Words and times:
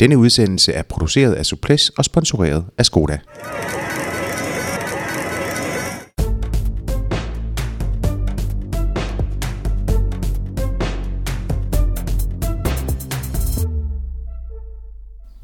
Denne 0.00 0.18
udsendelse 0.18 0.72
er 0.72 0.82
produceret 0.82 1.32
af 1.32 1.46
Suples 1.46 1.88
og 1.88 2.04
sponsoreret 2.04 2.64
af 2.78 2.86
Skoda. 2.86 3.18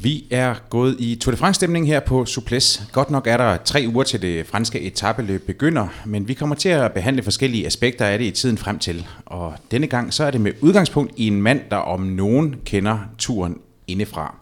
Vi 0.02 0.26
er 0.30 0.54
gået 0.70 0.96
i 0.98 1.14
Tour 1.14 1.32
de 1.32 1.36
France-stemning 1.36 1.86
her 1.86 2.00
på 2.00 2.24
Suples. 2.24 2.82
Godt 2.92 3.10
nok 3.10 3.26
er 3.26 3.36
der 3.36 3.56
tre 3.56 3.84
uger 3.94 4.04
til 4.04 4.22
det 4.22 4.46
franske 4.46 4.80
etabeløb 4.80 5.46
begynder, 5.46 5.88
men 6.06 6.28
vi 6.28 6.34
kommer 6.34 6.54
til 6.54 6.68
at 6.68 6.92
behandle 6.92 7.22
forskellige 7.22 7.66
aspekter 7.66 8.06
af 8.06 8.18
det 8.18 8.24
i 8.26 8.30
tiden 8.30 8.58
frem 8.58 8.78
til. 8.78 9.06
Og 9.26 9.54
denne 9.70 9.86
gang 9.86 10.14
så 10.14 10.24
er 10.24 10.30
det 10.30 10.40
med 10.40 10.52
udgangspunkt 10.60 11.12
i 11.16 11.26
en 11.26 11.42
mand, 11.42 11.60
der 11.70 11.76
om 11.76 12.00
nogen 12.00 12.56
kender 12.64 12.98
turen 13.18 13.58
indefra. 13.86 14.39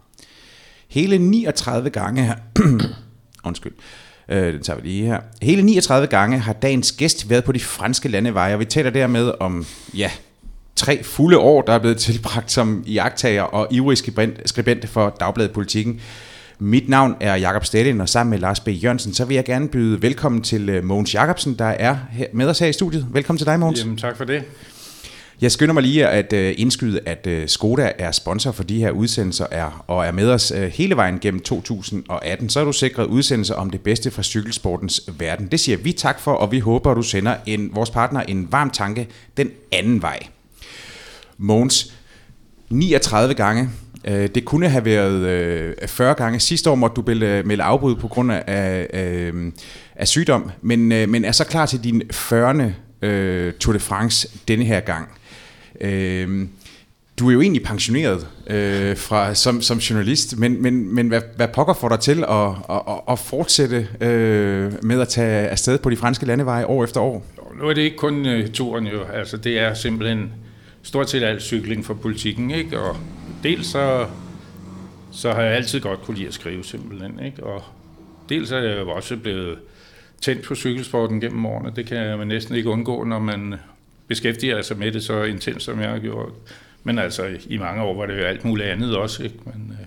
Hele 0.98 1.18
39 1.18 1.90
gange... 1.90 2.22
her... 2.22 2.34
Undskyld. 3.44 3.72
Øh, 4.29 4.52
den 4.52 4.62
tager 4.62 4.80
vi 4.80 4.89
lige 4.89 5.04
her. 5.04 5.20
Hele 5.43 5.62
39 5.62 6.06
gange 6.06 6.39
har 6.39 6.52
dagens 6.52 6.93
gæst 6.93 7.30
været 7.30 7.44
på 7.44 7.52
de 7.52 7.61
franske 7.61 8.08
landeveje, 8.08 8.54
og 8.54 8.61
vi 8.61 8.64
taler 8.64 8.90
dermed 8.90 9.32
om, 9.40 9.66
ja, 9.94 10.11
tre 10.76 11.03
fulde 11.03 11.39
år, 11.39 11.62
der 11.62 11.72
er 11.72 11.79
blevet 11.79 11.96
tilbragt 11.96 12.53
som 12.53 12.84
jagttager 12.86 13.42
og 13.42 13.68
ivrig 13.70 13.98
skribent, 13.98 14.48
skribent 14.48 14.89
for 14.89 15.16
Dagbladet 15.20 15.53
Politikken. 15.53 16.00
Mit 16.58 16.89
navn 16.89 17.17
er 17.20 17.36
Jakob 17.36 17.64
Stedin, 17.64 18.00
og 18.00 18.08
sammen 18.08 18.30
med 18.30 18.39
Lars 18.39 18.61
B. 18.61 18.68
Jørgensen, 18.68 19.14
så 19.14 19.25
vil 19.25 19.34
jeg 19.34 19.44
gerne 19.44 19.68
byde 19.68 20.03
velkommen 20.03 20.42
til 20.42 20.68
øh, 20.68 20.84
Mogens 20.84 21.14
Jacobsen, 21.14 21.54
der 21.54 21.64
er 21.64 21.96
med 22.32 22.46
os 22.46 22.58
her 22.58 22.67
i 22.67 22.72
studiet. 22.72 23.06
Velkommen 23.12 23.39
til 23.39 23.46
dig, 23.46 23.61
Mogens. 23.61 23.80
Jamen, 23.80 23.96
tak 23.96 24.17
for 24.17 24.25
det. 24.25 24.42
Jeg 25.40 25.52
skynder 25.52 25.74
mig 25.74 25.82
lige 25.82 26.08
at 26.08 26.32
øh, 26.32 26.54
indskyde, 26.56 27.00
at 27.06 27.26
øh, 27.26 27.48
Skoda 27.48 27.92
er 27.98 28.12
sponsor 28.12 28.52
for 28.52 28.62
de 28.62 28.78
her 28.78 28.90
udsendelser 28.90 29.46
er, 29.50 29.84
og 29.86 30.06
er 30.06 30.12
med 30.12 30.30
os 30.30 30.52
øh, 30.56 30.62
hele 30.62 30.96
vejen 30.96 31.18
gennem 31.18 31.40
2018. 31.40 32.48
Så 32.48 32.61
er 32.61 32.64
du 32.64 32.72
sikret 32.72 33.05
udsendelser 33.06 33.55
om 33.55 33.70
det 33.70 33.80
bedste 33.80 34.11
fra 34.11 34.22
cykelsportens 34.22 35.03
verden. 35.19 35.47
Det 35.47 35.61
siger 35.61 35.78
vi 35.78 35.92
tak 35.92 36.20
for, 36.20 36.33
og 36.33 36.53
vi 36.53 36.58
håber, 36.58 36.91
at 36.91 36.97
du 36.97 37.03
sender 37.03 37.34
en, 37.47 37.70
vores 37.75 37.91
partner 37.91 38.20
en 38.20 38.53
varm 38.53 38.70
tanke 38.70 39.08
den 39.36 39.50
anden 39.72 40.03
vej. 40.03 40.19
Mogens, 41.36 41.92
39 42.70 43.34
gange. 43.34 43.70
Det 44.05 44.45
kunne 44.45 44.69
have 44.69 44.84
været 44.84 45.75
40 45.91 46.14
gange. 46.14 46.41
Sidste 46.41 46.70
år 46.70 46.75
måtte 46.75 46.95
du 46.95 47.02
melde 47.47 47.62
afbud 47.62 47.97
på 47.97 48.08
grund 48.08 48.33
af, 48.33 48.45
af, 48.47 49.33
af 49.97 50.08
sygdom, 50.08 50.50
men, 50.62 50.89
men 50.89 51.25
er 51.25 51.33
så 51.33 51.45
klar 51.45 51.67
til 51.67 51.84
din 51.84 52.02
40. 52.11 52.73
Tour 53.61 53.73
de 53.73 53.80
France 53.80 54.28
denne 54.48 54.64
her 54.64 54.80
gang. 54.80 55.08
Øh, 55.81 56.48
du 57.19 57.29
er 57.29 57.33
jo 57.33 57.41
egentlig 57.41 57.62
pensioneret 57.62 58.27
øh, 58.47 58.97
fra, 58.97 59.34
som, 59.34 59.62
som 59.62 59.79
journalist, 59.79 60.39
men, 60.39 60.62
men, 60.62 60.95
men 60.95 61.09
hvad, 61.09 61.20
hvad 61.37 61.48
pokker 61.48 61.75
får 61.75 61.89
dig 61.89 62.01
til 62.01 62.25
at, 62.29 62.48
at, 62.70 63.01
at 63.11 63.19
fortsætte 63.19 63.89
øh, 64.01 64.73
med 64.83 65.01
at 65.01 65.09
tage 65.09 65.48
afsted 65.48 65.79
på 65.79 65.91
de 65.91 65.97
franske 65.97 66.27
landeveje 66.27 66.67
år 66.67 66.85
efter 66.85 67.01
år? 67.01 67.27
Nu 67.61 67.69
er 67.69 67.75
det 67.75 67.83
ikke 67.83 67.97
kun 67.97 68.27
øh, 68.27 68.48
turen 68.48 68.87
jo, 68.87 69.03
altså 69.03 69.37
det 69.37 69.59
er 69.59 69.75
simpelthen 69.75 70.33
stort 70.83 71.11
set 71.11 71.23
alt 71.23 71.43
cykling 71.43 71.85
for 71.85 71.95
politikken, 71.95 72.51
ikke? 72.51 72.81
Og 72.81 72.97
dels 73.42 73.67
så, 73.67 74.07
så 75.11 75.33
har 75.33 75.42
jeg 75.42 75.53
altid 75.53 75.81
godt 75.81 76.03
kunne 76.03 76.17
lide 76.17 76.29
at 76.29 76.35
skrive 76.35 76.65
simpelthen, 76.65 77.20
ikke? 77.25 77.45
Og 77.45 77.65
dels 78.29 78.53
er 78.53 78.59
jeg 78.59 78.79
jo 78.79 78.91
også 78.91 79.17
blevet 79.17 79.59
tændt 80.20 80.42
på 80.42 80.55
cykelsporten 80.55 81.20
gennem 81.20 81.47
årene. 81.47 81.73
Det 81.77 81.87
kan 81.87 82.19
man 82.19 82.29
næsten 82.29 82.55
ikke 82.55 82.70
undgå, 82.70 83.05
når 83.05 83.19
man 83.19 83.55
beskæftiger 84.09 84.62
sig 84.62 84.78
med 84.78 84.92
det 84.92 85.03
så 85.03 85.23
intens, 85.23 85.62
som 85.62 85.81
jeg 85.81 85.91
har 85.91 85.98
gjort. 85.98 86.33
Men 86.84 86.98
altså, 86.98 87.28
i 87.47 87.59
mange 87.59 87.83
år 87.83 87.97
var 87.97 88.06
det 88.06 88.19
jo 88.19 88.25
alt 88.25 88.45
muligt 88.45 88.69
andet 88.69 88.97
også, 88.97 89.23
ikke? 89.23 89.37
Men, 89.45 89.77
øh, 89.81 89.87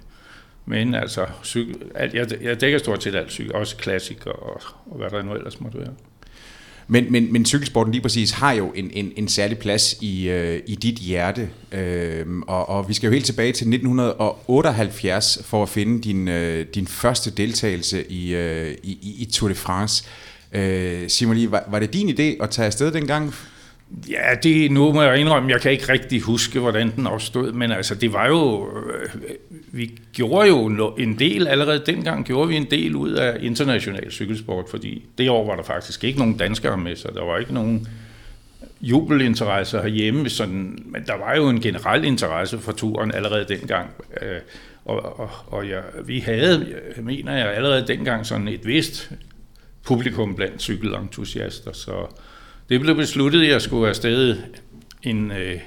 men 0.65 0.95
altså, 0.95 1.25
cykel, 1.43 1.75
alt, 1.95 2.13
jeg, 2.13 2.27
jeg 2.41 2.61
dækker 2.61 2.79
stort 2.79 3.03
set 3.03 3.15
alt 3.15 3.31
cykel, 3.31 3.53
også 3.53 3.75
klassikere 3.77 4.33
og, 4.33 4.61
og 4.85 4.97
hvad 4.97 5.09
der 5.09 5.21
nu 5.21 5.33
ellers 5.33 5.61
måtte 5.61 5.77
være. 5.79 5.93
Men, 6.87 7.11
men, 7.11 7.33
men 7.33 7.45
cykelsporten 7.45 7.91
lige 7.91 8.01
præcis 8.01 8.31
har 8.31 8.51
jo 8.51 8.71
en, 8.75 8.91
en, 8.93 9.11
en 9.15 9.27
særlig 9.27 9.57
plads 9.57 9.95
i, 10.01 10.29
øh, 10.29 10.61
i 10.67 10.75
dit 10.75 10.95
hjerte, 10.95 11.49
øh, 11.71 12.25
og, 12.47 12.69
og 12.69 12.89
vi 12.89 12.93
skal 12.93 13.07
jo 13.07 13.13
helt 13.13 13.25
tilbage 13.25 13.51
til 13.51 13.67
1978 13.67 15.41
for 15.45 15.63
at 15.63 15.69
finde 15.69 16.01
din, 16.01 16.27
øh, 16.27 16.65
din 16.75 16.87
første 16.87 17.31
deltagelse 17.31 18.11
i, 18.11 18.35
øh, 18.35 18.75
i, 18.83 19.15
i 19.19 19.29
Tour 19.33 19.49
de 19.49 19.55
France. 19.55 20.03
Øh, 20.51 21.09
sig 21.09 21.27
lige, 21.27 21.51
var, 21.51 21.63
var 21.67 21.79
det 21.79 21.93
din 21.93 22.09
idé 22.09 22.43
at 22.43 22.49
tage 22.49 22.65
afsted 22.65 22.91
dengang? 22.91 23.33
Ja, 24.09 24.35
det, 24.43 24.71
nu 24.71 24.93
må 24.93 25.01
jeg 25.01 25.17
indrømme, 25.17 25.51
jeg 25.51 25.61
kan 25.61 25.71
ikke 25.71 25.89
rigtig 25.89 26.21
huske, 26.21 26.59
hvordan 26.59 26.91
den 26.95 27.07
opstod, 27.07 27.51
men 27.51 27.71
altså, 27.71 27.95
det 27.95 28.13
var 28.13 28.27
jo, 28.27 28.69
øh, 28.69 29.09
vi 29.71 29.91
gjorde 30.13 30.47
jo 30.47 30.93
en 30.97 31.19
del, 31.19 31.47
allerede 31.47 31.83
dengang 31.85 32.25
gjorde 32.25 32.47
vi 32.47 32.55
en 32.55 32.71
del 32.71 32.95
ud 32.95 33.11
af 33.11 33.37
international 33.41 34.11
cykelsport, 34.11 34.65
fordi 34.69 35.03
det 35.17 35.29
år 35.29 35.45
var 35.45 35.55
der 35.55 35.63
faktisk 35.63 36.03
ikke 36.03 36.19
nogen 36.19 36.37
danskere 36.37 36.77
med, 36.77 36.95
så 36.95 37.07
der 37.15 37.23
var 37.23 37.37
ikke 37.37 37.53
nogen 37.53 37.87
jubelinteresse 38.81 39.81
herhjemme, 39.81 40.29
sådan, 40.29 40.83
men 40.85 41.03
der 41.07 41.17
var 41.17 41.35
jo 41.35 41.49
en 41.49 41.61
generel 41.61 42.03
interesse 42.03 42.59
for 42.59 42.71
turen 42.71 43.13
allerede 43.13 43.45
dengang. 43.57 43.89
Øh, 44.21 44.39
og, 44.85 45.19
og, 45.19 45.29
og 45.47 45.67
ja, 45.67 45.79
vi 46.05 46.19
havde, 46.19 46.75
mener 46.97 47.37
jeg, 47.37 47.53
allerede 47.53 47.87
dengang 47.87 48.25
sådan 48.25 48.47
et 48.47 48.65
vist 48.65 49.11
publikum 49.83 50.35
blandt 50.35 50.61
cykelentusiaster, 50.61 51.71
så 51.73 52.07
det 52.69 52.79
blev 52.79 52.95
besluttet, 52.95 53.41
at 53.41 53.49
jeg 53.49 53.61
skulle 53.61 53.89
afsted 53.89 54.37
en, 55.03 55.31
øh, 55.31 55.59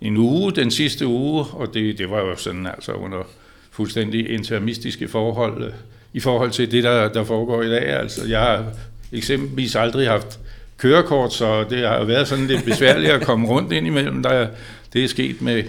en 0.00 0.16
uge, 0.16 0.52
den 0.52 0.70
sidste 0.70 1.06
uge, 1.06 1.44
og 1.44 1.74
det, 1.74 1.98
det 1.98 2.10
var 2.10 2.18
jo 2.18 2.36
sådan 2.36 2.66
altså 2.66 2.92
under 2.92 3.22
fuldstændig 3.70 4.30
intermistiske 4.30 5.08
forhold 5.08 5.64
øh, 5.64 5.72
i 6.12 6.20
forhold 6.20 6.50
til 6.50 6.70
det, 6.70 6.84
der, 6.84 7.08
der 7.08 7.24
foregår 7.24 7.62
i 7.62 7.68
dag. 7.68 7.86
Altså, 7.86 8.26
jeg 8.28 8.40
har 8.40 8.64
eksempelvis 9.12 9.76
aldrig 9.76 10.08
haft 10.08 10.38
kørekort, 10.78 11.32
så 11.32 11.64
det 11.70 11.88
har 11.88 12.04
været 12.04 12.28
sådan 12.28 12.46
lidt 12.46 12.64
besværligt 12.64 13.12
at 13.12 13.22
komme 13.22 13.48
rundt 13.48 13.72
ind 13.72 13.86
imellem. 13.86 14.22
Der, 14.22 14.46
det 14.92 15.04
er 15.04 15.08
sket 15.08 15.42
med 15.42 15.62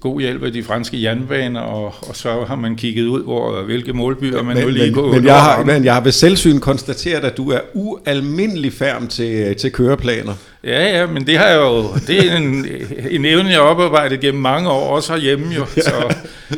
god 0.00 0.20
hjælp 0.20 0.42
af 0.42 0.52
de 0.52 0.62
franske 0.62 1.02
jernbaner, 1.02 1.60
og, 1.60 1.94
og 2.08 2.16
så 2.16 2.44
har 2.48 2.56
man 2.56 2.76
kigget 2.76 3.06
ud, 3.06 3.24
hvor 3.24 3.62
hvilke 3.62 3.92
målbyer 3.92 4.42
man 4.42 4.56
men, 4.56 4.64
nu 4.64 4.70
lige 4.70 4.92
på. 4.92 5.06
Men 5.06 5.24
jeg, 5.24 5.40
har, 5.40 5.64
men 5.64 5.84
jeg 5.84 5.94
har 5.94 6.00
ved 6.00 6.12
selvsyn 6.12 6.58
konstateret, 6.60 7.24
at 7.24 7.36
du 7.36 7.50
er 7.50 7.60
ualmindelig 7.74 8.72
færm 8.72 9.06
til, 9.08 9.56
til 9.56 9.72
køreplaner. 9.72 10.34
Ja, 10.64 10.98
ja, 10.98 11.06
men 11.06 11.26
det 11.26 11.38
har 11.38 11.46
jeg 11.46 11.56
jo, 11.56 11.84
det 12.06 12.32
er 12.32 12.36
en, 12.36 12.66
en 13.10 13.24
evne, 13.24 13.48
jeg 13.48 13.58
har 13.58 13.64
oparbejdet 13.66 14.20
gennem 14.20 14.42
mange 14.42 14.70
år, 14.70 14.96
også 14.96 15.12
herhjemme 15.12 15.54
jo, 15.54 15.66
ja. 15.76 15.82
så 15.82 16.14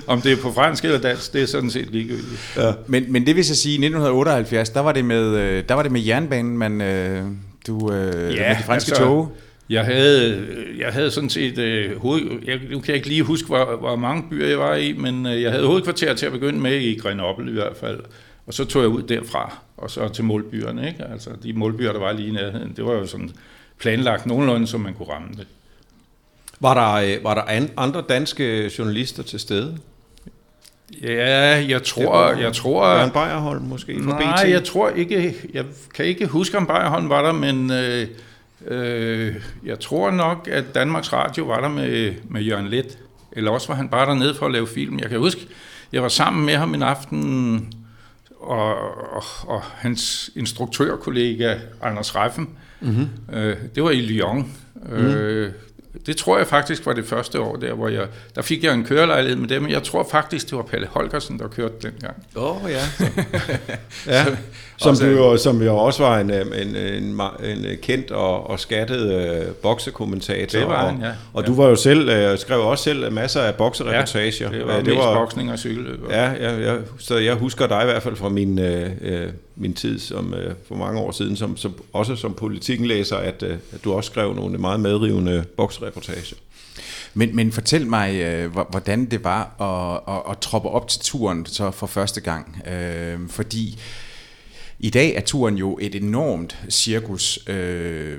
om 0.06 0.20
det 0.20 0.32
er 0.32 0.36
på 0.36 0.52
fransk 0.52 0.84
eller 0.84 0.98
dansk, 0.98 1.32
det 1.32 1.42
er 1.42 1.46
sådan 1.46 1.70
set 1.70 1.88
ligegyldigt. 1.90 2.56
Ja. 2.56 2.72
Men, 2.86 3.04
men 3.08 3.26
det 3.26 3.36
vil 3.36 3.44
så 3.44 3.54
sige, 3.54 3.72
i 3.72 3.74
1978, 3.74 4.70
der 4.70 4.80
var 4.80 4.92
det 4.92 5.04
med, 5.04 5.36
øh, 5.36 5.64
der 5.68 5.74
var 5.74 5.82
det 5.82 5.92
med 5.92 6.00
jernbanen, 6.00 6.58
man, 6.58 6.80
øh, 6.80 7.22
du, 7.66 7.92
øh, 7.92 8.34
ja, 8.34 8.48
med 8.48 8.56
de 8.56 8.62
franske 8.66 8.90
altså, 8.90 9.04
tog. 9.04 9.32
Jeg 9.70 9.84
havde, 9.84 10.46
jeg 10.78 10.92
havde 10.92 11.10
sådan 11.10 11.30
set, 11.30 11.58
øh, 11.58 12.00
hoved, 12.00 12.20
jeg, 12.44 12.60
nu 12.70 12.80
kan 12.80 12.88
jeg 12.88 12.96
ikke 12.96 13.08
lige 13.08 13.22
huske, 13.22 13.46
hvor, 13.46 13.76
hvor 13.76 13.96
mange 13.96 14.24
byer 14.30 14.48
jeg 14.48 14.58
var 14.58 14.74
i, 14.74 14.92
men 14.92 15.26
øh, 15.26 15.42
jeg 15.42 15.50
havde 15.50 15.66
hovedkvarter 15.66 16.14
til 16.14 16.26
at 16.26 16.32
begynde 16.32 16.60
med 16.60 16.76
i 16.76 16.98
Grenoble 16.98 17.50
i 17.50 17.54
hvert 17.54 17.76
fald. 17.76 18.00
Og 18.46 18.54
så 18.54 18.64
tog 18.64 18.82
jeg 18.82 18.88
ud 18.88 19.02
derfra, 19.02 19.58
og 19.76 19.90
så 19.90 20.08
til 20.08 20.24
målbyerne. 20.24 20.88
Ikke? 20.88 21.04
Altså 21.12 21.30
de 21.42 21.52
målbyer, 21.52 21.92
der 21.92 22.00
var 22.00 22.12
lige 22.12 22.28
i 22.28 22.32
nærheden, 22.32 22.72
det 22.76 22.84
var 22.84 22.92
jo 22.92 23.06
sådan 23.06 23.30
planlagt 23.78 24.26
nogenlunde, 24.26 24.66
så 24.66 24.78
man 24.78 24.94
kunne 24.94 25.08
ramme 25.08 25.28
det. 25.36 25.46
Var 26.60 26.74
der, 26.74 27.16
øh, 27.16 27.24
var 27.24 27.34
der 27.34 27.66
andre 27.76 28.04
danske 28.08 28.70
journalister 28.78 29.22
til 29.22 29.40
stede? 29.40 29.78
Ja, 31.02 31.66
jeg 31.68 31.82
tror... 31.82 32.32
jeg 32.32 32.52
tror 32.52 32.94
Jørgen 32.94 33.10
Bejerholm 33.10 33.62
måske 33.62 34.02
fra 34.02 34.20
Nej, 34.20 34.44
BT? 34.44 34.50
jeg 34.50 34.64
tror 34.64 34.88
ikke... 34.88 35.34
Jeg 35.54 35.64
kan 35.94 36.04
ikke 36.04 36.26
huske, 36.26 36.56
om 36.56 36.66
Bejerholm 36.66 37.08
var 37.08 37.22
der, 37.22 37.32
men... 37.32 37.70
Øh, 37.72 38.06
Øh, 38.66 39.34
jeg 39.64 39.80
tror 39.80 40.10
nok, 40.10 40.48
at 40.52 40.64
Danmarks 40.74 41.12
Radio 41.12 41.44
var 41.44 41.60
der 41.60 41.68
med, 41.68 42.14
med 42.30 42.42
Jørgen 42.42 42.68
Let, 42.68 42.98
eller 43.32 43.50
også 43.50 43.68
var 43.68 43.74
han 43.74 43.88
bare 43.88 44.06
dernede 44.06 44.34
for 44.34 44.46
at 44.46 44.52
lave 44.52 44.66
film. 44.66 44.98
Jeg 44.98 45.10
kan 45.10 45.18
huske, 45.18 45.48
jeg 45.92 46.02
var 46.02 46.08
sammen 46.08 46.46
med 46.46 46.56
ham 46.56 46.74
en 46.74 46.82
aften, 46.82 47.72
og, 48.40 48.76
og, 49.12 49.24
og 49.46 49.62
hans 49.62 50.30
instruktørkollega 50.36 51.54
Anders 51.82 52.16
Reffen, 52.16 52.48
mm-hmm. 52.80 53.08
øh, 53.32 53.56
det 53.74 53.82
var 53.82 53.90
i 53.90 54.00
Lyon. 54.00 54.52
Mm-hmm. 54.74 55.06
Øh, 55.06 55.52
det 56.06 56.16
tror 56.16 56.38
jeg 56.38 56.46
faktisk 56.46 56.86
var 56.86 56.92
det 56.92 57.04
første 57.04 57.40
år 57.40 57.56
der, 57.56 57.74
hvor 57.74 57.88
jeg, 57.88 58.06
der 58.34 58.42
fik 58.42 58.64
jeg 58.64 58.74
en 58.74 58.84
kørelejlighed 58.84 59.36
med 59.36 59.48
dem, 59.48 59.68
jeg 59.68 59.82
tror 59.82 60.08
faktisk, 60.10 60.50
det 60.50 60.56
var 60.56 60.62
Palle 60.62 60.86
Holgersen, 60.86 61.38
der 61.38 61.48
kørte 61.48 61.74
dengang. 61.82 62.26
Åh 62.36 62.64
oh, 62.64 62.70
ja. 62.70 62.82
ja. 64.14 64.26
Som, 64.80 64.90
også, 64.90 65.04
du 65.04 65.10
jo, 65.10 65.36
som 65.36 65.62
jo 65.62 65.76
også 65.76 66.02
var 66.02 66.18
en, 66.18 66.30
en, 66.30 66.76
en, 66.76 67.20
en 67.44 67.66
kendt 67.82 68.10
og, 68.10 68.50
og 68.50 68.60
skattet 68.60 69.46
uh, 69.46 69.54
boksekommentator. 69.54 70.58
Det 70.58 70.68
var 70.68 70.90
han, 70.90 71.00
ja. 71.00 71.08
Og, 71.08 71.14
og 71.32 71.42
ja. 71.42 71.46
du 71.46 71.54
var 71.54 71.68
jo 71.68 71.76
selv, 71.76 72.32
uh, 72.32 72.38
skrev 72.38 72.60
også 72.60 72.84
selv 72.84 73.12
masser 73.12 73.40
af 73.40 73.54
boksereportager. 73.54 74.50
Ja, 74.52 74.58
det 74.58 74.66
var 74.66 74.76
det 74.76 74.86
mest 74.86 74.98
var, 74.98 75.14
boksning 75.14 75.52
og 75.52 75.58
cykelløb. 75.58 76.10
Ja, 76.10 76.30
ja, 76.30 76.72
ja, 76.72 76.76
så 76.98 77.16
jeg 77.16 77.34
husker 77.34 77.66
dig 77.66 77.82
i 77.82 77.84
hvert 77.84 78.02
fald 78.02 78.16
fra 78.16 78.28
min, 78.28 78.58
uh, 78.58 79.30
min 79.56 79.74
tid 79.74 79.98
som, 79.98 80.32
uh, 80.32 80.52
for 80.68 80.74
mange 80.74 81.00
år 81.00 81.10
siden, 81.10 81.36
som, 81.36 81.56
som, 81.56 81.74
også 81.92 82.16
som 82.16 82.34
politikenlæser, 82.34 83.16
at, 83.16 83.42
uh, 83.42 83.50
at 83.50 83.84
du 83.84 83.92
også 83.92 84.10
skrev 84.10 84.34
nogle 84.34 84.58
meget 84.58 84.80
medrivende 84.80 85.44
boksereportager. 85.56 86.34
Men, 87.14 87.36
men 87.36 87.52
fortæl 87.52 87.86
mig, 87.86 88.14
øh, 88.14 88.56
hvordan 88.70 89.04
det 89.04 89.24
var 89.24 89.42
at, 89.60 90.14
at, 90.14 90.22
at 90.30 90.38
troppe 90.38 90.68
op 90.68 90.88
til 90.88 91.00
turen 91.00 91.46
så 91.46 91.70
for 91.70 91.86
første 91.86 92.20
gang. 92.20 92.62
Øh, 92.72 93.18
fordi 93.30 93.78
i 94.78 94.90
dag 94.90 95.14
er 95.14 95.20
turen 95.20 95.56
jo 95.56 95.78
et 95.80 95.94
enormt 95.94 96.58
cirkus. 96.70 97.38
Øh, 97.46 98.18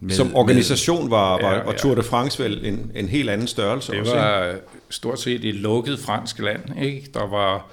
med, 0.00 0.14
Som 0.14 0.34
organisation 0.34 1.10
var, 1.10 1.40
var, 1.42 1.54
ja, 1.54 1.70
ja. 1.70 1.76
Tour 1.76 1.94
de 1.94 2.02
France 2.02 2.42
vel 2.42 2.66
en, 2.66 2.92
en 2.94 3.08
helt 3.08 3.30
anden 3.30 3.46
størrelse. 3.46 3.92
Det 3.92 4.00
også, 4.00 4.14
var 4.14 4.48
ikke? 4.48 4.60
stort 4.90 5.20
set 5.20 5.44
et 5.44 5.54
lukket 5.54 5.98
fransk 5.98 6.38
land. 6.38 6.82
Ikke? 6.82 7.08
Der 7.14 7.26
var 7.26 7.66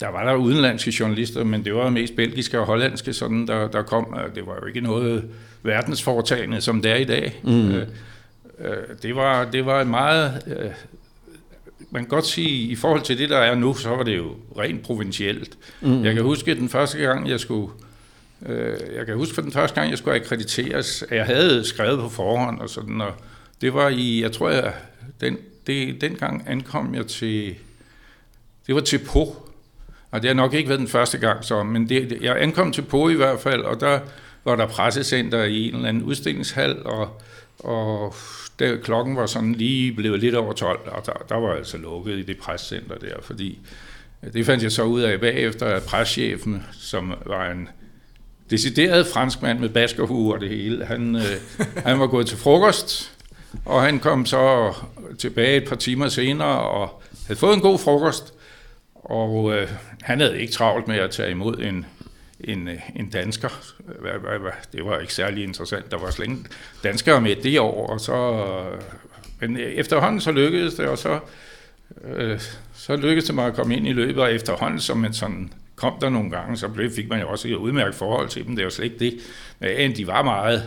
der 0.00 0.08
var 0.08 0.24
der 0.24 0.34
udenlandske 0.34 0.94
journalister, 1.00 1.44
men 1.44 1.64
det 1.64 1.74
var 1.74 1.90
mest 1.90 2.16
belgiske 2.16 2.60
og 2.60 2.66
hollandske, 2.66 3.12
sådan, 3.12 3.46
der, 3.46 3.68
der 3.68 3.82
kom. 3.82 4.16
Det 4.34 4.46
var 4.46 4.54
jo 4.60 4.66
ikke 4.66 4.80
noget 4.80 5.24
verdensforetagende, 5.62 6.60
som 6.60 6.82
det 6.82 6.90
er 6.90 6.96
i 6.96 7.04
dag. 7.04 7.40
Mm. 7.42 7.70
Øh, 7.70 7.86
øh, 8.58 8.76
det, 9.02 9.16
var, 9.16 9.44
det 9.44 9.66
var 9.66 9.84
meget... 9.84 10.42
Øh, 10.46 10.70
man 11.90 12.02
kan 12.02 12.08
godt 12.08 12.26
sige, 12.26 12.70
i 12.70 12.76
forhold 12.76 13.02
til 13.02 13.18
det, 13.18 13.30
der 13.30 13.38
er 13.38 13.54
nu, 13.54 13.74
så 13.74 13.88
var 13.88 14.02
det 14.02 14.16
jo 14.16 14.34
rent 14.58 14.82
provincielt. 14.82 15.58
Mm. 15.80 16.04
Jeg 16.04 16.14
kan 16.14 16.22
huske 16.22 16.54
den 16.54 16.68
første 16.68 16.98
gang, 16.98 17.28
jeg 17.28 17.40
skulle... 17.40 17.72
Øh, 18.46 18.76
jeg 18.96 19.06
kan 19.06 19.16
huske 19.16 19.34
for 19.34 19.42
den 19.42 19.52
første 19.52 19.80
gang, 19.80 19.90
jeg 19.90 19.98
skulle 19.98 20.20
akkrediteres, 20.20 21.04
at 21.08 21.16
jeg 21.16 21.26
havde 21.26 21.64
skrevet 21.64 22.00
på 22.00 22.08
forhånd 22.08 22.60
og 22.60 22.70
sådan, 22.70 23.00
og 23.00 23.12
det 23.60 23.74
var 23.74 23.88
i, 23.88 24.22
jeg 24.22 24.32
tror, 24.32 24.50
jeg, 24.50 24.72
den, 25.20 25.38
det, 25.66 26.00
dengang 26.00 26.44
ankom 26.46 26.94
jeg 26.94 27.06
til, 27.06 27.54
det 28.66 28.74
var 28.74 28.80
til 28.80 28.98
Po, 28.98 29.36
og 30.10 30.22
det 30.22 30.28
har 30.28 30.34
nok 30.34 30.54
ikke 30.54 30.68
været 30.68 30.80
den 30.80 30.88
første 30.88 31.18
gang 31.18 31.44
så, 31.44 31.62
men 31.62 31.88
det, 31.88 32.18
jeg 32.20 32.42
ankom 32.42 32.72
til 32.72 32.82
Po 32.82 33.08
i 33.08 33.14
hvert 33.14 33.40
fald, 33.40 33.62
og 33.62 33.80
der 33.80 34.00
var 34.44 34.56
der 34.56 34.66
pressecenter 34.66 35.44
i 35.44 35.68
en 35.68 35.74
eller 35.74 35.88
anden 35.88 36.02
udstillingshal, 36.02 36.86
og, 36.86 37.20
og 37.58 38.14
der, 38.60 38.76
klokken 38.76 39.16
var 39.16 39.26
sådan 39.26 39.52
lige 39.52 39.92
blevet 39.92 40.20
lidt 40.20 40.34
over 40.34 40.52
12, 40.52 40.80
og 40.92 41.06
der, 41.06 41.12
der 41.28 41.36
var 41.36 41.54
altså 41.54 41.78
lukket 41.78 42.18
i 42.18 42.22
det 42.22 42.38
pressecenter 42.38 42.98
der, 42.98 43.14
fordi 43.22 43.58
det 44.32 44.46
fandt 44.46 44.62
jeg 44.62 44.72
så 44.72 44.82
ud 44.82 45.00
af 45.00 45.20
bagefter, 45.20 45.66
at 45.66 45.82
presschefen, 45.82 46.62
som 46.72 47.14
var 47.26 47.50
en 47.50 47.68
decideret 48.50 49.06
franskmand 49.06 49.58
med 49.58 49.68
baskerhue 49.68 50.34
og 50.34 50.40
det 50.40 50.48
hele, 50.48 50.84
han, 50.84 51.16
øh, 51.16 51.66
han 51.86 52.00
var 52.00 52.06
gået 52.06 52.26
til 52.26 52.38
frokost, 52.38 53.12
og 53.64 53.82
han 53.82 53.98
kom 53.98 54.26
så 54.26 54.74
tilbage 55.18 55.56
et 55.56 55.68
par 55.68 55.76
timer 55.76 56.08
senere 56.08 56.60
og 56.60 57.02
havde 57.26 57.40
fået 57.40 57.54
en 57.54 57.60
god 57.60 57.78
frokost, 57.78 58.34
og 58.94 59.54
øh, 59.54 59.68
han 60.02 60.20
havde 60.20 60.40
ikke 60.40 60.52
travlt 60.52 60.88
med 60.88 60.96
at 60.96 61.10
tage 61.10 61.30
imod 61.30 61.58
en, 61.58 61.86
en, 62.44 62.68
øh, 62.68 62.78
en 62.96 63.10
dansker. 63.10 63.48
Det 64.72 64.84
var 64.84 64.98
ikke 64.98 65.14
særlig 65.14 65.44
interessant. 65.44 65.90
Der 65.90 65.98
var 65.98 66.10
slet 66.10 66.26
ingen 66.26 66.46
danskere 66.84 67.20
med 67.20 67.36
det 67.36 67.60
år. 67.60 67.86
Og 67.86 68.00
så, 68.00 68.14
øh, 68.14 68.80
men 69.40 69.56
øh, 69.56 69.72
efterhånden 69.72 70.20
så 70.20 70.32
lykkedes 70.32 70.74
det, 70.74 70.86
og 70.86 70.98
så, 70.98 71.18
øh, 72.04 72.40
så 72.74 72.96
lykkedes 72.96 73.24
det 73.24 73.34
mig 73.34 73.46
at 73.46 73.54
komme 73.54 73.76
ind 73.76 73.86
i 73.86 73.92
løbet, 73.92 74.22
og 74.22 74.34
efterhånden 74.34 74.80
som 74.80 74.98
man 74.98 75.12
sådan 75.12 75.52
kom 75.76 75.92
der 76.00 76.10
nogle 76.10 76.30
gange, 76.30 76.56
så 76.56 76.68
blev, 76.68 76.90
fik 76.90 77.08
man 77.08 77.20
jo 77.20 77.28
også 77.28 77.48
et 77.48 77.54
udmærket 77.54 77.94
forhold 77.94 78.28
til 78.28 78.46
dem. 78.46 78.56
Det 78.56 78.64
var 78.64 78.70
slet 78.70 78.84
ikke 78.84 78.98
det. 78.98 79.18
Men 79.60 79.96
de 79.96 80.06
var 80.06 80.22
meget 80.22 80.62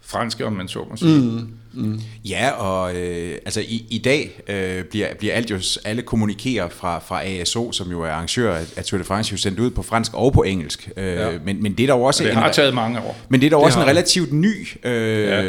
franske, 0.00 0.46
om 0.46 0.52
man 0.52 0.68
så 0.68 0.86
må 0.90 0.96
sige. 0.96 1.20
Mm. 1.20 1.57
Mm. 1.72 2.00
Ja, 2.24 2.50
og 2.50 2.96
øh, 2.96 3.38
altså 3.44 3.60
i, 3.60 3.86
i 3.90 3.98
dag 3.98 4.40
øh, 4.48 4.84
bliver, 4.84 5.14
bliver 5.18 5.34
alt 5.34 5.50
jo, 5.50 5.60
alle 5.84 6.02
kommunikerer 6.02 6.68
fra, 6.68 6.98
fra 6.98 7.24
ASO, 7.24 7.72
som 7.72 7.90
jo 7.90 8.02
er 8.02 8.10
arrangør 8.10 8.54
af, 8.76 8.84
Tour 8.84 8.98
de 8.98 9.04
France, 9.04 9.32
jo 9.32 9.36
sendt 9.36 9.60
ud 9.60 9.70
på 9.70 9.82
fransk 9.82 10.14
og 10.14 10.32
på 10.32 10.42
engelsk. 10.42 10.90
Øh, 10.96 11.06
ja. 11.06 11.30
men, 11.44 11.62
men 11.62 11.72
det 11.72 11.82
er 11.82 11.86
der 11.86 11.94
også... 11.94 12.24
det 12.24 12.30
en, 12.30 12.36
har 12.36 12.52
taget 12.52 12.74
mange 12.74 13.00
år. 13.00 13.16
Men 13.28 13.40
det 13.40 13.46
er 13.46 13.50
der 13.50 13.56
også 13.56 13.80
en 13.80 13.86
relativt 13.86 14.32
ny... 14.32 14.66
Øh, 14.84 15.28
ja. 15.28 15.42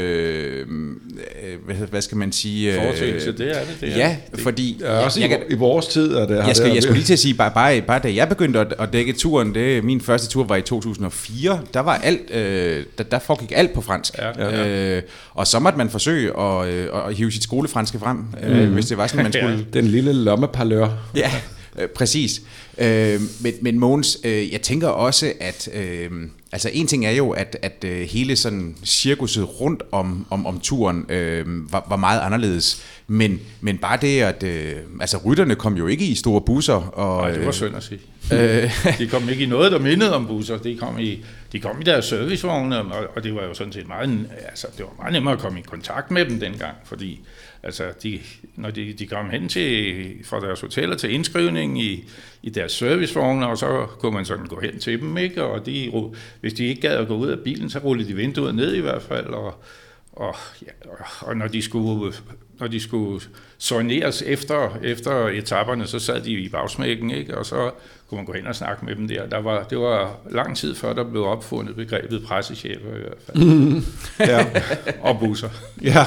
Hvad, 1.66 1.76
hvad 1.76 2.02
skal 2.02 2.18
man 2.18 2.32
sige? 2.32 2.74
Øh, 2.74 2.84
Foretagelse, 2.84 3.32
det 3.32 3.58
er 3.58 3.60
det. 3.60 3.78
det 3.82 3.90
er. 3.94 3.98
Ja, 3.98 4.18
det, 4.32 4.40
fordi... 4.40 4.78
Ja, 4.82 5.00
også 5.06 5.20
jeg, 5.20 5.42
i, 5.50 5.54
i 5.54 5.56
vores 5.56 5.88
tid 5.88 6.14
er 6.14 6.28
det... 6.28 6.36
Jeg, 6.36 6.56
skal, 6.56 6.72
jeg 6.74 6.84
skulle 6.84 6.98
lige 6.98 7.06
til 7.06 7.14
at 7.14 7.20
sige, 7.20 7.34
bare, 7.34 7.52
bare, 7.52 7.82
bare 7.82 8.00
da 8.00 8.14
jeg 8.14 8.30
begyndte 8.30 8.60
at, 8.60 8.74
at 8.80 8.94
dække 8.94 9.14
turen, 9.14 9.56
det, 9.56 9.84
min 9.84 10.02
første 10.02 10.28
tur 10.28 10.44
var 10.44 10.56
i 10.56 10.62
2004, 10.62 11.62
der 11.74 11.80
var 11.80 11.96
alt, 11.96 12.32
øh, 12.32 12.86
der, 12.98 13.04
der 13.04 13.20
foregik 13.20 13.52
alt 13.56 13.74
på 13.74 13.82
fransk. 13.82 14.18
Ja, 14.18 14.28
ja, 14.38 14.66
ja. 14.66 14.98
Øh, 14.98 15.04
og 15.34 15.48
så 15.48 15.60
måtte 15.60 15.78
man 15.78 15.90
forsøge 15.90 16.40
at, 16.40 16.68
øh, 16.68 16.88
at 17.08 17.16
hive 17.16 17.32
sit 17.32 17.44
skolefranske 17.44 18.00
frem, 18.00 18.24
øh, 18.44 18.68
mm. 18.68 18.74
hvis 18.74 18.86
det 18.86 18.98
var 18.98 19.08
sådan, 19.08 19.24
man 19.24 19.34
skulle... 19.42 19.66
Den 19.74 19.88
lille 19.88 20.14
lommeparlør. 20.14 20.90
ja, 21.16 21.32
øh, 21.80 21.88
præcis. 21.88 22.42
Øh, 22.78 23.22
men, 23.42 23.54
men 23.62 23.80
Mogens, 23.80 24.18
øh, 24.24 24.54
jeg 24.54 24.62
tænker 24.62 24.88
også, 24.88 25.34
at... 25.40 25.70
Øh, 25.74 26.10
altså 26.52 26.70
en 26.74 26.88
ting 26.88 27.06
er 27.06 27.12
jo, 27.12 27.30
at, 27.30 27.58
at 27.62 27.84
øh, 27.86 28.02
hele 28.02 28.36
sådan 28.36 28.76
cirkuset 28.86 29.62
rundt 29.62 29.84
om, 29.92 30.26
om, 30.30 30.46
om 30.46 30.60
turen 30.60 31.06
øh, 31.10 31.72
var, 31.72 31.86
var 31.90 31.96
meget 31.96 32.22
anderledes. 32.22 32.84
Men, 33.08 33.40
men 33.62 33.78
bare 33.78 33.98
det, 34.02 34.22
at 34.22 34.44
øh, 34.44 34.76
altså, 35.02 35.18
rytterne 35.26 35.56
kom 35.56 35.78
jo 35.78 35.88
ikke 35.88 36.06
i 36.06 36.16
store 36.16 36.42
busser. 36.42 36.74
Og, 36.74 37.22
Nej, 37.22 37.32
det 37.32 37.46
var 37.46 37.52
synd 37.52 37.76
at 37.76 37.84
sige. 37.84 38.00
Øh, 38.34 38.98
de 38.98 39.08
kom 39.08 39.30
ikke 39.30 39.44
i 39.44 39.48
noget, 39.48 39.72
der 39.72 39.80
mindede 39.80 40.16
om 40.16 40.28
busser. 40.28 40.58
De 40.58 40.78
kom 40.78 41.00
i, 41.00 41.24
de 41.52 41.60
kom 41.60 41.82
i 41.82 41.84
deres 41.84 42.06
servicevogne, 42.06 42.80
og, 42.80 43.08
og 43.16 43.24
det 43.24 43.36
var 43.36 43.44
jo 43.44 43.54
sådan 43.54 43.74
set 43.74 43.88
meget, 43.88 44.30
altså, 44.50 44.68
det 44.78 44.86
var 44.86 44.92
meget 45.00 45.14
nemmere 45.14 45.34
at 45.34 45.40
komme 45.40 45.60
i 45.60 45.62
kontakt 45.62 46.12
med 46.12 46.26
dem 46.26 46.40
dengang, 46.40 46.76
fordi 46.86 47.20
altså, 47.64 47.84
de, 48.04 48.20
når 48.56 48.70
de, 48.70 48.94
de 48.94 49.08
kom 49.08 49.30
hen 49.30 49.50
til, 49.50 50.06
fra 50.24 50.40
deres 50.40 50.62
hoteller 50.62 50.96
til 50.96 51.14
indskrivning 51.14 51.82
i, 51.82 52.10
i 52.44 52.50
deres 52.50 52.72
servicevogne, 52.72 53.48
og 53.48 53.58
så 53.58 53.88
kunne 54.00 54.14
man 54.14 54.26
sådan 54.26 54.46
gå 54.46 54.60
hen 54.60 54.80
til 54.80 55.00
dem, 55.00 55.18
ikke? 55.18 55.44
og 55.44 55.66
de, 55.66 55.92
hvis 56.42 56.54
de 56.54 56.66
ikke 56.66 56.82
gad 56.82 56.96
at 56.96 57.08
gå 57.08 57.16
ud 57.16 57.28
af 57.28 57.40
bilen, 57.40 57.70
så 57.70 57.80
rullede 57.80 58.10
de 58.10 58.16
vinduet 58.16 58.56
ned 58.56 58.76
i 58.76 58.82
hvert 58.82 59.02
fald, 59.02 59.28
og, 59.28 59.64
og, 60.12 60.36
ja, 60.66 60.72
og 61.22 61.38
når 61.38 61.48
de 61.48 61.62
skulle 61.62 62.14
når 62.60 62.68
de 62.68 62.80
skulle 62.80 63.22
soigneres 63.58 64.22
efter, 64.22 64.78
efter 64.84 65.28
etaperne, 65.28 65.88
så 65.88 66.00
sad 66.00 66.22
de 66.22 66.32
i 66.32 66.50
bagsmækken, 66.50 67.12
ikke? 67.12 67.38
og 67.38 67.46
så 67.46 67.72
kunne 68.08 68.16
man 68.16 68.26
gå 68.26 68.34
hen 68.34 68.48
og 68.48 68.56
snakke 68.56 68.86
med 68.86 68.96
dem 68.96 69.08
der. 69.08 69.26
der 69.26 69.38
var, 69.38 69.64
det 69.64 69.80
var 69.80 70.18
lang 70.32 70.58
tid 70.58 70.76
før, 70.76 70.94
der 70.94 71.04
blev 71.04 71.26
opfundet 71.26 71.76
begrebet 71.76 72.24
pressechefer 72.24 72.96
i 72.96 73.00
hvert 73.00 73.18
fald. 73.26 73.44
Mm. 73.46 73.84
ja. 74.34 74.46
og 75.02 75.20
busser. 75.20 75.50
Ja. 75.82 76.06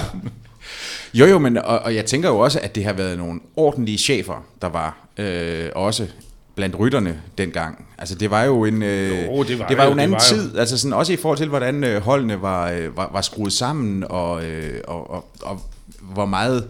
Jo, 1.14 1.26
jo, 1.26 1.38
men 1.38 1.58
og, 1.58 1.78
og 1.78 1.94
jeg 1.94 2.06
tænker 2.06 2.28
jo 2.28 2.38
også, 2.38 2.60
at 2.62 2.74
det 2.74 2.84
har 2.84 2.92
været 2.92 3.18
nogle 3.18 3.40
ordentlige 3.56 3.98
chefer, 3.98 4.46
der 4.62 4.68
var 4.68 4.96
øh, 5.18 5.70
også 5.74 6.06
blandt 6.54 6.78
rytterne 6.78 7.22
dengang. 7.38 7.86
Altså 7.98 8.14
det 8.14 8.30
var 8.30 8.44
jo 8.44 8.64
en 8.64 8.82
øh, 8.82 9.26
jo, 9.26 9.42
det 9.42 9.58
var, 9.58 9.68
det 9.68 9.76
var 9.76 9.84
jo 9.84 9.92
en 9.92 10.00
anden 10.00 10.20
tid, 10.20 10.52
jo. 10.52 10.58
altså 10.58 10.78
sådan 10.78 10.92
også 10.92 11.12
i 11.12 11.16
forhold 11.16 11.38
til 11.38 11.48
hvordan 11.48 11.84
øh, 11.84 12.02
holdene 12.02 12.42
var, 12.42 12.70
øh, 12.70 12.96
var 12.96 13.10
var 13.12 13.20
skruet 13.20 13.52
sammen 13.52 14.04
og, 14.08 14.44
øh, 14.44 14.80
og, 14.84 15.10
og, 15.10 15.28
og 15.42 15.60
hvor 16.00 16.26
meget 16.26 16.66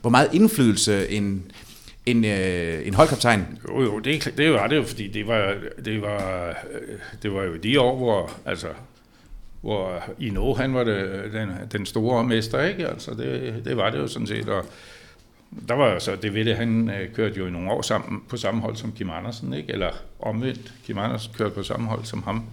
hvor 0.00 0.10
meget 0.10 0.28
indflydelse 0.32 1.10
en 1.10 1.42
en, 2.06 2.24
øh, 2.24 2.86
en 2.86 2.94
holdkaptajn. 2.94 3.46
Jo, 3.68 3.82
jo, 3.82 3.98
det, 3.98 4.32
det 4.36 4.52
var 4.52 4.66
det 4.66 4.76
jo, 4.76 4.82
fordi 4.82 5.08
det 5.08 5.26
var, 5.26 5.54
det 5.84 6.02
var, 6.02 6.54
det 7.22 7.34
var 7.34 7.42
jo 7.42 7.56
de 7.56 7.80
år, 7.80 7.96
hvor, 7.96 8.30
altså, 8.46 8.66
hvor 9.62 10.02
Ino, 10.18 10.54
han 10.54 10.74
var 10.74 10.84
det, 10.84 11.30
den, 11.32 11.50
den 11.72 11.86
store 11.86 12.24
mester, 12.24 12.62
ikke? 12.62 12.88
Altså, 12.88 13.14
det, 13.14 13.62
det 13.64 13.76
var 13.76 13.90
det 13.90 13.98
jo 13.98 14.06
sådan 14.06 14.26
set, 14.26 14.48
og 14.48 14.64
der 15.68 15.74
var 15.74 15.92
jo 15.92 15.98
så 15.98 16.16
det 16.16 16.34
ved 16.34 16.44
det, 16.44 16.56
han 16.56 16.90
øh, 16.90 17.14
kørte 17.14 17.38
jo 17.38 17.46
i 17.46 17.50
nogle 17.50 17.70
år 17.70 17.82
sammen, 17.82 18.22
på 18.28 18.36
samme 18.36 18.60
hold 18.60 18.76
som 18.76 18.92
Kim 18.92 19.10
Andersen, 19.10 19.54
ikke? 19.54 19.72
eller 19.72 19.90
omvendt, 20.20 20.74
Kim 20.84 20.98
Andersen 20.98 21.32
kørte 21.34 21.54
på 21.54 21.62
samme 21.62 21.88
hold 21.88 22.04
som 22.04 22.22
ham. 22.22 22.44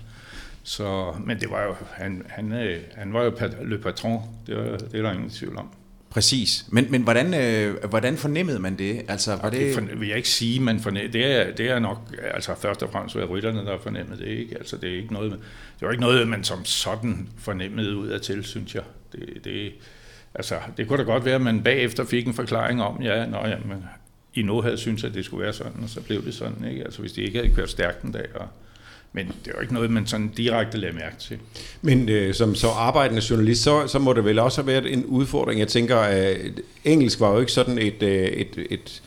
Så, 0.64 1.14
men 1.20 1.40
det 1.40 1.52
var 1.52 1.64
jo, 1.64 1.76
han, 1.92 2.26
han, 2.30 2.54
øh, 2.54 2.82
han 2.96 3.14
var 3.14 3.24
jo 3.24 3.34
le 3.62 3.78
patron, 3.78 4.22
det, 4.48 4.58
var, 4.58 4.78
det 4.78 4.96
er 4.96 5.02
der 5.02 5.12
ingen 5.12 5.30
tvivl 5.30 5.58
om. 5.58 5.70
Præcis. 6.10 6.66
Men, 6.70 6.88
men 6.90 7.02
hvordan, 7.02 7.34
øh, 7.34 7.90
hvordan 7.90 8.18
fornemmede 8.18 8.60
man 8.60 8.78
det? 8.78 9.02
Altså, 9.08 9.36
var 9.42 9.50
det... 9.50 9.76
det 9.76 10.00
vil 10.00 10.08
jeg 10.08 10.18
ikke 10.18 10.30
sige, 10.30 10.60
man 10.60 10.80
fornemmede. 10.80 11.14
Det 11.14 11.26
er, 11.26 11.56
det 11.56 11.70
er 11.70 11.80
nok, 11.80 12.16
altså 12.34 12.56
først 12.56 12.84
og 12.84 12.92
fremmest 12.92 13.16
var 13.16 13.26
rytterne, 13.26 13.60
der 13.60 13.78
fornemmede 13.80 14.20
det. 14.20 14.28
Ikke? 14.28 14.58
Altså, 14.58 14.78
det, 14.78 14.90
er 14.90 14.98
ikke 14.98 15.14
noget, 15.14 15.32
det 15.32 15.86
var 15.86 15.92
ikke 15.92 16.02
noget, 16.02 16.28
man 16.28 16.44
som 16.44 16.66
sådan 16.66 17.30
fornemmede 17.38 17.96
ud 17.96 18.08
af 18.08 18.22
til, 18.22 18.44
synes 18.44 18.76
jeg. 18.76 18.84
Det, 19.12 19.44
det, 19.44 19.72
altså, 20.34 20.56
det 20.78 20.88
kunne 20.88 21.00
da 21.00 21.04
godt 21.04 21.26
være, 21.26 21.36
at 21.36 21.42
man 21.42 21.64
bagefter 21.64 22.06
fik 22.06 22.28
en 22.28 22.34
forklaring 22.34 22.84
om, 22.84 23.02
ja, 23.02 23.26
nå, 23.26 23.38
jamen, 23.38 23.86
I 24.34 24.42
nu 24.42 24.62
havde 24.62 24.78
syntes, 24.78 25.04
at 25.04 25.14
det 25.14 25.26
skulle 25.26 25.44
være 25.44 25.54
sådan, 25.54 25.84
og 25.84 25.90
så 25.90 26.02
blev 26.02 26.26
det 26.26 26.34
sådan. 26.34 26.66
Ikke? 26.70 26.84
Altså, 26.84 27.02
hvis 27.02 27.12
de 27.12 27.22
ikke 27.22 27.40
havde 27.40 27.56
kørt 27.56 27.70
stærkt 27.70 28.04
en 28.04 28.12
dag, 28.12 28.28
og, 28.36 28.48
men 29.14 29.28
det 29.46 29.54
var 29.56 29.62
ikke 29.62 29.74
noget, 29.74 29.92
man 29.92 30.08
sådan 30.08 30.28
direkte 30.28 30.78
lagde 30.78 30.96
mærke 30.96 31.16
til. 31.20 31.38
Men 31.82 32.10
øh, 32.10 32.34
som 32.34 32.56
så 32.56 32.68
arbejdende 32.68 33.22
journalist, 33.30 33.64
så, 33.64 33.88
så 33.88 34.00
må 34.00 34.14
det 34.14 34.26
vel 34.26 34.40
også 34.40 34.62
have 34.62 34.68
været 34.68 34.94
en 34.94 35.06
udfordring. 35.06 35.60
Jeg 35.60 35.68
tænker, 35.68 35.98
at 35.98 36.38
engelsk 36.86 37.20
var 37.20 37.34
jo 37.34 37.40
ikke 37.40 37.52
sådan 37.52 37.78
et, 37.78 38.04
øh, 38.04 38.28
et, 38.28 38.58
et, 38.70 39.02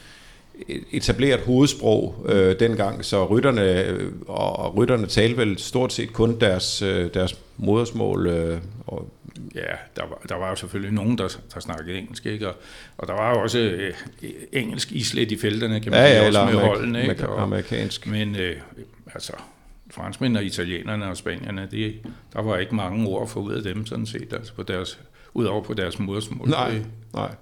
et 0.68 0.84
etableret 0.90 1.40
hovedsprog 1.40 2.26
øh, 2.28 2.60
dengang, 2.60 3.04
så 3.04 3.26
rytterne, 3.26 3.82
øh, 3.82 4.12
og 4.28 4.76
rytterne 4.76 5.06
talte 5.06 5.36
vel 5.36 5.58
stort 5.58 5.92
set 5.92 6.12
kun 6.12 6.40
deres, 6.40 6.82
øh, 6.82 7.14
deres 7.14 7.38
modersmål. 7.56 8.26
Øh, 8.26 8.58
og 8.86 9.12
Ja, 9.54 9.60
der 9.96 10.02
var, 10.02 10.22
der 10.28 10.34
var 10.34 10.48
jo 10.48 10.56
selvfølgelig 10.56 10.92
nogen, 10.92 11.18
der, 11.18 11.28
der 11.54 11.60
snakkede 11.60 11.98
engelsk, 11.98 12.26
ikke? 12.26 12.48
Og, 12.48 12.54
og 12.98 13.06
der 13.06 13.14
var 13.14 13.30
jo 13.30 13.42
også 13.42 13.58
øh, 13.58 13.94
engelsk 14.52 14.92
islet 14.92 15.32
i 15.32 15.38
felterne, 15.38 15.80
kan 15.80 15.92
man 15.92 16.00
ja, 16.00 16.08
sige, 16.08 16.20
ja, 16.20 16.26
også 16.26 16.44
med 16.44 16.54
holdene, 16.54 17.02
ikke? 17.02 17.28
Og, 17.28 17.42
amerikansk. 17.42 18.06
Men 18.06 18.36
øh, 18.36 18.56
altså, 19.14 19.32
franskmænd 19.92 20.36
og 20.36 20.44
italienerne 20.44 21.08
og 21.08 21.16
spanierne, 21.16 21.68
det, 21.70 22.00
der 22.32 22.42
var 22.42 22.56
ikke 22.56 22.74
mange 22.74 23.06
ord 23.08 23.28
for 23.28 23.40
ud 23.40 23.52
af 23.52 23.62
dem 23.62 23.86
sådan 23.86 24.06
set, 24.06 24.32
altså 24.32 24.54
på 24.54 24.62
deres, 24.62 25.00
udover 25.34 25.62
på 25.62 25.74
deres 25.74 25.98
modersmål. 25.98 26.48
Nej, 26.48 26.82
nej. 27.14 27.34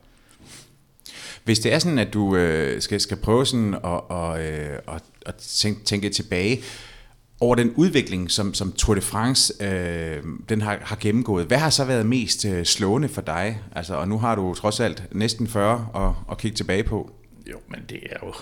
Hvis 1.44 1.58
det 1.58 1.72
er 1.72 1.78
sådan, 1.78 1.98
at 1.98 2.14
du 2.14 2.36
øh, 2.36 2.82
skal, 2.82 3.00
skal 3.00 3.16
prøve 3.16 3.46
sådan 3.46 3.74
at, 3.74 3.80
og, 4.08 4.46
øh, 4.46 4.78
at, 4.88 5.02
at 5.26 5.34
tænke, 5.34 5.84
tænke 5.84 6.10
tilbage 6.10 6.62
over 7.40 7.54
den 7.54 7.72
udvikling, 7.76 8.30
som, 8.30 8.54
som 8.54 8.72
Tour 8.72 8.94
de 8.94 9.00
France 9.00 9.64
øh, 9.64 10.22
den 10.48 10.60
har, 10.60 10.78
har 10.82 10.96
gennemgået, 11.00 11.46
hvad 11.46 11.58
har 11.58 11.70
så 11.70 11.84
været 11.84 12.06
mest 12.06 12.44
øh, 12.44 12.64
slående 12.64 13.08
for 13.08 13.20
dig? 13.20 13.60
Altså, 13.72 13.94
og 13.94 14.08
nu 14.08 14.18
har 14.18 14.34
du 14.34 14.54
trods 14.54 14.80
alt 14.80 15.02
næsten 15.12 15.48
40 15.48 15.88
at, 15.94 16.30
at 16.30 16.38
kigge 16.38 16.56
tilbage 16.56 16.84
på. 16.84 17.10
Jo, 17.50 17.56
men 17.68 17.80
det 17.88 17.98
er 18.10 18.16
jo, 18.22 18.32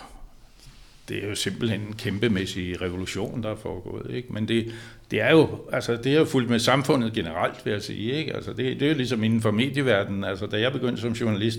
det 1.08 1.24
er 1.24 1.28
jo 1.28 1.34
simpelthen 1.34 1.80
en 1.80 1.92
kæmpemæssig 1.92 2.82
revolution, 2.82 3.42
der 3.42 3.50
er 3.50 3.56
foregået. 3.56 4.14
Ikke? 4.14 4.32
Men 4.32 4.48
det, 4.48 4.72
det 5.10 5.20
er 5.20 5.30
jo 5.30 5.48
altså 5.72 5.96
det 5.96 6.14
er 6.14 6.18
jo 6.18 6.24
fuldt 6.24 6.50
med 6.50 6.58
samfundet 6.58 7.12
generelt, 7.12 7.64
vil 7.64 7.72
jeg 7.72 7.82
sige. 7.82 8.12
Ikke? 8.12 8.34
Altså 8.34 8.50
det, 8.50 8.80
det 8.80 8.82
er 8.82 8.90
jo 8.90 8.96
ligesom 8.96 9.24
inden 9.24 9.40
for 9.40 9.50
medieverdenen. 9.50 10.24
Altså, 10.24 10.46
da 10.46 10.60
jeg 10.60 10.72
begyndte 10.72 11.02
som 11.02 11.12
journalist, 11.12 11.58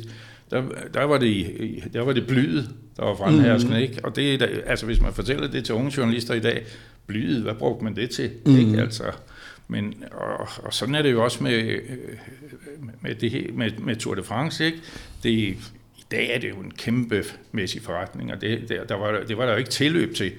der, 0.51 0.63
der, 0.93 1.03
var, 1.03 1.17
det, 1.17 1.47
der 1.93 2.01
var 2.01 2.13
det 2.13 2.27
blyet, 2.27 2.69
der 2.97 3.05
var 3.05 3.15
fremherskende. 3.15 3.77
Mm. 3.77 3.83
Ikke? 3.83 3.99
Og 4.03 4.15
det, 4.15 4.49
altså, 4.65 4.85
hvis 4.85 5.01
man 5.01 5.13
fortæller 5.13 5.47
det 5.47 5.65
til 5.65 5.75
unge 5.75 5.93
journalister 5.97 6.33
i 6.33 6.39
dag, 6.39 6.65
blyet, 7.07 7.41
hvad 7.41 7.53
brugte 7.53 7.83
man 7.83 7.95
det 7.95 8.09
til? 8.09 8.31
Mm. 8.45 8.57
Ikke? 8.57 8.81
Altså, 8.81 9.03
men, 9.67 10.03
og, 10.11 10.47
og 10.63 10.73
sådan 10.73 10.95
er 10.95 11.01
det 11.01 11.11
jo 11.11 11.23
også 11.23 11.43
med, 11.43 11.79
med, 13.01 13.15
det, 13.15 13.55
med, 13.55 13.71
med 13.79 13.95
Tour 13.95 14.15
de 14.15 14.23
France. 14.23 14.65
Ikke? 14.65 14.77
Det, 15.23 15.57
dag 16.11 16.29
er 16.29 16.39
det 16.39 16.49
jo 16.49 16.55
en 16.55 16.71
kæmpemæssig 16.71 17.81
forretning, 17.81 18.33
og 18.33 18.41
det, 18.41 18.69
der, 18.69 18.83
der 18.83 18.95
var, 18.95 19.23
det 19.23 19.37
var 19.37 19.45
der 19.45 19.51
jo 19.51 19.57
ikke 19.57 19.69
tilløb 19.69 20.15
til 20.15 20.33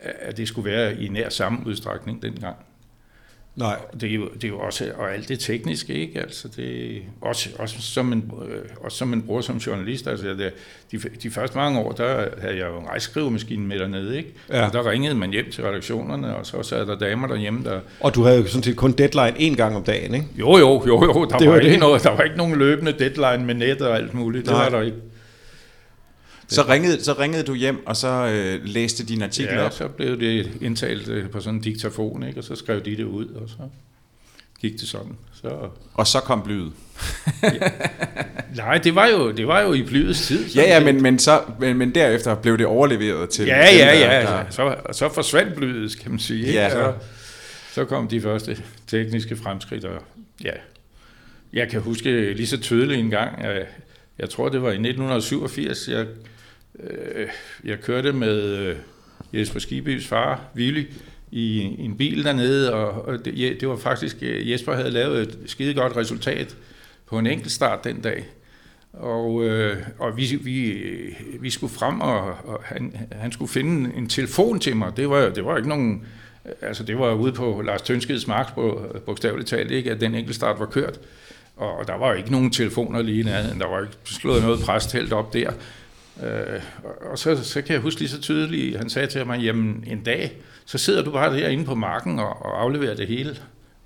at 0.00 0.36
det 0.36 0.48
skulle 0.48 0.70
være 0.70 1.02
i 1.02 1.08
nær 1.08 1.28
samme 1.28 1.66
udstrækning 1.66 2.22
dengang. 2.22 2.56
Nej. 3.60 3.76
Det 4.00 4.10
er 4.10 4.14
jo, 4.14 4.28
det 4.34 4.44
er 4.44 4.48
jo 4.48 4.58
også, 4.58 4.84
og 4.98 5.14
alt 5.14 5.28
det 5.28 5.40
tekniske, 5.40 5.94
ikke? 5.94 6.20
Altså 6.20 6.48
det, 6.56 7.02
også, 7.20 7.48
også, 7.58 7.76
som 7.80 8.12
en, 8.12 8.32
øh, 8.48 8.58
også 8.80 8.98
som 8.98 9.12
en 9.12 9.22
bror 9.22 9.40
som 9.40 9.56
journalist, 9.56 10.06
altså 10.06 10.26
det, 10.26 10.52
de, 10.92 10.98
de 11.22 11.30
første 11.30 11.56
mange 11.56 11.80
år, 11.80 11.92
der 11.92 12.24
havde 12.40 12.56
jeg 12.56 12.66
jo 12.68 12.80
en 12.80 12.86
rejskrivemaskine 12.86 13.66
med 13.66 13.78
dernede, 13.78 14.16
ikke? 14.16 14.32
Ja. 14.52 14.66
Og 14.66 14.72
der 14.72 14.90
ringede 14.90 15.14
man 15.14 15.30
hjem 15.30 15.50
til 15.50 15.64
redaktionerne, 15.64 16.36
og 16.36 16.46
så 16.46 16.62
sad 16.62 16.86
der 16.86 16.98
damer 16.98 17.28
derhjemme, 17.28 17.64
der... 17.64 17.80
Og 18.00 18.14
du 18.14 18.22
havde 18.22 18.38
jo 18.38 18.46
sådan 18.46 18.62
set 18.62 18.76
kun 18.76 18.92
deadline 18.92 19.34
en 19.36 19.56
gang 19.56 19.76
om 19.76 19.82
dagen, 19.82 20.14
ikke? 20.14 20.26
Jo, 20.38 20.58
jo, 20.58 20.82
jo, 20.86 21.04
jo. 21.04 21.24
Der, 21.24 21.38
det 21.38 21.48
var, 21.48 21.54
var 21.54 21.60
ikke 21.60 21.76
noget, 21.76 22.02
der 22.02 22.10
var 22.10 22.22
ikke 22.22 22.36
nogen 22.36 22.58
løbende 22.58 22.92
deadline 22.92 23.46
med 23.46 23.54
net 23.54 23.82
og 23.82 23.96
alt 23.96 24.14
muligt. 24.14 24.44
Det 24.44 24.52
Nej. 24.52 24.62
var 24.62 24.70
der 24.70 24.82
ikke. 24.82 24.96
Så 26.50 26.62
ringede, 26.68 27.04
så 27.04 27.12
ringede 27.12 27.42
du 27.42 27.54
hjem, 27.54 27.86
og 27.86 27.96
så 27.96 28.08
øh, 28.08 28.64
læste 28.64 29.06
din 29.06 29.22
artikel 29.22 29.54
ja, 29.54 29.64
op? 29.64 29.72
så 29.72 29.88
blev 29.88 30.20
det 30.20 30.50
indtalt 30.60 31.08
øh, 31.08 31.30
på 31.30 31.40
sådan 31.40 31.54
en 31.54 31.60
diktafon, 31.62 32.22
ikke? 32.22 32.40
og 32.40 32.44
så 32.44 32.56
skrev 32.56 32.84
de 32.84 32.96
det 32.96 33.04
ud, 33.04 33.26
og 33.26 33.48
så 33.48 33.56
gik 34.60 34.72
det 34.72 34.88
sådan. 34.88 35.16
Så... 35.42 35.68
Og 35.94 36.06
så 36.06 36.20
kom 36.20 36.42
blyet? 36.42 36.72
ja. 37.42 37.48
Nej, 38.56 38.78
det 38.78 38.94
var 38.94 39.06
jo, 39.06 39.30
det 39.30 39.46
var 39.46 39.60
jo 39.60 39.72
i 39.72 39.82
blyets 39.82 40.26
tid. 40.26 40.46
Ja, 40.46 40.62
ja, 40.62 40.84
men, 40.84 41.02
men, 41.02 41.18
så, 41.18 41.42
men, 41.60 41.76
men 41.76 41.94
derefter 41.94 42.34
blev 42.34 42.58
det 42.58 42.66
overleveret 42.66 43.30
til... 43.30 43.46
Ja, 43.46 43.58
ja, 43.58 43.98
ja, 43.98 44.20
ja. 44.20 44.26
Der... 44.26 44.44
Så, 44.50 44.76
så 44.92 45.08
forsvandt 45.08 45.54
blyet, 45.54 45.98
kan 45.98 46.10
man 46.10 46.20
sige. 46.20 46.46
Ikke? 46.46 46.58
Ja. 46.58 46.70
Så, 46.70 46.92
så 47.72 47.84
kom 47.84 48.08
de 48.08 48.20
første 48.20 48.62
tekniske 48.86 49.36
fremskridt, 49.36 49.84
og 49.84 50.02
ja, 50.44 50.52
jeg 51.52 51.68
kan 51.68 51.80
huske 51.80 52.32
lige 52.32 52.46
så 52.46 52.60
tydeligt 52.60 53.00
en 53.00 53.10
gang, 53.10 53.42
jeg, 53.42 53.66
jeg 54.18 54.30
tror 54.30 54.48
det 54.48 54.62
var 54.62 54.68
i 54.68 54.72
1987, 54.72 55.88
jeg 55.88 56.06
Øh, 56.82 57.28
jeg 57.64 57.80
kørte 57.80 58.12
med 58.12 58.56
øh, 58.58 58.76
Jesper 59.32 59.60
Skibys 59.60 60.06
far, 60.06 60.40
Willy, 60.56 60.86
i, 61.30 61.76
en 61.78 61.96
bil 61.96 62.24
dernede, 62.24 62.74
og, 62.74 63.08
og 63.08 63.24
det, 63.24 63.60
det 63.60 63.68
var 63.68 63.76
faktisk, 63.76 64.16
øh, 64.22 64.50
Jesper 64.50 64.74
havde 64.74 64.90
lavet 64.90 65.22
et 65.22 65.38
skide 65.46 65.74
godt 65.74 65.96
resultat 65.96 66.56
på 67.06 67.18
en 67.18 67.26
enkelt 67.26 67.52
start 67.52 67.84
den 67.84 68.00
dag. 68.00 68.26
Og, 68.92 69.44
øh, 69.44 69.76
og 69.98 70.16
vi, 70.16 70.38
vi, 70.42 70.78
vi 71.40 71.50
skulle 71.50 71.72
frem, 71.72 72.00
og, 72.00 72.20
og 72.44 72.60
han, 72.64 72.96
han 73.12 73.32
skulle 73.32 73.50
finde 73.50 73.96
en 73.96 74.08
telefon 74.08 74.60
til 74.60 74.76
mig. 74.76 74.92
Det 74.96 75.10
var, 75.10 75.28
det 75.28 75.44
var 75.44 75.56
ikke 75.56 75.68
nogen... 75.68 76.04
Øh, 76.46 76.52
altså, 76.62 76.82
det 76.82 76.98
var 76.98 77.14
ude 77.14 77.32
på 77.32 77.62
Lars 77.64 77.82
Tønskeds 77.82 78.26
mark, 78.26 78.54
bogstaveligt 79.06 79.48
talt, 79.48 79.70
ikke, 79.70 79.90
at 79.90 80.00
den 80.00 80.14
enkeltstart 80.14 80.58
var 80.58 80.66
kørt. 80.66 81.00
Og, 81.56 81.86
der 81.86 81.98
var 81.98 82.14
ikke 82.14 82.32
nogen 82.32 82.50
telefoner 82.50 83.02
lige 83.02 83.22
nærheden. 83.22 83.60
Der 83.60 83.66
var 83.66 83.80
ikke 83.80 83.94
slået 84.04 84.42
noget 84.42 84.60
præstelt 84.60 85.12
op 85.12 85.32
der. 85.32 85.50
Øh, 86.22 86.60
og 87.10 87.18
så, 87.18 87.44
så 87.44 87.62
kan 87.62 87.72
jeg 87.72 87.80
huske 87.80 88.00
lige 88.00 88.10
så 88.10 88.20
tydeligt, 88.20 88.78
han 88.78 88.90
sagde 88.90 89.08
til 89.08 89.26
mig, 89.26 89.40
jamen 89.40 89.84
en 89.86 90.02
dag, 90.02 90.32
så 90.66 90.78
sidder 90.78 91.02
du 91.02 91.10
bare 91.10 91.40
derinde 91.40 91.64
på 91.64 91.74
marken 91.74 92.18
og, 92.18 92.46
og 92.46 92.62
afleverer 92.62 92.94
det 92.94 93.06
hele. 93.06 93.36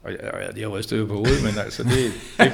Og 0.04 0.10
jeg, 0.10 0.18
jeg, 0.22 0.60
jeg 0.60 0.68
rystede 0.68 1.06
på 1.06 1.14
hovedet, 1.14 1.42
men 1.42 1.52
altså, 1.64 1.82
det, 1.82 2.12
det, 2.38 2.52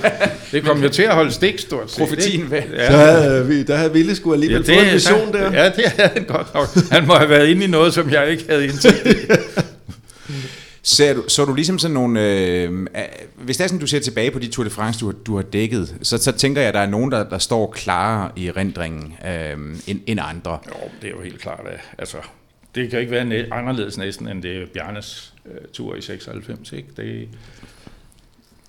det 0.53 0.63
kom 0.63 0.83
jo 0.83 0.89
til 0.89 1.03
at 1.03 1.15
holde 1.15 1.31
stik 1.33 1.59
stort 1.59 1.91
set. 1.91 1.99
Profetien 1.99 2.51
væk. 2.51 2.71
Ja. 2.73 2.87
Så 2.91 2.97
havde, 2.97 3.47
vi, 3.47 3.63
der 3.63 3.77
havde 3.77 3.93
Ville 3.93 4.17
skulle 4.17 4.35
alligevel 4.35 4.65
ja, 4.69 4.73
det, 4.73 4.81
fået 4.81 4.89
en 4.89 4.95
mission 4.95 5.33
der. 5.33 5.53
Ja, 5.53 5.71
det 5.71 5.85
havde 5.85 6.11
han 6.15 6.25
godt 6.25 6.55
nok. 6.55 6.69
Han 6.91 7.07
må 7.07 7.15
have 7.15 7.31
været 7.31 7.49
inde 7.49 7.65
i 7.65 7.69
noget, 7.69 7.95
som 7.95 8.11
jeg 8.11 8.31
ikke 8.31 8.45
havde 8.49 8.65
indtænkt. 8.65 8.99
Ser 10.83 11.15
du, 11.15 11.25
så 11.29 11.45
du 11.45 11.55
ligesom 11.55 11.79
sådan 11.79 11.95
nogle... 11.95 12.21
Øh, 12.21 12.87
hvis 13.37 13.57
det 13.57 13.65
er 13.65 13.69
sådan, 13.69 13.81
du 13.81 13.87
ser 13.87 14.01
tilbage 14.01 14.31
på 14.31 14.39
de 14.39 14.49
Tour 14.49 14.65
de 14.65 14.71
France, 14.71 15.01
du 15.01 15.07
har, 15.07 15.13
du 15.13 15.37
har 15.37 15.43
dækket, 15.43 15.97
så, 16.03 16.19
så 16.19 16.33
tænker 16.33 16.61
jeg, 16.61 16.69
at 16.69 16.75
der 16.75 16.81
er 16.81 16.87
nogen, 16.87 17.13
der, 17.13 17.29
der 17.29 17.39
står 17.39 17.71
klarere 17.71 18.31
i 18.37 18.51
rendringen 18.51 19.15
øh, 19.27 19.77
end, 19.87 20.01
end 20.07 20.21
andre. 20.23 20.51
Jo, 20.53 20.91
det 21.03 21.11
er 21.11 21.15
jo 21.15 21.21
helt 21.21 21.41
klart. 21.41 21.67
At, 21.67 21.81
altså, 21.99 22.17
det 22.75 22.91
kan 22.91 23.01
ikke 23.01 23.13
være 23.13 23.53
anderledes 23.53 23.99
næsten, 23.99 24.29
end 24.29 24.43
det 24.43 24.71
Bjarnes 24.71 25.35
øh, 25.47 25.69
tur 25.73 25.95
i 25.95 26.01
96. 26.01 26.73
Ikke? 26.73 26.89
Det, 26.97 27.29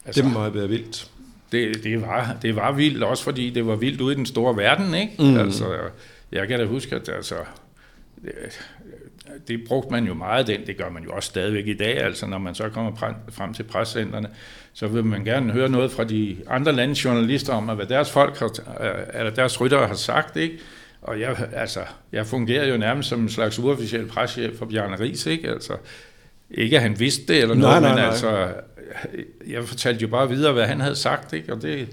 altså, 0.05 0.21
det 0.21 0.31
må 0.31 0.39
have 0.39 0.53
været 0.53 0.69
vildt. 0.69 1.07
Det, 1.51 1.83
det, 1.83 2.01
var, 2.01 2.37
det 2.41 2.55
var 2.55 2.71
vildt, 2.71 3.03
også 3.03 3.23
fordi 3.23 3.49
det 3.49 3.67
var 3.67 3.75
vildt 3.75 4.01
ude 4.01 4.13
i 4.13 4.17
den 4.17 4.25
store 4.25 4.57
verden. 4.57 4.93
Ikke? 4.93 5.13
Mm. 5.19 5.37
Altså, 5.37 5.77
jeg 6.31 6.47
kan 6.47 6.59
da 6.59 6.65
huske, 6.65 6.95
at 6.95 7.09
altså, 7.09 7.35
det 9.47 9.63
brugte 9.67 9.91
man 9.91 10.05
jo 10.05 10.13
meget 10.13 10.47
den, 10.47 10.67
det 10.67 10.77
gør 10.77 10.89
man 10.89 11.03
jo 11.03 11.11
også 11.11 11.27
stadigvæk 11.27 11.67
i 11.67 11.73
dag, 11.73 11.97
altså 11.97 12.27
når 12.27 12.37
man 12.37 12.55
så 12.55 12.69
kommer 12.69 13.15
frem 13.29 13.53
til 13.53 13.63
prescenterne, 13.63 14.29
så 14.73 14.87
vil 14.87 15.05
man 15.05 15.25
gerne 15.25 15.51
høre 15.53 15.69
noget 15.69 15.91
fra 15.91 16.03
de 16.03 16.37
andre 16.47 16.71
landes 16.71 17.05
journalister 17.05 17.53
om, 17.53 17.63
hvad 17.63 17.85
deres 17.85 18.11
folk 18.11 18.39
har, 18.39 18.51
eller 19.13 19.31
deres 19.31 19.61
ryttere 19.61 19.87
har 19.87 19.95
sagt, 19.95 20.37
ikke? 20.37 20.59
Og 21.01 21.19
jeg, 21.19 21.47
altså, 21.53 21.79
jeg 22.11 22.25
fungerer 22.25 22.67
jo 22.67 22.77
nærmest 22.77 23.09
som 23.09 23.21
en 23.21 23.29
slags 23.29 23.59
uofficiel 23.59 24.07
preschef 24.07 24.57
for 24.57 24.65
Bjarne 24.65 24.99
Ries, 24.99 25.25
ikke? 25.25 25.49
Altså, 25.49 25.73
ikke 26.51 26.75
at 26.75 26.81
han 26.81 26.99
vidste 26.99 27.33
det 27.33 27.41
eller 27.41 27.55
noget, 27.55 27.81
nej, 27.81 27.89
nej, 27.89 27.89
nej. 27.89 27.99
men 27.99 28.05
altså, 28.05 28.53
jeg 29.47 29.63
fortalte 29.63 30.01
jo 30.01 30.07
bare 30.07 30.29
videre, 30.29 30.53
hvad 30.53 30.67
han 30.67 30.81
havde 30.81 30.95
sagt, 30.95 31.33
ikke? 31.33 31.53
Og 31.53 31.61
det, 31.61 31.87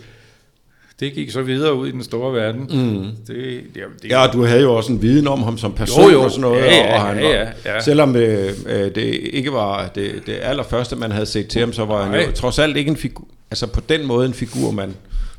det 1.00 1.12
gik 1.12 1.30
så 1.30 1.42
videre 1.42 1.74
ud 1.74 1.88
i 1.88 1.90
den 1.90 2.02
store 2.02 2.32
verden. 2.32 2.60
Mm. 2.60 3.06
Det, 3.26 3.60
det, 3.74 3.82
det, 4.02 4.10
ja, 4.10 4.26
du 4.32 4.44
havde 4.44 4.62
jo 4.62 4.74
også 4.74 4.92
en 4.92 5.02
viden 5.02 5.28
om 5.28 5.42
ham 5.42 5.58
som 5.58 5.72
person 5.72 6.04
jo, 6.04 6.10
jo. 6.10 6.22
og 6.22 6.30
sådan 6.30 6.40
noget. 6.40 6.64
Ja, 6.64 6.74
ja, 6.74 6.94
og 6.94 7.06
han 7.06 7.16
var, 7.16 7.22
ja, 7.22 7.48
ja. 7.64 7.80
Selvom 7.80 8.16
øh, 8.16 8.52
øh, 8.66 8.94
det 8.94 9.20
ikke 9.32 9.52
var 9.52 9.86
det, 9.94 10.22
det 10.26 10.38
allerførste, 10.42 10.96
man 10.96 11.12
havde 11.12 11.26
set 11.26 11.48
til 11.48 11.60
ham, 11.60 11.72
så 11.72 11.84
var 11.84 12.08
nej. 12.08 12.18
han 12.18 12.28
jo 12.28 12.32
trods 12.32 12.58
alt 12.58 12.76
ikke 12.76 12.88
en 12.88 12.96
figur, 12.96 13.28
altså 13.50 13.66
på 13.66 13.80
den 13.88 14.06
måde 14.06 14.26
en 14.26 14.34
figur, 14.34 14.70
man, 14.70 14.94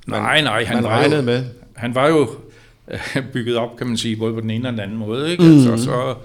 man, 0.06 0.22
nej, 0.22 0.42
nej, 0.42 0.66
han 0.66 0.76
man 0.76 0.84
var 0.84 0.90
regnede 0.90 1.20
jo, 1.20 1.26
med. 1.26 1.44
Han 1.76 1.96
var 1.96 2.08
jo 2.08 2.30
bygget 3.34 3.58
op, 3.58 3.78
kan 3.78 3.88
man 3.88 3.98
sige, 3.98 4.16
både 4.16 4.34
på 4.34 4.42
den 4.42 4.50
ene 4.50 4.68
og 4.68 4.72
den 4.72 4.80
anden 4.80 4.98
måde. 4.98 5.32
Ikke? 5.32 5.44
Mm. 5.44 5.50
Altså, 5.50 5.78
så, 5.78 6.16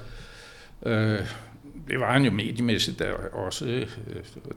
øh, 0.90 1.18
det 1.88 2.00
var 2.00 2.12
han 2.12 2.24
jo 2.24 2.30
mediemæssigt 2.30 2.98
der 2.98 3.12
også. 3.32 3.66
Øh, 3.66 3.86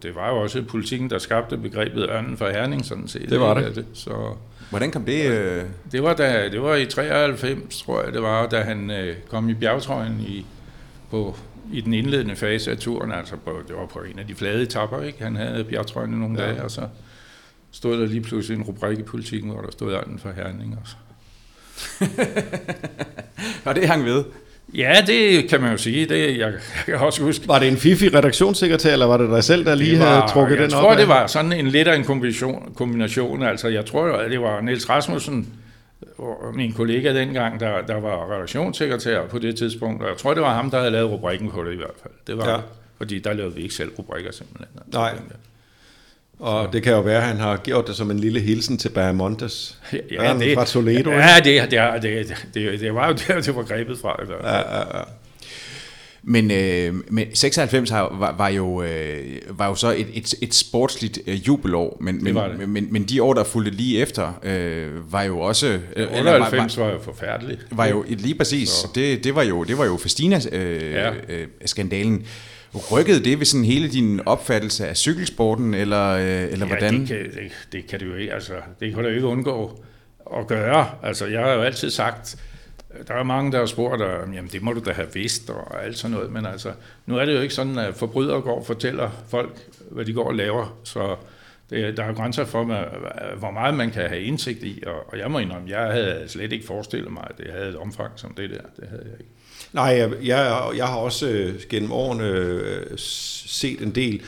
det 0.04 0.16
var 0.16 0.30
jo 0.30 0.36
også 0.36 0.64
politikken, 0.64 1.10
der 1.10 1.18
skabte 1.18 1.58
begrebet 1.58 2.10
ørnen 2.10 2.38
for 2.38 2.50
herning, 2.50 2.86
sådan 2.86 3.08
set. 3.08 3.30
Det 3.30 3.40
var 3.40 3.54
det. 3.54 3.76
det. 3.76 3.86
Så, 3.94 4.36
Hvordan 4.70 4.92
kom 4.92 5.06
det? 5.06 5.32
Øh... 5.32 5.64
Det 5.92 6.04
var, 6.04 6.14
da, 6.14 6.50
det 6.50 6.62
var 6.62 6.76
i 6.76 6.86
93, 6.86 7.82
tror 7.82 8.04
jeg, 8.04 8.14
det 8.14 8.22
var, 8.22 8.48
da 8.48 8.62
han 8.62 8.92
øh, 8.92 9.16
kom 9.30 9.50
i 9.50 9.54
bjergtrøjen 9.54 10.20
i, 10.28 10.46
på, 11.12 11.36
i 11.74 11.82
den 11.82 11.94
indledende 11.94 12.36
fase 12.36 12.72
af 12.72 12.78
turen. 12.78 13.12
Altså 13.12 13.36
på, 13.36 13.62
det 13.68 13.76
var 13.76 13.86
på 13.86 14.00
en 14.00 14.20
af 14.20 14.28
de 14.28 14.36
flade 14.36 14.64
etapper, 14.64 15.02
ikke? 15.02 15.24
Han 15.24 15.36
havde 15.36 15.64
bjergtrøjen 15.64 16.14
i 16.14 16.18
nogle 16.18 16.42
ja. 16.42 16.48
dage, 16.48 16.64
og 16.64 16.72
så 16.72 16.88
stod 17.72 18.00
der 18.02 18.08
lige 18.08 18.22
pludselig 18.22 18.58
en 18.58 18.64
rubrik 18.64 19.00
i 19.00 19.04
politikken, 19.04 19.52
hvor 19.52 19.62
der 19.62 19.72
stod 19.72 19.94
ørnen 19.94 20.20
for 20.20 20.32
herning 20.32 20.80
også. 20.82 20.96
og 23.66 23.76
det 23.76 23.88
hang 23.88 24.06
ved. 24.06 24.24
Ja, 24.74 24.96
det 25.08 25.50
kan 25.50 25.62
man 25.62 25.72
jo 25.72 25.78
sige. 25.78 26.06
Det, 26.06 26.38
jeg, 26.38 26.38
jeg 26.38 26.52
kan 26.86 26.96
også 26.96 27.24
huske. 27.24 27.48
Var 27.48 27.60
det 27.60 27.68
en 27.68 27.78
fifi 27.78 28.10
redaktionssekretær, 28.10 28.94
eller 28.94 29.06
var 29.06 29.18
det 29.18 29.30
dig 29.30 29.44
selv, 29.44 29.66
der 29.66 29.76
lige 29.76 30.00
var, 30.00 30.06
havde 30.06 30.22
trukket 30.30 30.58
den 30.58 30.66
op? 30.66 30.72
Jeg 30.72 30.82
tror, 30.82 30.96
det 30.96 31.08
var 31.08 31.28
sådan 31.28 31.54
en 31.54 31.68
lidt 31.68 31.88
af 31.88 31.96
en 31.96 32.04
kombination. 32.04 32.74
kombination. 32.76 33.44
Altså, 33.44 33.68
jeg 33.68 33.86
tror, 33.86 34.08
at 34.08 34.32
det 34.32 34.42
var 34.42 34.62
Niels 34.62 34.90
Rasmussen, 34.90 35.48
min 36.54 36.74
kollega 36.74 37.14
dengang, 37.14 37.60
der, 37.60 37.82
der 37.82 38.00
var 38.00 38.34
redaktionssekretær 38.36 39.26
på 39.26 39.40
det 39.40 39.56
tidspunkt. 39.56 40.04
Og 40.04 40.10
jeg 40.10 40.18
tror, 40.18 40.34
det 40.34 40.44
var 40.44 40.54
ham, 40.54 40.72
der 40.72 40.78
havde 40.78 40.92
lavet 40.92 41.12
rubrikken 41.12 41.50
på 41.50 41.64
det 41.64 41.74
i 41.74 41.78
hvert 41.78 41.96
fald. 42.02 42.14
Det 42.28 42.38
var, 42.38 42.50
ja. 42.50 42.58
Fordi 42.98 43.20
der 43.20 43.34
lavede 43.34 43.56
vi 43.56 43.62
ikke 43.62 43.76
selv 43.76 43.90
rubrikker 44.00 44.32
simpelthen. 44.32 44.68
Nej. 44.94 45.14
Og 46.40 46.74
det 46.74 46.84
kan 46.84 46.94
jo 46.94 47.00
være, 47.00 47.18
at 47.18 47.28
han 47.28 47.38
har 47.38 47.58
gjort 47.58 47.88
det 47.88 47.96
som 47.96 48.12
en 48.12 48.20
lille 48.20 48.40
hilsen 48.40 48.78
til 48.78 48.90
Bahamontes. 48.90 49.78
Ja, 49.94 49.98
ja 50.12 50.38
det, 50.40 50.54
fra 50.54 50.66
Toledo. 50.66 51.12
Ja, 51.12 51.36
det, 51.44 51.72
det, 51.72 51.80
det, 52.02 52.28
det, 52.28 52.48
det, 52.54 52.80
det 52.80 52.94
var 52.94 53.08
jo 53.08 53.16
der, 53.28 53.42
det 53.42 53.56
var 53.56 53.64
grebet 53.64 54.00
fra. 54.00 54.16
Ja, 54.44 54.56
ja, 54.56 54.98
ja. 54.98 55.04
Men, 56.30 56.52
øh, 56.52 56.94
men 57.10 57.28
96 57.34 57.90
har, 57.90 58.16
var, 58.20 58.36
var, 58.38 58.48
jo, 58.48 58.82
øh, 58.82 59.26
var 59.50 59.68
jo 59.68 59.76
så 59.76 59.92
et, 59.92 60.08
et, 60.14 60.34
et 60.42 60.54
sportsligt 60.54 61.20
øh, 61.28 61.48
jubelår, 61.48 61.98
men, 62.02 62.24
men, 62.24 62.36
det. 62.36 62.70
men, 62.70 62.88
men 62.92 63.04
de 63.04 63.24
år, 63.24 63.34
der 63.34 63.44
fulgte 63.44 63.72
lige 63.72 64.00
efter, 64.00 64.40
øh, 64.44 65.14
var 65.14 65.24
jo 65.24 65.40
også... 65.40 65.80
Øh, 65.96 66.08
98 66.18 66.78
var, 66.78 66.84
var, 66.84 66.90
var 66.90 66.98
jo 66.98 67.04
forfærdeligt. 67.04 67.68
Var 67.72 67.86
jo 67.86 68.06
lige 68.08 68.36
præcis. 68.36 68.86
Det, 68.96 69.24
det 69.24 69.36
var 69.36 69.44
jo, 69.44 69.64
det 69.64 69.78
var 69.78 69.86
jo 69.86 69.98
Festina-skandalen. 69.98 72.14
Øh, 72.14 72.22
ja. 72.22 72.26
Rykkede 72.92 73.24
det 73.24 73.40
ved 73.40 73.46
sådan 73.46 73.66
hele 73.66 73.92
din 73.92 74.22
opfattelse 74.26 74.88
af 74.88 74.98
cykelsporten, 74.98 75.74
eller, 75.74 76.10
øh, 76.10 76.44
eller 76.52 76.66
ja, 76.66 76.66
hvordan? 76.66 77.00
Det 77.00 77.08
kan, 77.08 77.18
det, 77.18 77.52
det 77.72 77.88
kan 77.88 78.00
det 78.00 78.06
jo 78.06 78.16
ikke, 78.16 78.34
altså, 78.34 78.54
det 78.80 78.94
kan 78.94 79.04
du 79.04 79.10
ikke 79.10 79.28
undgå 79.28 79.84
at 80.38 80.48
gøre. 80.48 80.90
Altså, 81.04 81.26
jeg 81.26 81.42
har 81.42 81.54
jo 81.54 81.62
altid 81.62 81.90
sagt, 81.90 82.38
der 83.08 83.14
er 83.14 83.24
mange, 83.24 83.52
der 83.52 83.60
har 83.60 83.66
spurgt, 83.66 84.02
jamen 84.34 84.50
det 84.52 84.62
må 84.62 84.74
du 84.74 84.82
da 84.86 84.92
have 84.92 85.08
vidst, 85.14 85.50
og 85.50 85.84
alt 85.84 85.98
sådan 85.98 86.16
noget, 86.16 86.32
men 86.32 86.46
altså, 86.46 86.72
nu 87.06 87.18
er 87.18 87.26
det 87.26 87.36
jo 87.36 87.42
ikke 87.42 87.54
sådan, 87.54 87.78
at 87.78 87.96
forbrydere 87.96 88.42
går 88.42 88.60
og 88.60 88.66
fortæller 88.66 89.10
folk, 89.30 89.60
hvad 89.92 90.06
de 90.06 90.14
går 90.14 90.28
og 90.28 90.36
laver, 90.36 90.78
så 90.84 91.16
det, 91.70 91.98
der 91.98 92.04
er 92.04 92.14
grænser 92.14 92.46
for, 92.46 92.64
hvor 93.36 93.52
meget 93.52 93.74
man 93.74 93.92
kan 93.92 94.10
have 94.10 94.22
indsigt 94.22 94.64
i, 94.64 94.84
og, 94.88 95.14
og 95.14 95.20
jeg 95.20 95.32
må 95.32 95.40
indrømme, 95.40 95.70
jeg 95.70 95.92
havde 95.92 96.24
slet 96.28 96.52
ikke 96.52 96.66
forestillet 96.66 97.12
mig, 97.12 97.28
at 97.30 97.38
det 97.38 97.54
havde 97.54 97.70
et 97.70 97.76
omfang 97.76 98.12
som 98.16 98.34
det 98.34 98.50
der, 98.50 98.62
det 98.80 98.88
havde 98.90 99.04
jeg 99.06 99.20
ikke. 99.20 99.32
Nej, 99.74 99.84
jeg, 100.24 100.78
jeg, 100.78 100.88
har 100.88 100.98
også 100.98 101.30
øh, 101.30 101.54
gennem 101.70 101.92
årene 101.92 102.28
øh, 102.28 102.98
set 102.98 103.82
en 103.82 103.92
del 103.92 104.22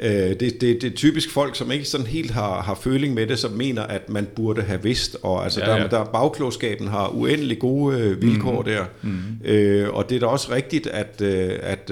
Øh, 0.00 0.10
det, 0.10 0.40
det, 0.40 0.60
det 0.60 0.84
er 0.84 0.90
typisk 0.96 1.30
folk, 1.30 1.56
som 1.56 1.72
ikke 1.72 1.84
sådan 1.84 2.06
helt 2.06 2.30
har, 2.30 2.62
har 2.62 2.74
føling 2.74 3.14
med 3.14 3.26
det, 3.26 3.38
som 3.38 3.52
mener, 3.52 3.82
at 3.82 4.08
man 4.08 4.26
burde 4.36 4.62
have 4.62 4.82
vidst, 4.82 5.16
og 5.22 5.44
altså 5.44 5.60
ja, 5.60 5.76
ja. 5.76 5.82
Der, 5.82 5.88
der 5.88 6.04
bagklogskaben 6.04 6.88
har 6.88 7.08
uendelig 7.08 7.58
gode 7.58 8.20
vilkår 8.20 8.58
mm. 8.58 8.64
der. 8.64 8.84
Mm. 9.02 9.20
Øh, 9.44 9.94
og 9.94 10.08
det 10.08 10.16
er 10.16 10.20
da 10.20 10.26
også 10.26 10.54
rigtigt, 10.54 10.86
at, 10.86 11.22
at 11.62 11.90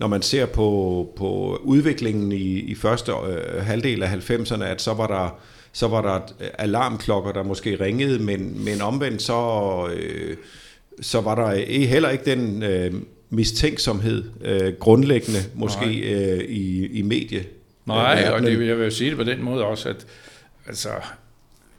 når 0.00 0.06
man 0.06 0.22
ser 0.22 0.46
på, 0.46 1.08
på 1.16 1.60
udviklingen 1.62 2.32
i, 2.32 2.58
i 2.58 2.74
første 2.74 3.12
øh, 3.12 3.66
halvdel 3.66 4.02
af 4.02 4.30
90'erne, 4.30 4.64
at 4.64 4.82
så 4.82 4.94
var 4.94 5.06
der 5.06 5.40
så 5.72 5.88
var 5.88 6.02
der 6.02 6.20
alarmklokker, 6.58 7.32
der 7.32 7.42
måske 7.42 7.80
ringede, 7.80 8.18
men, 8.18 8.64
men 8.64 8.82
omvendt 8.82 9.22
så, 9.22 9.88
øh, 9.94 10.36
så 11.00 11.20
var 11.20 11.34
der 11.34 11.84
heller 11.86 12.10
ikke 12.10 12.24
den 12.24 12.62
øh, 12.62 12.92
mistænksomhed 13.30 14.24
øh, 14.44 14.72
grundlæggende 14.72 15.38
måske 15.54 15.98
øh, 15.98 16.44
i, 16.44 16.86
i 16.86 17.02
medie. 17.02 17.44
Nej, 17.86 18.28
og 18.32 18.42
det, 18.42 18.66
jeg 18.66 18.78
vil 18.78 18.92
sige 18.92 19.10
det 19.10 19.18
på 19.18 19.24
den 19.24 19.42
måde 19.42 19.64
også, 19.64 19.88
at 19.88 20.06
altså, 20.66 20.88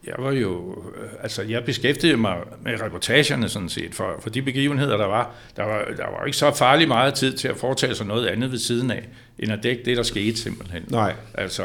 jeg 0.08 0.16
var 0.18 0.32
jo, 0.32 0.84
altså 1.22 1.42
jeg 1.42 1.64
beskæftigede 1.64 2.18
mig 2.18 2.38
med 2.62 2.82
reportagerne 2.82 3.50
sådan 3.50 3.70
set, 3.70 3.96
for, 3.96 4.16
for 4.20 4.30
de 4.30 4.42
begivenheder, 4.42 4.98
der 4.98 5.06
var. 5.06 5.32
Der 5.56 5.64
var, 5.64 5.86
der 5.98 6.06
var 6.20 6.26
ikke 6.26 6.38
så 6.38 6.52
farlig 6.52 6.88
meget 6.88 7.14
tid 7.14 7.34
til 7.34 7.48
at 7.48 7.58
foretage 7.58 7.96
sig 7.96 8.08
noget 8.08 8.28
andet 8.28 8.52
ved 8.52 8.60
siden 8.60 8.92
af, 8.92 9.10
end 9.40 9.52
at 9.52 9.60
dække 9.64 9.84
det, 9.86 9.98
der 9.98 10.04
skete 10.04 10.38
simpelthen. 10.38 10.84
Nej. 10.90 11.14
Altså, 11.34 11.64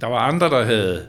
der 0.00 0.06
var 0.06 0.18
andre, 0.18 0.50
der 0.50 0.64
havde, 0.64 1.06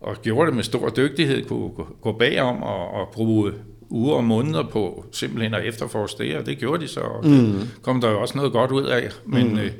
og 0.00 0.16
gjorde 0.22 0.46
det 0.46 0.54
med 0.56 0.64
stor 0.64 0.88
dygtighed, 0.88 1.44
kunne 1.44 1.70
gå 2.00 2.12
bagom 2.12 2.62
og, 2.62 2.90
og 2.90 3.08
bruge 3.12 3.52
uger 3.90 4.16
og 4.16 4.24
måneder 4.24 4.62
på 4.62 5.04
simpelthen 5.12 5.54
at 5.54 5.64
efterforske 5.64 6.24
det, 6.24 6.36
og 6.36 6.46
det 6.46 6.58
gjorde 6.58 6.82
de 6.82 6.88
så, 6.88 7.00
og 7.00 7.26
mm. 7.26 7.60
kom 7.82 8.00
der 8.00 8.10
jo 8.10 8.20
også 8.20 8.36
noget 8.36 8.52
godt 8.52 8.70
ud 8.70 8.84
af, 8.84 9.10
men 9.24 9.52
mm. 9.52 9.58
øh, 9.58 9.70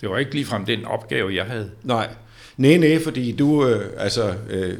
det 0.00 0.10
var 0.10 0.18
ikke 0.18 0.34
ligefrem 0.34 0.64
den 0.64 0.84
opgave, 0.84 1.34
jeg 1.34 1.44
havde. 1.44 1.70
Nej, 1.82 2.08
Nej, 2.56 2.76
nej, 2.76 3.02
fordi 3.04 3.32
du, 3.32 3.66
øh, 3.66 3.84
altså, 3.98 4.34
øh, 4.50 4.74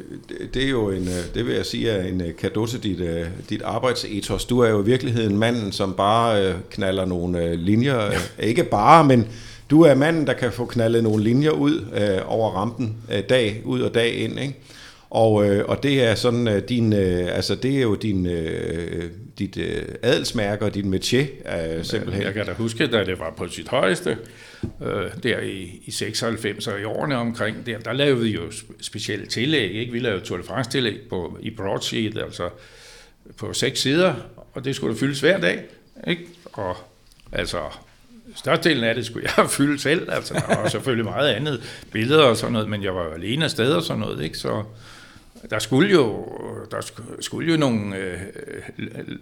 det 0.53 0.63
er 0.63 0.69
jo 0.69 0.89
en, 0.89 1.07
øh, 1.07 1.33
det 1.33 1.45
vil 1.45 1.55
jeg 1.55 1.65
sige, 1.65 1.89
er 1.89 2.07
en 2.07 2.21
kado 2.39 2.65
til 2.65 2.83
dit, 2.83 2.99
øh, 2.99 3.25
dit 3.49 3.61
arbejdsethos. 3.61 4.45
Du 4.45 4.59
er 4.59 4.69
jo 4.69 4.81
i 4.81 4.85
virkeligheden 4.85 5.37
manden, 5.37 5.71
som 5.71 5.93
bare 5.93 6.45
øh, 6.45 6.55
knaller 6.69 7.05
nogle 7.05 7.43
øh, 7.43 7.59
linjer, 7.59 8.07
øh, 8.07 8.19
ikke 8.39 8.63
bare, 8.63 9.05
men 9.05 9.27
du 9.69 9.81
er 9.81 9.95
manden, 9.95 10.27
der 10.27 10.33
kan 10.33 10.51
få 10.51 10.65
knaldet 10.65 11.03
nogle 11.03 11.23
linjer 11.23 11.51
ud 11.51 11.85
øh, 11.93 12.17
over 12.25 12.51
rampen 12.51 12.95
øh, 13.11 13.23
dag 13.29 13.61
ud 13.65 13.81
og 13.81 13.93
dag 13.93 14.13
ind, 14.13 14.39
ikke? 14.39 14.55
Og, 15.09 15.45
øh, 15.45 15.65
og 15.65 15.83
det 15.83 16.03
er 16.03 16.15
sådan 16.15 16.47
øh, 16.47 16.61
din, 16.69 16.93
øh, 16.93 17.35
altså 17.35 17.55
det 17.55 17.77
er 17.77 17.81
jo 17.81 17.95
din, 17.95 18.25
øh, 18.25 19.11
dit 19.39 19.57
øh, 19.57 19.83
adelsmærke 20.01 20.65
og 20.65 20.73
din 20.73 20.93
métier 20.93 21.57
øh, 21.57 21.83
simpelthen. 21.83 22.23
Jeg 22.23 22.33
kan 22.33 22.45
da 22.45 22.53
huske, 22.53 22.87
da 22.87 23.03
det 23.03 23.19
var 23.19 23.33
på 23.37 23.47
sit 23.47 23.67
højeste, 23.67 24.17
øh, 24.81 25.23
der 25.23 25.39
i, 25.39 25.81
i 25.85 25.91
96 25.91 26.67
og 26.67 26.79
i 26.79 26.83
årene 26.83 27.15
omkring 27.15 27.65
der, 27.65 27.79
der 27.79 27.93
lavede 27.93 28.23
vi 28.23 28.29
jo 28.29 28.51
specielle 28.81 29.25
tillæg, 29.25 29.71
ikke? 29.71 29.91
Vi 29.91 29.99
lavede 29.99 30.25
Tour 30.25 30.37
de 30.37 30.43
France 30.43 30.71
tillæg 30.71 30.99
på, 31.09 31.37
i 31.41 31.49
broadsheet, 31.49 32.17
altså 32.17 32.49
på 33.37 33.53
seks 33.53 33.79
sider, 33.81 34.13
og 34.53 34.65
det 34.65 34.75
skulle 34.75 34.97
fyldes 34.97 35.19
hver 35.19 35.39
dag, 35.39 35.63
ikke? 36.07 36.25
Og 36.53 36.77
altså, 37.31 37.57
størstedelen 38.35 38.83
af 38.83 38.95
det 38.95 39.05
skulle 39.05 39.29
jeg 39.37 39.49
fylde 39.57 39.79
selv, 39.79 40.11
altså 40.11 40.33
der 40.33 40.61
var 40.61 40.69
selvfølgelig 40.69 41.05
meget 41.05 41.29
andet, 41.29 41.83
billeder 41.91 42.23
og 42.23 42.37
sådan 42.37 42.53
noget, 42.53 42.69
men 42.69 42.83
jeg 42.83 42.95
var 42.95 43.13
alene 43.13 43.45
af 43.45 43.51
sted 43.51 43.73
og 43.73 43.83
sådan 43.83 43.99
noget, 43.99 44.23
ikke? 44.23 44.37
Så, 44.37 44.63
der 45.49 45.59
skulle 45.59 45.91
jo, 45.91 46.25
der 46.71 46.91
skulle 47.19 47.51
jo 47.51 47.57
nogle, 47.57 47.95
øh, 47.95 48.19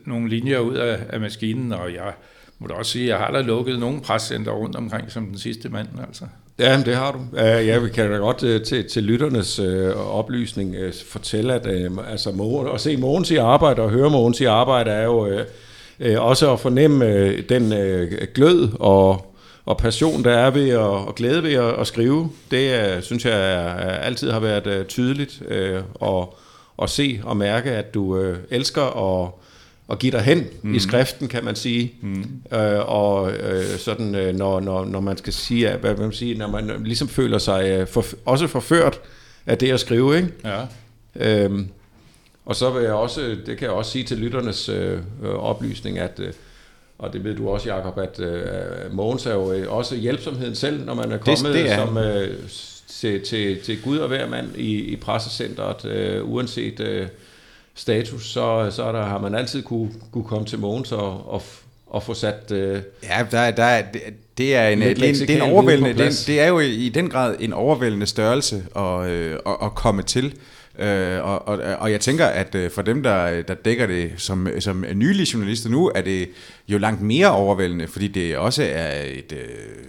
nogle 0.06 0.30
linjer 0.30 0.60
ud 0.60 0.76
af, 0.76 1.00
af 1.10 1.20
maskinen, 1.20 1.74
og 1.74 1.94
jeg 1.94 2.14
må 2.60 2.68
da 2.68 2.74
også 2.74 2.92
sige, 2.92 3.04
at 3.04 3.10
jeg 3.10 3.18
har 3.18 3.32
da 3.32 3.42
lukket 3.42 3.80
nogle 3.80 4.02
prescenter 4.02 4.52
rundt 4.52 4.76
omkring 4.76 5.12
som 5.12 5.26
den 5.26 5.38
sidste 5.38 5.70
mand. 5.70 5.88
Altså. 6.08 6.26
Ja, 6.60 6.82
det 6.86 6.96
har 6.96 7.12
du. 7.12 7.38
Ja, 7.40 7.80
vi 7.80 7.90
kan 7.90 8.12
da 8.12 8.18
godt 8.18 8.44
øh, 8.44 8.64
til, 8.64 8.90
til 8.90 9.04
lytternes 9.04 9.60
øh, 9.60 10.16
oplysning 10.16 10.76
øh, 10.76 10.94
fortælle, 11.08 11.54
at 11.54 11.68
øh, 11.68 11.92
altså, 12.12 12.70
at 12.74 12.82
se 12.82 12.98
Mogens 12.98 13.32
i 13.32 13.36
arbejde 13.36 13.82
og 13.82 13.90
høre 13.90 14.10
Mogens 14.10 14.42
i 14.42 14.46
arbejde 14.46 14.92
er 14.92 15.04
jo 15.04 15.28
øh, 15.28 15.46
øh 16.00 16.26
også 16.26 16.54
at 16.54 16.60
fornemme 16.60 17.06
øh, 17.06 17.50
den 17.50 17.74
øh, 17.74 18.12
glød 18.34 18.70
og 18.80 19.35
og 19.66 19.78
passion, 19.78 20.24
der 20.24 20.32
er 20.32 20.52
ved 20.52 20.70
at, 20.70 20.80
og 20.80 21.16
glæde 21.16 21.44
ved 21.44 21.54
at, 21.54 21.80
at 21.80 21.88
skrive, 21.88 22.30
det 22.52 23.04
synes 23.04 23.26
jeg 23.26 23.54
er, 23.54 23.70
altid 23.80 24.32
har 24.32 24.40
været 24.40 24.80
uh, 24.80 24.86
tydeligt 24.86 25.42
uh, 25.42 25.84
og, 25.94 26.38
at 26.82 26.90
se 26.90 27.22
og 27.24 27.38
mærke, 27.38 27.72
at 27.72 27.94
du 27.94 28.18
uh, 28.20 28.36
elsker 28.50 29.22
at, 29.24 29.32
at 29.92 30.00
give 30.00 30.12
dig 30.12 30.22
hen 30.22 30.48
mm. 30.62 30.76
i 30.76 30.80
skriften, 30.80 31.28
kan 31.28 31.46
man 31.46 31.56
sige. 31.56 31.94
Mm. 32.02 32.42
Uh, 32.52 32.90
og 32.90 33.24
uh, 33.24 33.78
sådan, 33.78 34.16
uh, 34.16 34.36
når, 34.36 34.60
når, 34.60 34.86
når 34.86 35.00
man 35.00 35.18
skal 35.18 35.34
sige, 35.34 35.76
hvad 35.76 35.96
man 35.96 36.12
sige, 36.12 36.38
når 36.38 36.48
man 36.48 36.72
ligesom 36.84 37.08
føler 37.08 37.38
sig 37.38 37.82
uh, 37.82 37.88
for, 37.88 38.06
også 38.26 38.48
forført 38.48 39.00
af 39.46 39.58
det 39.58 39.72
at 39.72 39.80
skrive, 39.80 40.18
ikke? 40.18 40.30
Ja. 41.16 41.48
Uh, 41.48 41.60
og 42.46 42.56
så 42.56 42.70
vil 42.72 42.84
jeg 42.84 42.94
også, 42.94 43.22
det 43.22 43.58
kan 43.58 43.62
jeg 43.62 43.70
også 43.70 43.92
sige 43.92 44.04
til 44.04 44.18
lytternes 44.18 44.70
uh, 44.70 45.30
oplysning, 45.30 46.00
at 46.00 46.20
uh, 46.20 46.26
og 46.98 47.14
det 47.14 47.24
ved 47.24 47.36
du 47.36 47.50
også, 47.50 47.74
Jacob, 47.74 47.98
at 47.98 48.20
uh, 48.20 48.96
Mogens 48.96 49.26
er 49.26 49.34
jo 49.34 49.52
øh, 49.52 49.72
også 49.72 49.96
hjælpsomheden 49.96 50.56
selv, 50.56 50.86
når 50.86 50.94
man 50.94 51.12
er 51.12 51.18
kommet 51.18 51.54
det, 51.54 51.54
det 51.54 51.72
er. 51.72 51.86
som, 51.86 51.98
uh, 51.98 52.50
til, 52.88 53.26
til, 53.26 53.62
til 53.62 53.82
Gud 53.82 53.98
og 53.98 54.08
hver 54.08 54.30
mand 54.30 54.56
i, 54.56 54.76
i 54.76 54.96
pressecentret, 54.96 56.22
uh, 56.22 56.34
uanset 56.34 56.80
uh, 56.80 57.08
status, 57.76 58.32
så, 58.32 58.72
så 58.72 58.92
der, 58.92 59.04
har 59.04 59.20
man 59.20 59.36
altid 59.36 59.64
kunne, 59.64 59.92
kunne 60.12 60.24
komme 60.24 60.48
til 60.48 60.60
Mogens 60.60 60.92
og, 60.92 61.30
og, 61.30 61.42
og 61.88 62.04
få 62.04 62.14
sat... 62.14 62.52
Uh, 62.52 62.58
ja, 63.04 63.26
der, 63.32 63.52
der, 63.52 63.82
det, 64.38 64.56
er 64.56 64.68
en, 64.68 64.82
det, 64.82 64.98
det, 64.98 65.20
det 65.20 65.30
er 65.30 65.44
en 65.44 65.52
overvældende, 65.52 66.04
det, 66.04 66.24
det 66.28 66.40
er 66.40 66.48
jo 66.48 66.60
i 66.60 66.90
den 66.90 67.10
grad 67.10 67.36
en 67.40 67.54
overvældende 67.54 68.06
størrelse 68.06 68.64
at, 68.76 69.10
øh, 69.10 69.40
at, 69.46 69.58
at 69.62 69.76
komme 69.76 70.02
til. 70.02 70.34
Øh, 70.80 71.24
og, 71.24 71.48
og, 71.48 71.60
og 71.80 71.92
jeg 71.92 72.02
tænker, 72.02 72.26
at 72.26 72.56
øh, 72.56 72.72
for 72.72 72.82
dem, 72.82 73.04
der, 73.04 73.42
der 73.42 73.54
dækker 73.54 73.88
det 73.88 74.12
som, 74.18 74.48
som 74.60 74.86
nylige 74.94 75.28
journalister 75.34 75.70
nu, 75.70 75.92
er 75.96 76.02
det 76.02 76.30
jo 76.68 76.78
langt 76.78 77.02
mere 77.02 77.32
overvældende, 77.32 77.88
fordi 77.88 78.08
det 78.08 78.38
også 78.38 78.64
er 78.64 79.02
et... 79.06 79.32
Øh, 79.32 79.86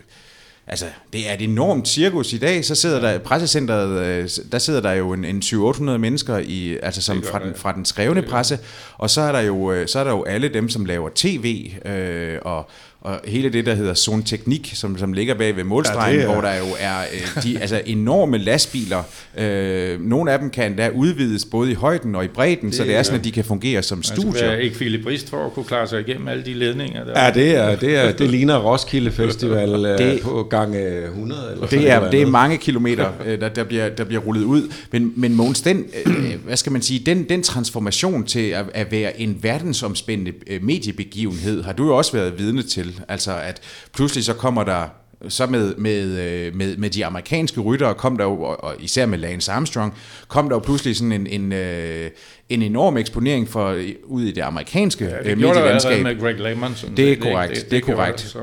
altså, 0.66 0.86
det 1.12 1.30
er 1.30 1.34
et 1.34 1.42
enormt 1.42 1.88
cirkus 1.88 2.32
i 2.32 2.38
dag. 2.38 2.64
Så 2.64 2.74
sidder 2.74 3.00
der 3.00 3.18
pressecenteret, 3.18 4.06
øh, 4.06 4.28
der 4.52 4.58
sidder 4.58 4.80
der 4.80 4.92
jo 4.92 5.12
en, 5.12 5.24
en 5.24 5.42
700-800 5.44 5.82
mennesker 5.82 6.38
i, 6.38 6.78
altså 6.82 7.02
som 7.02 7.22
fra 7.22 7.38
den, 7.38 7.54
fra 7.54 7.72
den 7.72 7.84
skrevne 7.84 8.22
presse, 8.22 8.58
og 8.98 9.10
så 9.10 9.20
er 9.20 9.32
der 9.32 9.40
jo 9.40 9.86
så 9.86 9.98
er 9.98 10.04
der 10.04 10.10
jo 10.10 10.24
alle 10.24 10.48
dem, 10.48 10.68
som 10.68 10.84
laver 10.84 11.10
tv 11.14 11.70
øh, 11.84 12.38
og 12.42 12.70
og 13.06 13.20
hele 13.24 13.48
det, 13.48 13.66
der 13.66 13.74
hedder 13.74 13.94
Zone 13.94 14.22
Teknik, 14.22 14.72
som, 14.74 14.98
som 14.98 15.12
ligger 15.12 15.34
bag 15.34 15.56
ved 15.56 15.64
målstregen, 15.64 16.20
ja, 16.20 16.32
hvor 16.32 16.40
der 16.40 16.54
jo 16.54 16.64
er 16.78 16.98
øh, 17.00 17.42
de 17.42 17.58
altså 17.62 17.80
enorme 17.86 18.38
lastbiler. 18.38 19.02
Øh, 19.38 20.00
nogle 20.00 20.32
af 20.32 20.38
dem 20.38 20.50
kan 20.50 20.66
endda 20.66 20.88
udvides 20.88 21.44
både 21.44 21.70
i 21.70 21.74
højden 21.74 22.14
og 22.14 22.24
i 22.24 22.28
bredden, 22.28 22.66
det, 22.66 22.74
så 22.74 22.84
det 22.84 22.96
er 22.96 23.02
sådan, 23.02 23.18
at 23.18 23.24
de 23.24 23.32
kan 23.32 23.44
fungere 23.44 23.82
som 23.82 24.02
studier. 24.02 24.30
Man 24.30 24.36
skal 24.36 24.64
ikke 24.64 24.76
Philip 24.76 25.04
Brist 25.04 25.30
for 25.30 25.46
at 25.46 25.52
kunne 25.52 25.64
klare 25.64 25.88
sig 25.88 26.00
igennem 26.00 26.28
alle 26.28 26.44
de 26.44 26.54
ledninger. 26.54 27.04
Der. 27.04 27.24
Ja, 27.24 27.30
det, 27.30 27.56
er, 27.56 27.76
det, 27.76 27.96
er, 27.96 28.12
det 28.12 28.30
ligner 28.30 28.58
Roskilde 28.58 29.10
Festival 29.10 29.68
øh, 29.86 29.98
det, 29.98 30.20
på 30.22 30.46
gang 30.50 30.76
100. 30.76 31.52
Eller 31.52 31.66
det, 31.66 31.90
er, 31.90 32.10
det 32.10 32.22
er 32.22 32.26
mange 32.26 32.56
kilometer, 32.56 33.12
øh, 33.26 33.40
der, 33.40 33.48
der, 33.48 33.64
bliver, 33.64 33.88
der 33.88 34.04
bliver 34.04 34.22
rullet 34.22 34.44
ud. 34.44 34.72
Men, 34.92 35.12
men 35.16 35.34
Måns, 35.34 35.62
den, 35.62 35.84
øh, 36.06 36.34
hvad 36.44 36.56
skal 36.56 36.72
man 36.72 36.82
sige, 36.82 37.00
den, 37.06 37.24
den 37.28 37.42
transformation 37.42 38.24
til 38.24 38.48
at, 38.48 38.64
at 38.74 38.92
være 38.92 39.20
en 39.20 39.38
verdensomspændende 39.42 40.32
mediebegivenhed, 40.60 41.62
har 41.62 41.72
du 41.72 41.86
jo 41.86 41.96
også 41.96 42.12
været 42.12 42.38
vidne 42.38 42.62
til. 42.62 42.95
Altså 43.08 43.36
at 43.36 43.60
pludselig 43.92 44.24
så 44.24 44.34
kommer 44.34 44.64
der 44.64 44.88
så 45.28 45.46
med, 45.46 45.74
med, 45.74 46.04
øh, 46.04 46.54
med, 46.54 46.76
med 46.76 46.90
de 46.90 47.06
amerikanske 47.06 47.60
ryttere 47.60 47.94
kom 47.94 48.18
der 48.18 48.24
jo, 48.24 48.42
og 48.42 48.74
især 48.78 49.06
med 49.06 49.18
Lance 49.18 49.52
Armstrong, 49.52 49.94
kom 50.28 50.48
der 50.48 50.56
jo 50.56 50.60
pludselig 50.60 50.96
sådan 50.96 51.12
en, 51.12 51.26
en, 51.26 51.52
øh, 51.52 52.10
en 52.48 52.62
enorm 52.62 52.96
eksponering 52.96 53.48
for 53.48 53.80
ud 54.04 54.22
i 54.22 54.32
det 54.32 54.42
amerikanske 54.42 55.04
ja, 55.04 55.22
det 55.22 55.38
medielandskab. 55.38 56.02
med 56.02 56.20
Greg 56.20 56.40
LeMond. 56.40 56.96
Det 56.96 57.12
er 57.12 57.16
korrekt, 57.16 57.54
det, 57.54 57.62
det, 57.62 57.70
det 57.70 57.76
er 57.76 57.94
korrekt. 57.94 58.20
Så, 58.20 58.38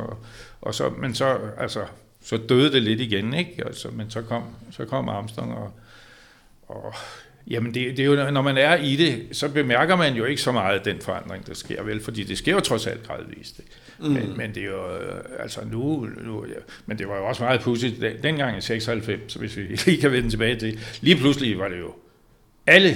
og 0.61 0.75
så, 0.75 0.89
men 1.01 1.15
så, 1.15 1.37
altså, 1.57 1.79
så 2.23 2.37
døde 2.37 2.71
det 2.71 2.81
lidt 2.81 2.99
igen, 2.99 3.33
ikke? 3.33 3.63
Altså, 3.65 3.87
men 3.93 4.09
så 4.09 4.21
kom, 4.21 4.43
så 4.71 4.85
kom 4.85 5.09
Armstrong, 5.09 5.53
og, 5.53 5.71
og 6.67 6.93
Jamen, 7.47 7.73
det, 7.73 7.97
det 7.97 7.99
er 7.99 8.05
jo, 8.05 8.31
når 8.31 8.41
man 8.41 8.57
er 8.57 8.75
i 8.75 8.95
det, 8.95 9.23
så 9.31 9.49
bemærker 9.49 9.95
man 9.95 10.15
jo 10.15 10.25
ikke 10.25 10.41
så 10.41 10.51
meget 10.51 10.85
den 10.85 11.01
forandring, 11.01 11.47
der 11.47 11.53
sker, 11.53 11.83
vel? 11.83 12.01
Fordi 12.01 12.23
det 12.23 12.37
sker 12.37 12.53
jo 12.53 12.59
trods 12.59 12.87
alt 12.87 13.07
gradvist. 13.07 13.61
Mm. 13.99 14.05
Men, 14.05 14.37
men 14.37 14.55
det 14.55 14.63
er 14.63 14.67
jo, 14.67 14.85
altså 15.39 15.61
nu, 15.71 16.07
nu 16.25 16.45
ja, 16.45 16.53
men 16.85 16.97
det 16.97 17.07
var 17.07 17.17
jo 17.17 17.25
også 17.25 17.43
meget 17.43 17.61
pudsigt, 17.61 18.03
dengang 18.23 18.57
i 18.57 18.61
96, 18.61 19.33
hvis 19.33 19.57
vi 19.57 19.61
lige 19.85 20.01
kan 20.01 20.11
vende 20.11 20.29
tilbage 20.29 20.55
til, 20.55 20.79
lige 21.01 21.15
pludselig 21.15 21.59
var 21.59 21.67
det 21.67 21.79
jo 21.79 21.93
alle 22.67 22.95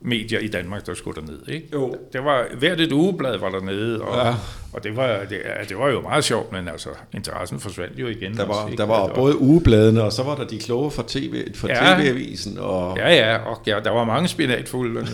medier 0.00 0.38
i 0.38 0.48
Danmark, 0.48 0.86
der 0.86 0.94
skulle 0.94 1.20
derned. 1.20 1.48
Ikke? 1.48 1.68
Jo. 1.72 1.96
Det 2.12 2.24
var, 2.24 2.46
hvert 2.58 2.80
et 2.80 2.92
ugeblad 2.92 3.38
var 3.38 3.50
dernede, 3.50 4.02
og, 4.02 4.26
ja. 4.26 4.34
Og 4.74 4.84
det, 4.84 4.96
var, 4.96 5.24
det, 5.30 5.40
det 5.68 5.78
var 5.78 5.88
jo 5.88 6.00
meget 6.00 6.24
sjovt, 6.24 6.52
men 6.52 6.68
altså, 6.68 6.88
interessen 7.14 7.60
forsvandt 7.60 7.98
jo 7.98 8.06
igen. 8.06 8.36
Der 8.36 8.46
var, 8.46 8.54
også, 8.54 8.76
der 8.76 8.86
var 8.86 9.14
både 9.14 9.40
ugebladene, 9.40 10.02
og 10.02 10.12
så 10.12 10.22
var 10.22 10.34
der 10.36 10.46
de 10.46 10.58
kloge 10.58 10.90
fra, 10.90 11.04
TV, 11.06 11.44
fra 11.54 11.68
ja. 11.68 11.96
TV-avisen. 11.96 12.58
Og... 12.58 12.96
Ja, 12.98 13.14
ja, 13.14 13.36
og 13.36 13.62
ja, 13.66 13.80
der 13.84 13.90
var 13.90 14.04
mange 14.04 14.28
spinatfulde. 14.28 15.06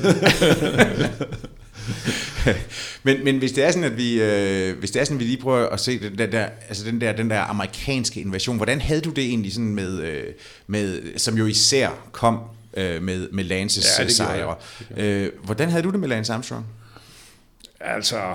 men, 3.03 3.25
men 3.25 3.39
hvis 3.39 3.53
det 3.53 3.65
er 3.65 3.71
sådan, 3.71 3.85
at 3.85 3.97
vi, 3.97 4.23
øh, 4.23 4.79
hvis 4.79 4.91
det 4.91 5.01
er 5.01 5.05
sådan, 5.05 5.17
at 5.17 5.21
vi 5.21 5.25
lige 5.25 5.43
prøver 5.43 5.69
at 5.69 5.81
se 5.81 5.99
den 6.19 6.33
der, 6.33 6.47
altså 6.69 6.85
den 6.85 7.01
der, 7.01 7.13
den 7.13 7.31
der 7.31 7.41
amerikanske 7.41 8.21
invasion, 8.21 8.57
hvordan 8.57 8.81
havde 8.81 9.01
du 9.01 9.11
det 9.11 9.25
egentlig 9.25 9.53
sådan 9.53 9.75
med, 9.75 10.03
øh, 10.03 10.25
med 10.67 11.19
som 11.19 11.39
jo 11.39 11.47
især 11.47 11.89
kom 12.13 12.39
øh, 12.77 13.03
med, 13.03 13.29
med 13.33 13.45
Lances 13.45 13.99
ja, 13.99 14.09
sejre. 14.09 14.55
Øh, 14.97 15.31
hvordan 15.45 15.71
havde 15.71 15.83
du 15.83 15.91
det 15.91 16.01
med 16.01 16.09
Lance 16.09 16.33
Armstrong? 16.33 16.67
Altså, 17.81 18.35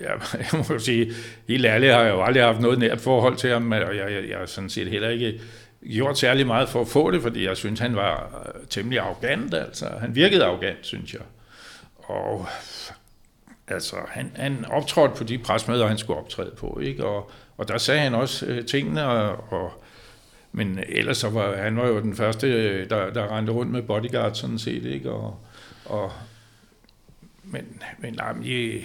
jeg, 0.00 0.10
jeg 0.38 0.46
må 0.52 0.64
jo 0.70 0.78
sige, 0.78 1.12
helt 1.48 1.66
ærligt 1.66 1.92
har 1.92 2.02
jeg 2.02 2.10
jo 2.10 2.22
aldrig 2.22 2.44
haft 2.44 2.60
noget 2.60 2.78
nært 2.78 3.00
forhold 3.00 3.36
til 3.36 3.50
ham, 3.50 3.72
og 3.72 3.96
jeg, 3.96 4.12
jeg, 4.12 4.28
jeg 4.28 4.38
har 4.38 4.46
sådan 4.46 4.70
set 4.70 4.88
heller 4.88 5.08
ikke 5.08 5.40
gjort 5.92 6.18
særlig 6.18 6.46
meget 6.46 6.68
for 6.68 6.80
at 6.80 6.88
få 6.88 7.10
det, 7.10 7.22
fordi 7.22 7.46
jeg 7.46 7.56
synes, 7.56 7.80
han 7.80 7.96
var 7.96 8.44
øh, 8.46 8.66
temmelig 8.70 8.98
arrogant. 8.98 9.54
Altså. 9.54 9.86
Han 10.00 10.14
virkede 10.14 10.44
arrogant, 10.44 10.78
synes 10.82 11.12
jeg. 11.12 11.22
Og 11.98 12.46
altså, 13.68 13.96
han, 14.08 14.32
han 14.34 14.64
optrådte 14.64 15.14
på 15.14 15.24
de 15.24 15.38
presmøder, 15.38 15.86
han 15.86 15.98
skulle 15.98 16.20
optræde 16.20 16.52
på, 16.56 16.80
ikke? 16.82 17.04
Og, 17.04 17.30
og 17.56 17.68
der 17.68 17.78
sagde 17.78 18.00
han 18.00 18.14
også 18.14 18.46
øh, 18.46 18.66
tingene, 18.66 19.06
og, 19.06 19.52
og 19.52 19.84
men 20.56 20.78
ellers 20.88 21.18
så 21.18 21.30
var 21.30 21.56
han 21.56 21.76
var 21.76 21.86
jo 21.86 22.00
den 22.00 22.16
første, 22.16 22.46
øh, 22.46 22.90
der, 22.90 23.10
der 23.12 23.36
rendte 23.36 23.52
rundt 23.52 23.72
med 23.72 23.82
bodyguard 23.82 24.34
sådan 24.34 24.58
set, 24.58 24.84
ikke? 24.84 25.10
Og, 25.10 25.38
og, 25.84 26.12
men, 27.44 27.82
men 27.98 28.14
nej, 28.14 28.34
jeg, 28.44 28.80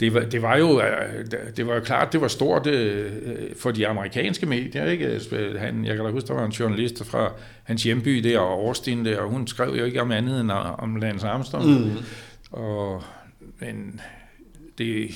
det 0.00 0.14
var, 0.14 0.20
det 0.20 0.42
var 0.42 0.56
jo 0.56 0.82
det 1.56 1.66
var 1.66 1.74
jo 1.74 1.80
klart, 1.80 2.12
det 2.12 2.20
var 2.20 2.28
stort 2.28 2.66
øh, 2.66 3.12
for 3.58 3.70
de 3.70 3.88
amerikanske 3.88 4.46
medier. 4.46 4.86
Ikke? 4.86 5.20
Han, 5.58 5.84
jeg 5.84 5.96
kan 5.96 6.04
da 6.04 6.10
huske, 6.10 6.26
der 6.26 6.34
var 6.34 6.44
en 6.44 6.50
journalist 6.50 7.04
fra 7.04 7.32
hans 7.62 7.82
hjemby 7.82 8.18
der, 8.18 8.38
og 8.38 8.66
Austin 8.66 9.04
der, 9.04 9.18
og 9.18 9.30
hun 9.30 9.46
skrev 9.46 9.74
jo 9.78 9.84
ikke 9.84 10.00
om 10.00 10.10
andet 10.10 10.40
end 10.40 10.50
om 10.78 10.96
Lance 10.96 11.26
Armstrong. 11.26 11.66
Mm. 11.66 11.96
Og, 12.50 13.02
men 13.60 14.00
det, 14.78 15.10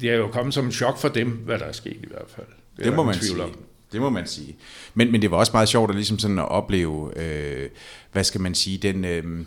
det 0.00 0.10
er 0.10 0.16
jo 0.16 0.28
kommet 0.28 0.54
som 0.54 0.64
en 0.64 0.72
chok 0.72 0.98
for 0.98 1.08
dem, 1.08 1.30
hvad 1.30 1.58
der 1.58 1.64
er 1.64 1.72
sket 1.72 1.98
i 2.02 2.08
hvert 2.08 2.28
fald. 2.28 2.46
Det, 2.76 2.84
det 2.84 2.94
må 2.94 3.02
man 3.02 3.14
sige. 3.14 3.42
Om. 3.42 3.58
Det 3.92 4.00
må 4.00 4.10
man 4.10 4.26
sige. 4.26 4.56
Men, 4.94 5.12
men 5.12 5.22
det 5.22 5.30
var 5.30 5.36
også 5.36 5.52
meget 5.54 5.68
sjovt 5.68 5.90
at, 5.90 5.96
ligesom 5.96 6.18
sådan 6.18 6.38
at 6.38 6.48
opleve, 6.48 7.12
øh, 7.16 7.68
hvad 8.12 8.24
skal 8.24 8.40
man 8.40 8.54
sige, 8.54 8.78
den... 8.78 9.04
Øh, 9.04 9.44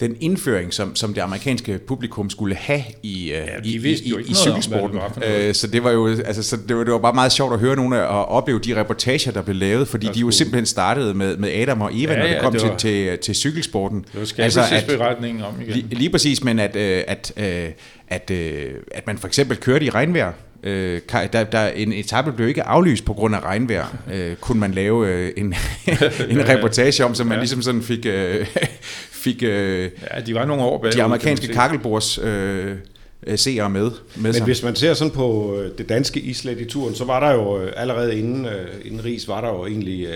den 0.00 0.16
indføring, 0.20 0.74
som, 0.74 0.96
som 0.96 1.14
det 1.14 1.20
amerikanske 1.20 1.78
publikum 1.78 2.30
skulle 2.30 2.54
have 2.54 2.82
i, 3.02 3.22
øh, 3.24 3.30
ja, 3.30 3.42
i, 3.64 3.76
i, 3.76 3.88
i, 3.88 4.14
i 4.28 4.34
cykelsporten. 4.34 4.98
Øh, 5.24 5.54
så 5.54 5.66
det 5.66 5.84
var 5.84 5.90
jo 5.90 6.08
altså, 6.08 6.42
så 6.42 6.56
det 6.68 6.76
var, 6.76 6.84
det 6.84 6.92
var 6.92 6.98
bare 6.98 7.12
meget 7.12 7.32
sjovt 7.32 7.54
at 7.54 7.60
høre 7.60 7.76
nogle 7.76 8.06
og 8.06 8.28
opleve 8.28 8.58
de 8.58 8.80
reportager, 8.80 9.32
der 9.32 9.42
blev 9.42 9.56
lavet, 9.56 9.88
fordi 9.88 10.06
de 10.14 10.20
jo 10.20 10.30
simpelthen 10.30 10.66
startede 10.66 11.14
med, 11.14 11.36
med 11.36 11.52
Adam 11.52 11.80
og 11.80 11.90
Eva, 11.94 12.12
ja, 12.12 12.18
når 12.18 12.26
det 12.26 12.38
kom 12.40 12.52
det 12.52 12.62
var, 12.62 12.76
til, 12.76 13.08
til, 13.08 13.18
til 13.18 13.34
cykelsporten. 13.34 13.98
Det 14.12 14.34
var 14.38 14.44
altså, 14.44 14.60
at, 14.60 14.90
om 15.44 15.60
igen. 15.60 15.74
Lige, 15.74 15.86
lige 15.90 16.10
præcis, 16.10 16.44
men 16.44 16.58
at, 16.58 16.76
at, 16.76 17.32
at, 17.36 17.70
at, 18.08 18.30
at 18.94 19.06
man 19.06 19.18
for 19.18 19.26
eksempel 19.26 19.56
kørte 19.56 19.84
i 19.84 19.90
regnvejr, 19.90 20.32
Øh, 20.64 21.00
der, 21.32 21.44
der, 21.44 21.68
en 21.68 21.92
etape 21.92 22.32
blev 22.32 22.48
ikke 22.48 22.62
aflyst 22.62 23.04
på 23.04 23.12
grund 23.12 23.34
af 23.34 23.40
regnvejr. 23.40 23.96
Øh, 24.12 24.36
kunne 24.36 24.60
man 24.60 24.72
lave 24.72 25.08
øh, 25.08 25.32
en, 25.36 25.46
en 26.30 26.48
reportage 26.52 27.04
om, 27.04 27.14
så 27.14 27.24
man 27.24 27.32
ja. 27.32 27.38
ligesom 27.38 27.62
sådan 27.62 27.82
fik... 27.82 28.06
Øh, 28.06 28.46
fik 29.22 29.42
øh, 29.42 29.90
ja, 30.14 30.20
de 30.20 30.34
var 30.34 30.44
nogle 30.44 30.62
år 30.62 30.78
bag. 30.82 30.92
De 30.92 31.02
amerikanske 31.02 31.46
kakkelbords... 31.46 32.18
Øh, 32.18 32.76
seere 33.36 33.70
med, 33.70 33.82
med 33.82 33.90
Men 34.16 34.34
sig. 34.34 34.44
hvis 34.44 34.62
man 34.62 34.76
ser 34.76 34.94
sådan 34.94 35.14
på 35.14 35.56
øh, 35.56 35.78
det 35.78 35.88
danske 35.88 36.20
islet 36.20 36.60
i 36.60 36.64
turen, 36.64 36.94
så 36.94 37.04
var 37.04 37.20
der 37.20 37.32
jo 37.32 37.60
øh, 37.60 37.72
allerede 37.76 38.18
inden, 38.18 38.46
øh, 38.46 38.68
inden 38.84 39.04
Ries, 39.04 39.28
var 39.28 39.40
der 39.40 39.48
jo 39.48 39.66
egentlig... 39.66 40.08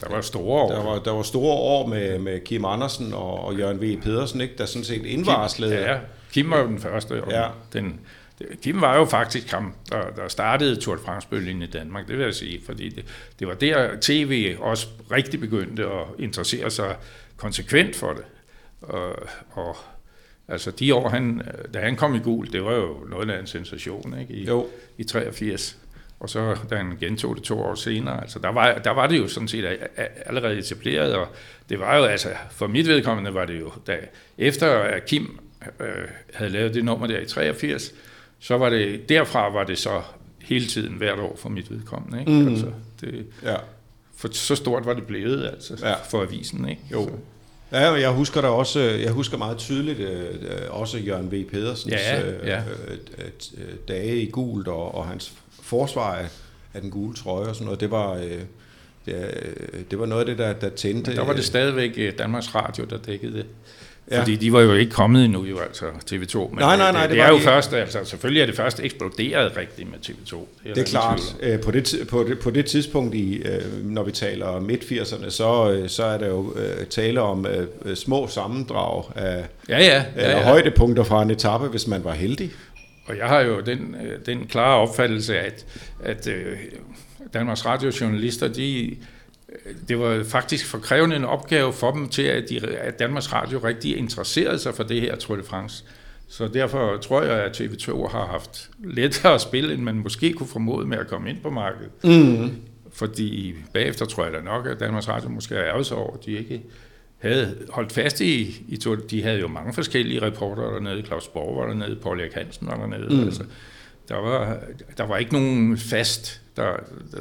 der 0.00 0.08
var 0.10 0.20
store 0.20 0.62
år. 0.62 0.72
Der 0.72 0.84
var, 0.84 0.98
der 0.98 1.10
var 1.10 1.22
store 1.22 1.54
år 1.54 1.86
med, 1.86 2.18
med 2.18 2.40
Kim 2.44 2.64
Andersen 2.64 3.14
og, 3.14 3.44
og 3.44 3.58
Jørgen 3.58 3.80
V. 3.82 4.00
Pedersen, 4.02 4.40
ikke, 4.40 4.54
der 4.58 4.66
sådan 4.66 4.84
set 4.84 5.04
indvarslede... 5.06 5.76
Kim, 5.76 5.80
ja, 5.80 5.96
Kim 6.32 6.50
var 6.50 6.60
jo 6.60 6.66
den 6.66 6.78
første, 6.78 7.24
og 7.24 7.32
ja. 7.32 7.46
den, 7.72 8.00
Kim 8.62 8.80
var 8.80 8.96
jo 8.96 9.04
faktisk 9.04 9.50
ham, 9.50 9.74
der, 9.90 10.02
der 10.16 10.28
startede 10.28 10.76
Tour 10.76 10.96
de 10.96 11.00
France-bølgen 11.04 11.62
i 11.62 11.66
Danmark, 11.66 12.08
det 12.08 12.18
vil 12.18 12.24
jeg 12.24 12.34
sige, 12.34 12.60
fordi 12.66 12.88
det, 12.88 13.04
det 13.38 13.48
var 13.48 13.54
der 13.54 13.88
tv 14.00 14.56
også 14.60 14.86
rigtig 15.10 15.40
begyndte 15.40 15.82
at 15.82 16.06
interessere 16.18 16.70
sig 16.70 16.96
konsekvent 17.42 17.96
for 17.96 18.12
det. 18.12 18.24
Og, 18.80 19.16
og 19.50 19.76
altså 20.48 20.70
de 20.70 20.94
år, 20.94 21.08
han, 21.08 21.42
da 21.74 21.80
han 21.80 21.96
kom 21.96 22.14
i 22.14 22.18
gul, 22.18 22.52
det 22.52 22.64
var 22.64 22.74
jo 22.74 23.06
noget 23.10 23.30
af 23.30 23.40
en 23.40 23.46
sensation 23.46 24.18
ikke? 24.20 24.34
I, 24.34 24.46
jo. 24.46 24.66
i 24.98 25.04
83. 25.04 25.78
Og 26.20 26.30
så 26.30 26.56
da 26.70 26.76
han 26.76 26.96
gentog 27.00 27.36
det 27.36 27.44
to 27.44 27.60
år 27.60 27.74
senere, 27.74 28.20
altså 28.22 28.38
der 28.38 28.48
var, 28.48 28.78
der 28.78 28.90
var 28.90 29.06
det 29.06 29.18
jo 29.18 29.28
sådan 29.28 29.48
set 29.48 29.78
allerede 30.26 30.58
etableret, 30.58 31.14
og 31.14 31.28
det 31.68 31.80
var 31.80 31.96
jo 31.96 32.04
altså, 32.04 32.28
for 32.50 32.66
mit 32.66 32.88
vedkommende 32.88 33.34
var 33.34 33.44
det 33.44 33.60
jo, 33.60 33.72
da, 33.86 33.98
efter 34.38 34.70
at 34.70 35.06
Kim 35.06 35.38
øh, 35.80 35.86
havde 36.34 36.52
lavet 36.52 36.74
det 36.74 36.84
nummer 36.84 37.06
der 37.06 37.20
i 37.20 37.26
83, 37.26 37.92
så 38.38 38.58
var 38.58 38.70
det, 38.70 39.08
derfra 39.08 39.52
var 39.52 39.64
det 39.64 39.78
så 39.78 40.02
hele 40.42 40.66
tiden 40.66 40.94
hvert 40.94 41.18
år 41.18 41.36
for 41.36 41.48
mit 41.48 41.70
vedkommende. 41.70 42.20
Ikke? 42.20 42.32
Mm. 42.32 42.48
Altså, 42.48 42.72
det, 43.00 43.26
ja. 43.42 43.56
For 44.16 44.28
så 44.32 44.54
stort 44.54 44.86
var 44.86 44.94
det 44.94 45.06
blevet 45.06 45.46
altså, 45.46 45.86
ja. 45.86 45.94
for 45.94 46.22
avisen. 46.22 46.68
Ikke? 46.68 46.82
Jo. 46.92 47.04
Så. 47.04 47.10
Ja, 47.72 47.90
og 47.90 48.00
jeg 48.00 48.10
husker 48.10 48.40
der 48.40 48.48
også, 48.48 48.80
jeg 48.80 49.10
husker 49.10 49.38
meget 49.38 49.58
tydeligt 49.58 49.98
øh, 49.98 50.30
også 50.70 50.98
Jørgen 50.98 51.32
V. 51.32 51.44
Pedersens 51.44 51.94
ja, 51.94 52.22
øh, 52.22 52.46
ja. 52.46 52.58
Øh, 52.58 53.26
øh, 53.58 53.74
dage 53.88 54.16
i 54.16 54.30
gult 54.30 54.68
og, 54.68 54.94
og 54.94 55.06
hans 55.06 55.32
forsvar 55.62 56.14
af, 56.14 56.28
af 56.74 56.80
den 56.80 56.90
gule 56.90 57.16
trøje 57.16 57.48
og 57.48 57.54
sådan 57.54 57.64
noget. 57.64 57.80
Det 57.80 57.90
var, 57.90 58.14
øh, 58.14 58.40
det, 59.06 59.86
det 59.90 59.98
var 59.98 60.06
noget 60.06 60.20
af 60.20 60.26
det, 60.26 60.38
der, 60.38 60.52
der 60.52 60.68
tændte. 60.68 61.10
Men 61.10 61.18
der 61.18 61.24
var 61.24 61.32
det 61.32 61.44
stadigvæk 61.44 61.92
øh, 61.96 62.12
Danmarks 62.18 62.54
Radio, 62.54 62.84
der 62.84 62.98
dækkede 62.98 63.32
det. 63.32 63.46
Ja. 64.10 64.20
Fordi 64.20 64.36
de 64.36 64.52
var 64.52 64.60
jo 64.60 64.72
ikke 64.72 64.92
kommet 64.92 65.24
endnu, 65.24 65.44
jo, 65.44 65.58
altså 65.58 65.84
TV2. 65.84 66.48
Men 66.48 66.58
nej, 66.58 66.76
nej, 66.76 66.92
nej. 66.92 67.00
Det, 67.02 67.10
det, 67.10 67.16
det 67.16 67.24
er 67.24 67.28
jo 67.28 67.36
de... 67.36 67.42
først, 67.42 67.72
altså 67.72 68.04
selvfølgelig 68.04 68.42
er 68.42 68.46
det 68.46 68.56
først 68.56 68.80
eksploderet 68.80 69.56
rigtigt 69.56 69.90
med 69.90 69.98
TV2. 70.06 70.36
Det 70.36 70.70
er, 70.70 70.74
det 70.74 70.82
er 70.82 70.86
klart. 70.86 71.36
Øh, 71.40 71.60
på 71.60 71.70
det, 71.70 71.96
på, 72.10 72.24
det, 72.28 72.38
på 72.38 72.50
det 72.50 72.66
tidspunkt, 72.66 73.14
i, 73.14 73.36
øh, 73.36 73.84
når 73.84 74.02
vi 74.02 74.12
taler 74.12 74.60
midt-80'erne, 74.60 75.30
så, 75.30 75.72
øh, 75.72 75.88
så 75.88 76.04
er 76.04 76.18
der 76.18 76.28
jo 76.28 76.54
tale 76.90 77.20
om 77.20 77.46
små 77.94 78.28
sammendrag 78.28 79.04
af, 79.14 79.44
ja, 79.68 79.78
ja, 79.78 80.04
ja, 80.16 80.30
ja. 80.30 80.42
højdepunkter 80.42 81.04
fra 81.04 81.22
en 81.22 81.30
etape, 81.30 81.66
hvis 81.66 81.86
man 81.86 82.04
var 82.04 82.12
heldig. 82.12 82.50
Og 83.06 83.18
jeg 83.18 83.26
har 83.26 83.40
jo 83.40 83.60
den, 83.60 83.96
den 84.26 84.46
klare 84.46 84.76
opfattelse, 84.76 85.38
at, 85.38 85.66
at 86.04 86.28
Danmarks 87.34 87.66
radiojournalister, 87.66 88.48
de 88.48 88.96
det 89.88 89.98
var 89.98 90.24
faktisk 90.24 90.66
for 90.66 90.78
krævende 90.78 91.16
en 91.16 91.24
opgave 91.24 91.72
for 91.72 91.90
dem 91.90 92.08
til, 92.08 92.22
at, 92.22 92.44
de, 92.48 92.66
at 92.66 92.98
Danmarks 92.98 93.32
Radio 93.32 93.58
rigtig 93.58 93.96
interesserede 93.96 94.58
sig 94.58 94.74
for 94.74 94.82
det 94.82 95.00
her 95.00 95.16
Tour 95.16 95.36
de 95.36 95.42
France. 95.42 95.84
Så 96.28 96.48
derfor 96.48 96.96
tror 96.96 97.22
jeg, 97.22 97.44
at 97.44 97.60
TV2 97.60 98.08
har 98.08 98.26
haft 98.26 98.70
lettere 98.84 99.34
at 99.34 99.40
spille, 99.40 99.74
end 99.74 99.82
man 99.82 99.94
måske 99.94 100.32
kunne 100.32 100.46
formode 100.46 100.86
med 100.86 100.98
at 100.98 101.08
komme 101.08 101.30
ind 101.30 101.40
på 101.42 101.50
markedet. 101.50 101.90
Mm. 102.04 102.50
Fordi 102.92 103.54
bagefter 103.72 104.06
tror 104.06 104.24
jeg 104.24 104.32
da 104.32 104.40
nok, 104.40 104.66
at 104.66 104.80
Danmarks 104.80 105.08
Radio 105.08 105.28
måske 105.28 105.54
er 105.54 105.64
ærget 105.64 105.92
over, 105.92 106.16
at 106.16 106.26
de 106.26 106.30
ikke 106.30 106.62
havde 107.18 107.56
holdt 107.70 107.92
fast 107.92 108.20
i, 108.20 108.64
i. 108.68 108.76
De 109.10 109.22
havde 109.22 109.40
jo 109.40 109.48
mange 109.48 109.72
forskellige 109.72 110.22
reporter 110.22 110.62
dernede. 110.62 111.02
Claus 111.06 111.28
Borg 111.28 111.56
var 111.56 111.66
dernede, 111.66 111.96
Paul 112.02 112.20
Erik 112.20 112.32
Hansen 112.32 112.66
var 112.66 112.76
dernede. 112.76 113.14
Mm. 113.14 113.24
Altså, 113.24 113.44
der, 114.12 114.20
var, 114.20 114.58
der 114.96 115.04
var 115.04 115.16
ikke 115.16 115.32
nogen 115.32 115.78
fast, 115.78 116.40
der, 116.56 116.72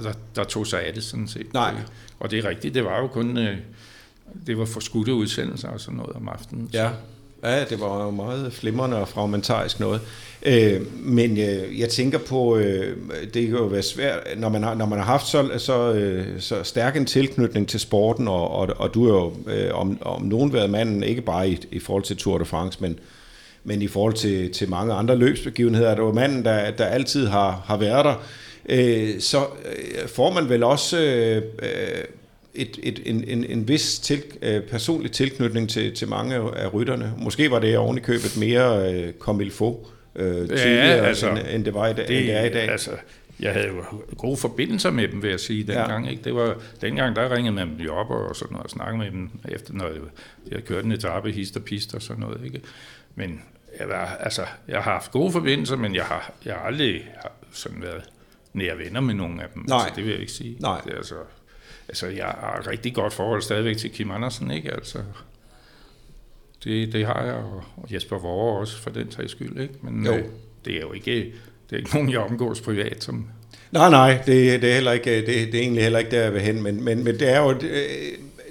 der, 0.04 0.14
der 0.36 0.44
tog 0.44 0.68
sig 0.68 0.86
af 0.86 0.94
det 0.94 1.04
sådan 1.04 1.28
set. 1.28 1.54
Nej. 1.54 1.74
Og 2.20 2.32
det 2.32 2.40
er 2.40 2.50
rigtigt, 2.50 2.74
det 2.74 2.86
var 2.86 3.00
jo 3.00 3.08
kun, 3.08 3.38
øh, 3.38 3.58
det 4.48 4.58
var 4.58 4.66
for 4.66 4.80
skudte 4.80 5.14
udsendelser 5.14 5.68
og 5.68 5.80
sådan 5.80 5.98
noget 5.98 6.16
om 6.16 6.30
aftenen. 6.30 6.70
Ja. 6.74 6.90
Ja, 7.44 7.64
det 7.64 7.80
var 7.80 8.04
jo 8.04 8.12
meget 8.12 8.54
flimrende 8.54 8.98
og 8.98 9.08
fragmentarisk 9.08 9.80
noget. 9.80 10.02
Øh, 10.44 10.82
men 11.06 11.32
øh, 11.32 11.80
jeg 11.80 11.90
tænker 11.90 12.18
på, 12.18 12.58
øh, 12.58 12.98
det 13.34 13.48
kan 13.48 13.58
jo 13.58 13.66
være 13.66 13.82
svært, 13.82 14.20
når 14.38 14.50
man 14.50 14.64
har, 14.64 14.74
når 14.74 14.86
man 14.86 15.00
har 15.00 15.06
haft 15.06 15.28
så, 15.28 15.50
så, 15.58 15.94
øh, 15.94 16.40
så 16.40 16.64
stærk 16.64 16.96
en 16.96 17.06
tilknytning 17.06 17.68
til 17.68 17.80
sporten, 17.80 18.28
og, 18.28 18.52
og, 18.52 18.70
og 18.78 18.94
du 18.94 19.06
er 19.06 19.10
jo 19.10 19.34
øh, 19.48 19.74
om, 19.74 19.98
om 20.02 20.22
nogen 20.22 20.54
været 20.54 20.70
manden, 20.70 21.04
ikke 21.04 21.22
bare 21.22 21.50
i, 21.50 21.60
i 21.72 21.80
forhold 21.80 22.04
til 22.04 22.18
Tour 22.18 22.38
de 22.38 22.46
France, 22.46 22.78
men, 22.82 23.00
men 23.64 23.82
i 23.82 23.88
forhold 23.88 24.14
til, 24.14 24.52
til 24.52 24.70
mange 24.70 24.94
andre 24.94 25.16
løbsbegivenheder, 25.16 25.90
er 25.90 25.96
det 25.96 26.02
jo 26.02 26.12
manden, 26.12 26.46
der, 26.46 26.72
der 26.72 26.86
altid 26.86 27.28
har, 27.28 27.64
har 27.66 27.78
været 27.78 28.06
der, 28.06 28.16
øh, 28.70 29.20
så 29.20 29.38
øh, 29.66 30.08
får 30.08 30.34
man 30.34 30.50
vel 30.50 30.64
også... 30.64 31.00
Øh, 31.00 31.42
et, 32.54 32.80
et, 32.84 33.02
en, 33.06 33.24
en, 33.24 33.44
en 33.44 33.68
vis 33.68 34.00
til, 34.00 34.24
øh, 34.42 34.62
personlig 34.62 35.12
tilknytning 35.12 35.70
til, 35.70 35.96
til 35.96 36.08
mange 36.08 36.36
af 36.36 36.74
rytterne. 36.74 37.14
Måske 37.18 37.52
var 37.52 37.60
det 37.60 37.78
oven 37.78 37.98
i 37.98 38.02
købet 38.02 38.38
mere 38.40 38.94
øh, 38.94 39.14
comme 39.20 39.44
il 39.44 39.52
faut 39.52 39.78
øh, 40.16 40.36
tidligere, 40.36 40.88
ja, 40.88 41.06
altså, 41.06 41.30
end, 41.30 41.40
end 41.54 41.66
det 41.66 41.74
var 41.74 41.88
i 41.88 41.94
dag. 41.94 42.08
Det, 42.08 42.18
end 42.18 42.28
det 42.28 42.38
er 42.38 42.46
i 42.46 42.50
dag. 42.50 42.70
Altså, 42.70 42.92
jeg 43.40 43.54
havde 43.54 43.68
jo 43.68 43.84
gode 44.18 44.38
forbindelser 44.38 44.92
med 44.92 45.08
dem, 45.08 45.24
vil 45.24 45.30
jeg 45.30 45.40
sige, 45.40 45.64
dengang. 45.64 46.06
Ja. 46.06 46.12
Ikke? 46.12 46.24
Det 46.24 46.36
var, 46.36 46.56
dengang 46.82 47.16
der 47.16 47.36
ringede 47.36 47.56
man 47.56 47.80
dem 47.80 47.90
op 47.90 48.10
og, 48.10 48.36
sådan 48.36 48.54
noget, 48.54 48.64
og 48.64 48.70
snakkede 48.70 48.98
med 48.98 49.12
dem, 49.12 49.30
efter 49.50 49.74
når 49.74 49.86
jeg 49.86 49.96
havde 50.52 50.62
kørt 50.62 50.86
en 50.86 50.92
etape, 50.92 51.32
hist 51.32 51.58
og 51.58 51.64
pist 51.64 51.96
og 51.96 52.02
sådan 52.02 52.22
noget. 52.22 52.42
Ikke? 52.44 52.62
Men 53.16 53.42
jeg, 53.80 53.90
var, 53.90 54.06
altså, 54.20 54.46
jeg 54.68 54.82
har 54.82 54.92
haft 54.92 55.12
gode 55.12 55.32
forbindelser, 55.32 55.76
men 55.76 55.96
jeg 55.96 56.04
har, 56.04 56.34
jeg 56.46 56.54
har 56.54 56.62
aldrig 56.62 57.10
sådan 57.52 57.82
været 57.82 58.04
nære 58.54 58.78
venner 58.78 59.02
med 59.02 59.14
nogen 59.14 59.40
af 59.40 59.46
dem. 59.54 59.64
Nej. 59.68 59.78
Altså, 59.78 59.96
det 59.96 60.04
vil 60.04 60.12
jeg 60.12 60.20
ikke 60.20 60.32
sige. 60.32 60.58
Nej. 60.60 60.82
Det, 60.86 60.94
altså, 60.94 61.16
altså, 61.88 62.08
jeg 62.08 62.26
har 62.26 62.58
et 62.60 62.68
rigtig 62.68 62.94
godt 62.94 63.14
forhold 63.14 63.42
stadigvæk 63.42 63.78
til 63.78 63.92
Kim 63.92 64.12
Andersen, 64.12 64.52
ikke? 64.52 64.74
Altså, 64.74 64.98
det, 66.64 66.94
det 66.94 67.06
har 67.06 67.24
jeg, 67.24 67.34
og 67.34 67.64
Jesper 67.94 68.18
Vore 68.20 68.60
også, 68.60 68.82
for 68.82 68.90
den 68.90 69.08
tages 69.08 69.32
skyld, 69.32 69.62
ikke? 69.62 69.74
Men 69.82 70.06
jo. 70.06 70.14
Øh, 70.14 70.26
det 70.66 70.76
er 70.76 70.82
jo 70.82 70.94
ikke, 70.94 71.16
det 71.70 71.76
er 71.76 71.78
ikke 71.78 71.94
nogen, 71.94 72.12
jeg 72.12 72.20
omgås 72.20 72.62
privat, 72.62 73.04
som... 73.04 73.28
Nej, 73.72 73.90
nej, 73.90 74.22
det, 74.26 74.62
det, 74.62 74.70
er 74.70 74.74
heller 74.74 74.92
ikke, 74.92 75.16
det, 75.16 75.26
det 75.26 75.56
er 75.56 75.60
egentlig 75.60 75.84
heller 75.84 76.00
ikke 76.00 76.12
der, 76.12 76.24
jeg 76.24 76.34
vil 76.34 76.42
hen, 76.42 76.62
men, 76.64 76.84
men, 76.84 77.04
men 77.04 77.20
det 77.20 77.30
er 77.30 77.40
jo, 77.40 77.52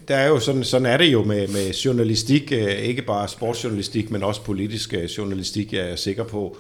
der 0.09 0.17
er 0.17 0.29
jo 0.29 0.39
sådan, 0.39 0.65
sådan 0.65 0.87
er 0.87 0.97
det 0.97 1.13
jo 1.13 1.25
med, 1.25 1.49
med 1.49 1.73
journalistik, 1.73 2.53
øh, 2.53 2.69
ikke 2.69 3.03
bare 3.03 3.29
sportsjournalistik, 3.29 4.11
men 4.11 4.23
også 4.23 4.43
politisk 4.43 4.95
øh, 4.95 5.05
journalistik, 5.05 5.73
jeg 5.73 5.91
er 5.91 5.97
sikker 5.97 6.25
på, 6.25 6.57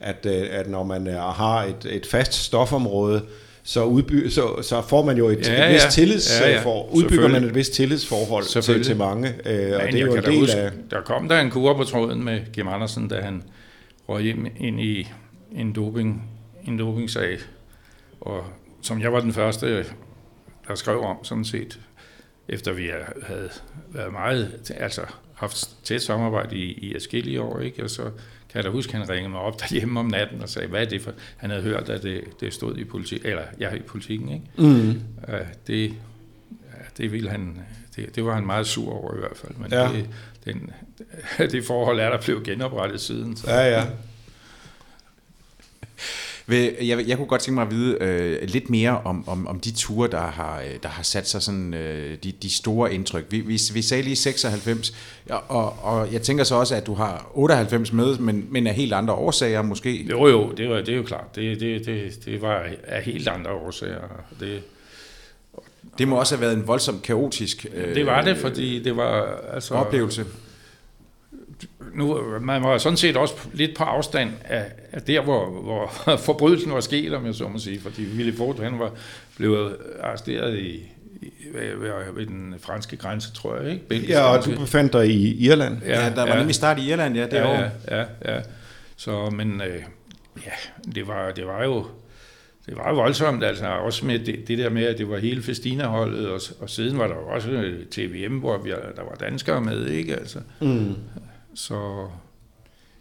at, 0.00 0.26
at 0.26 0.70
når 0.70 0.84
man 0.84 1.06
har 1.06 1.62
et, 1.62 1.86
et 1.90 2.06
fast 2.06 2.32
stofområde, 2.34 3.22
så, 3.66 3.84
udby, 3.84 4.28
så, 4.28 4.62
så 4.62 4.82
får 4.82 5.04
man 5.04 5.16
jo 5.16 5.28
et, 5.28 5.48
Ja, 5.48 5.66
et 5.66 5.74
vist 5.74 5.84
ja. 5.84 5.90
tillids, 5.90 6.40
Ja, 6.40 6.50
ja. 6.50 6.62
For, 6.62 6.94
udbygger 6.94 7.28
man 7.28 7.44
et 7.44 7.54
vist 7.54 7.72
tillidsforhold 7.72 8.62
til, 8.62 8.84
til 8.84 8.96
mange, 8.96 9.28
øh, 9.28 9.76
og 9.76 9.82
Men 9.84 9.92
det 9.92 10.00
er 10.00 10.06
jo 10.06 10.14
en 10.14 10.22
del 10.22 10.40
huske, 10.40 10.56
af... 10.56 10.70
Der 10.90 11.00
kom 11.00 11.28
der 11.28 11.40
en 11.40 11.50
kur 11.50 11.76
på 11.76 11.84
tråden 11.84 12.24
med 12.24 12.40
Kim 12.52 12.68
Andersen, 12.68 13.08
da 13.08 13.20
han 13.20 13.42
røg 14.08 14.22
hjem 14.22 14.46
ind 14.56 14.80
i 14.80 15.08
en, 15.52 15.72
doping, 15.72 16.30
en 16.64 16.78
dopingsag, 16.78 17.38
og 18.20 18.44
som 18.82 19.00
jeg 19.00 19.12
var 19.12 19.20
den 19.20 19.32
første, 19.32 19.84
der 20.68 20.74
skrev 20.74 21.00
om 21.00 21.16
sådan 21.22 21.44
set, 21.44 21.78
efter 22.48 22.72
vi 22.72 22.90
havde 23.26 23.50
været 23.88 24.12
meget, 24.12 24.72
altså 24.76 25.02
haft 25.34 25.70
tæt 25.84 26.02
samarbejde 26.02 26.56
i, 26.56 26.72
i 26.72 26.94
adskillige 26.94 27.40
år, 27.40 27.60
ikke? 27.60 27.82
og 27.84 27.90
så 27.90 28.02
kan 28.02 28.54
jeg 28.54 28.64
da 28.64 28.68
huske, 28.70 28.92
at 28.92 28.98
han 28.98 29.10
ringede 29.10 29.30
mig 29.30 29.40
op 29.40 29.60
derhjemme 29.60 30.00
om 30.00 30.06
natten 30.06 30.42
og 30.42 30.48
sagde, 30.48 30.68
hvad 30.68 30.80
er 30.80 30.88
det 30.88 31.02
for... 31.02 31.12
Han 31.36 31.50
havde 31.50 31.62
hørt, 31.62 31.88
at 31.88 32.02
det, 32.02 32.24
det 32.40 32.54
stod 32.54 32.76
i 32.76 32.84
politik, 32.84 33.20
eller 33.24 33.42
jeg 33.58 33.72
ja, 33.72 33.76
i 33.78 33.82
politikken, 33.82 34.28
ikke? 34.28 34.44
Mm. 34.58 35.00
Ja, 35.28 35.38
det, 35.66 35.88
ja, 35.88 36.84
det 36.96 37.12
ville 37.12 37.30
han, 37.30 37.58
det, 37.96 38.16
det 38.16 38.24
var 38.24 38.34
han 38.34 38.46
meget 38.46 38.66
sur 38.66 38.92
over 38.92 39.14
i 39.14 39.18
hvert 39.18 39.36
fald, 39.36 39.54
men 39.56 39.72
Ja. 39.72 39.82
ja. 39.82 39.92
det, 39.96 40.08
den, 40.44 40.70
det 41.52 41.64
forhold 41.64 42.00
er 42.00 42.10
der 42.10 42.20
blevet 42.20 42.44
genoprettet 42.44 43.00
siden. 43.00 43.36
Så. 43.36 43.50
Ja, 43.50 43.78
ja. 43.78 43.86
Jeg, 46.48 47.08
jeg 47.08 47.16
kunne 47.16 47.26
godt 47.26 47.40
tænke 47.40 47.54
mig 47.54 47.62
at 47.62 47.70
vide 47.70 47.96
øh, 48.00 48.48
lidt 48.48 48.70
mere 48.70 49.00
om, 49.04 49.28
om, 49.28 49.46
om 49.46 49.60
de 49.60 49.70
ture, 49.70 50.10
der 50.10 50.20
har, 50.20 50.60
øh, 50.60 50.78
der 50.82 50.88
har 50.88 51.02
sat 51.02 51.28
sig 51.28 51.42
sådan, 51.42 51.74
øh, 51.74 52.16
de, 52.24 52.32
de 52.42 52.54
store 52.54 52.94
indtryk. 52.94 53.24
Vi, 53.30 53.40
vi, 53.40 53.60
vi 53.72 53.82
sagde 53.82 54.02
lige 54.02 54.16
96, 54.16 54.94
og, 55.30 55.42
og, 55.48 55.76
og 55.82 56.12
jeg 56.12 56.22
tænker 56.22 56.44
så 56.44 56.54
også, 56.54 56.74
at 56.74 56.86
du 56.86 56.94
har 56.94 57.30
98 57.34 57.92
med, 57.92 58.18
men, 58.18 58.46
men 58.50 58.66
af 58.66 58.74
helt 58.74 58.92
andre 58.92 59.14
årsager 59.14 59.62
måske. 59.62 60.06
Jo, 60.10 60.26
jo, 60.26 60.52
det, 60.52 60.68
var, 60.68 60.76
det 60.76 60.88
er 60.88 60.96
jo 60.96 61.02
klart. 61.02 61.36
Det, 61.36 61.60
det, 61.60 61.86
det, 61.86 62.24
det 62.24 62.42
var 62.42 62.66
af 62.86 63.02
helt 63.02 63.28
andre 63.28 63.50
årsager. 63.50 64.00
Det, 64.40 64.62
Det 65.98 66.08
må 66.08 66.16
også 66.16 66.36
have 66.36 66.40
været 66.40 66.56
en 66.56 66.66
voldsomt 66.66 67.02
kaotisk 67.02 67.66
øh, 67.74 67.94
det 67.94 68.06
var 68.06 68.22
det, 68.22 68.36
fordi 68.36 68.82
det 68.82 68.96
var... 68.96 69.38
Altså, 69.52 69.74
oplevelse. 69.74 70.24
Nu, 71.94 72.20
man 72.40 72.62
var 72.62 72.78
sådan 72.78 72.96
set 72.96 73.16
også 73.16 73.34
lidt 73.52 73.76
på 73.76 73.84
afstand 73.84 74.30
af, 74.44 74.64
af 74.92 75.02
der, 75.02 75.20
hvor, 75.20 75.46
hvor 75.50 75.92
forbrydelsen 76.26 76.72
var 76.72 76.80
sket, 76.80 77.14
om 77.14 77.26
jeg 77.26 77.34
så 77.34 77.48
må 77.48 77.58
sige, 77.58 77.80
fordi 77.80 78.06
Willy 78.16 78.36
Ford, 78.36 78.62
han 78.62 78.78
var 78.78 78.90
blevet 79.36 79.76
arresteret 80.00 80.58
i, 80.58 80.90
i 81.22 81.28
ved, 82.14 82.26
den 82.26 82.54
franske 82.60 82.96
grænse, 82.96 83.32
tror 83.32 83.56
jeg, 83.56 83.72
ikke? 83.72 83.88
Belgiske 83.88 84.12
Ja, 84.12 84.36
og 84.36 84.44
du 84.44 84.50
befandt 84.50 84.92
dig 84.92 85.06
i 85.10 85.44
Irland. 85.46 85.78
Ja, 85.86 86.12
der 86.16 86.26
var 86.26 86.36
nemlig 86.36 86.54
start 86.54 86.78
i 86.78 86.90
Irland, 86.90 87.16
ja, 87.16 87.24
det 87.24 87.32
ja, 87.32 87.48
år. 87.48 87.54
ja, 87.90 87.98
ja, 87.98 88.34
ja. 88.34 88.40
Så, 88.96 89.30
men 89.30 89.60
øh, 89.60 89.82
ja, 90.46 90.50
det 90.94 91.08
var, 91.08 91.30
det 91.30 91.46
var 91.46 91.64
jo 91.64 91.86
det 92.66 92.76
var 92.76 92.88
jo 92.88 92.94
voldsomt, 92.94 93.44
altså 93.44 93.66
også 93.66 94.06
med 94.06 94.18
det, 94.18 94.48
det 94.48 94.58
der 94.58 94.70
med, 94.70 94.84
at 94.84 94.98
det 94.98 95.08
var 95.10 95.18
hele 95.18 95.42
Festina-holdet, 95.42 96.28
og, 96.28 96.40
og 96.60 96.70
siden 96.70 96.98
var 96.98 97.06
der 97.06 97.14
jo 97.14 97.26
også 97.28 97.50
øh, 97.50 97.86
TVM, 97.86 98.38
hvor 98.38 98.58
vi, 98.58 98.70
der 98.70 99.02
var 99.02 99.16
danskere 99.20 99.60
med, 99.60 99.86
ikke? 99.86 100.16
Altså, 100.16 100.38
Mm. 100.60 100.94
Så 101.54 102.08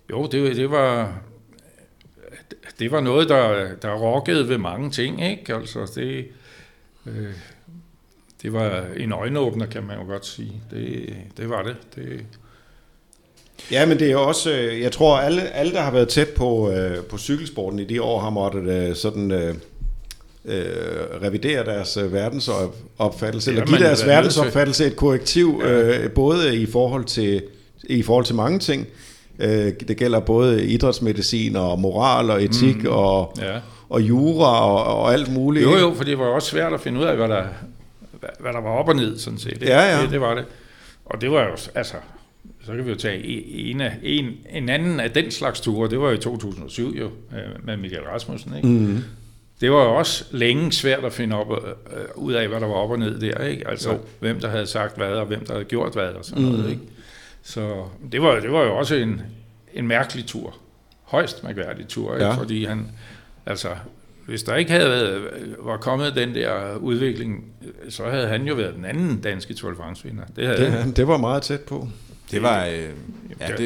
jo, 0.09 0.27
det, 0.27 0.55
det 0.55 0.71
var 0.71 1.13
det 2.79 2.91
var 2.91 2.99
noget, 3.01 3.29
der, 3.29 3.69
der 3.81 3.93
rokkede 3.93 4.49
ved 4.49 4.57
mange 4.57 4.91
ting, 4.91 5.25
ikke? 5.29 5.55
Altså, 5.55 5.91
det, 5.95 6.25
øh, 7.05 7.33
det 8.41 8.53
var 8.53 8.85
en 8.97 9.11
øjenåbner, 9.11 9.65
kan 9.65 9.83
man 9.83 9.97
jo 9.99 10.05
godt 10.05 10.25
sige. 10.25 10.61
Det, 10.71 11.13
det 11.37 11.49
var 11.49 11.63
det. 11.63 11.75
det 11.95 12.25
Ja, 13.71 13.85
men 13.85 13.99
det 13.99 14.11
er 14.11 14.15
også, 14.17 14.51
øh, 14.51 14.81
jeg 14.81 14.91
tror 14.91 15.17
alle, 15.17 15.41
alle 15.41 15.71
der 15.73 15.81
har 15.81 15.91
været 15.91 16.09
tæt 16.09 16.29
på, 16.29 16.71
øh, 16.71 16.97
på 17.03 17.17
cykelsporten 17.17 17.79
i 17.79 17.85
de 17.85 18.01
år, 18.01 18.19
har 18.19 18.29
måttet 18.29 18.89
øh, 18.89 18.95
sådan 18.95 19.31
øh, 19.31 19.55
øh, 20.45 20.65
revidere 21.21 21.65
deres 21.65 21.97
øh, 21.97 22.13
verdensopfattelse, 22.13 23.51
Ja, 23.51 23.57
eller 23.57 23.67
give 23.67 23.79
deres 23.87 24.01
er 24.01 24.07
verdensopfattelse 24.07 24.85
et 24.85 24.95
korrektiv, 24.95 25.61
Ja. 25.63 25.71
øh, 25.71 26.11
både 26.11 26.57
i 26.57 26.65
forhold 26.65 27.05
til 27.05 27.43
i 27.84 28.02
forhold 28.02 28.26
til 28.26 28.36
mange 28.36 28.60
ting. 28.60 28.88
Øh, 29.39 29.74
det 29.88 29.98
gælder 29.98 30.19
både 30.19 30.65
idrætsmedicin 30.65 31.56
og 31.56 31.80
moral 31.80 32.30
og 32.30 32.43
etik 32.43 32.84
mm. 32.84 32.89
og, 32.89 33.34
ja. 33.41 33.60
og 33.89 34.02
jura 34.02 34.65
og, 34.65 35.02
og 35.02 35.13
alt 35.13 35.34
muligt. 35.34 35.65
Jo, 35.65 35.78
jo, 35.78 35.93
for 35.93 36.04
det 36.04 36.19
var 36.19 36.26
også 36.26 36.50
svært 36.50 36.74
at 36.74 36.82
finde 36.82 37.00
ud 37.00 37.06
af, 37.06 37.15
hvad 37.15 37.28
der, 37.28 37.43
hvad, 38.19 38.30
hvad 38.39 38.54
der 38.54 38.62
var 38.62 38.69
op 38.69 38.89
og 38.89 38.96
ned, 38.96 39.17
sådan 39.17 39.39
set. 39.39 39.52
ikke? 39.52 39.65
Ja, 39.65 39.96
ja. 39.96 40.02
Det, 40.02 40.12
det 40.12 40.22
var 40.22 40.36
det. 40.36 40.46
Og 41.06 41.22
det 41.22 41.32
var 41.32 41.43
jo, 41.43 41.58
altså, 41.76 41.96
så 42.65 42.72
kan 42.72 42.86
vi 42.86 42.89
jo 42.89 42.96
tage 42.98 43.24
en, 43.69 43.82
af, 43.82 43.98
en, 44.04 44.26
en 44.50 44.69
anden 44.69 45.00
af 45.00 45.12
den 45.12 45.32
slags 45.32 45.62
ture, 45.62 45.89
det 45.89 46.00
var 46.00 46.08
jo 46.08 46.13
i 46.13 46.17
2007 46.17 46.96
jo, 47.00 47.06
øh, 47.06 47.65
med 47.65 47.78
Michael 47.78 48.04
Rasmussen, 48.04 48.56
ikke? 48.56 48.67
Mm. 48.67 49.04
Det 49.62 49.72
var 49.72 49.84
jo 49.84 49.96
også 49.96 50.26
længe 50.32 50.72
svært 50.72 51.06
at 51.06 51.13
finde 51.13 51.36
op, 51.36 51.52
øh, 51.52 52.04
ud 52.15 52.34
af, 52.34 52.48
hvad 52.48 52.60
der 52.60 52.67
var 52.67 52.74
op 52.74 52.91
og 52.91 53.00
ned 53.00 53.19
der, 53.19 53.38
ikke? 53.46 53.67
Altså, 53.67 53.91
Jo. 53.91 53.98
hvem 54.19 54.39
der 54.39 54.50
havde 54.50 54.67
sagt 54.67 54.98
hvad, 54.98 55.08
og 55.08 55.26
hvem 55.26 55.46
der 55.46 55.54
havde 55.54 55.65
gjort 55.65 55.93
hvad, 55.93 56.08
og 56.08 56.26
sådan 56.26 56.43
mm. 56.43 56.50
Noget, 56.50 56.69
ikke? 56.69 56.82
Så 57.43 57.86
det 58.12 58.21
var, 58.21 58.39
det 58.39 58.51
var 58.51 58.63
jo 58.63 58.77
også 58.77 58.95
en, 58.95 59.21
en 59.73 59.88
mærkelig 59.88 60.25
tur. 60.25 60.56
Højst 61.03 61.43
mærkværdig 61.43 61.88
tur, 61.88 62.13
ikke? 62.13 62.25
Ja. 62.25 62.32
Fordi 62.36 62.65
han, 62.65 62.88
altså, 63.45 63.69
hvis 64.25 64.43
der 64.43 64.56
ikke 64.56 64.71
havde 64.71 64.89
været, 64.89 65.21
var 65.60 65.77
kommet 65.77 66.15
den 66.15 66.36
der 66.36 66.75
udvikling, 66.75 67.43
så 67.89 68.10
havde 68.10 68.27
han 68.27 68.47
jo 68.47 68.56
været 68.56 68.75
den 68.75 68.86
anden 68.86 69.21
danske 69.21 69.53
Tour 69.53 69.71
de 69.71 69.77
France-vinder. 69.77 70.23
Det 70.36 70.47
havde 70.47 70.69
han. 70.71 70.88
Det, 70.88 70.97
det 70.97 71.08
var 71.08 71.17
meget 71.17 71.43
tæt 71.43 71.60
på. 71.62 71.88
Det 72.32 72.41
var, 72.41 72.65
øh, 72.65 72.89
ja, 73.39 73.47
det, 73.47 73.60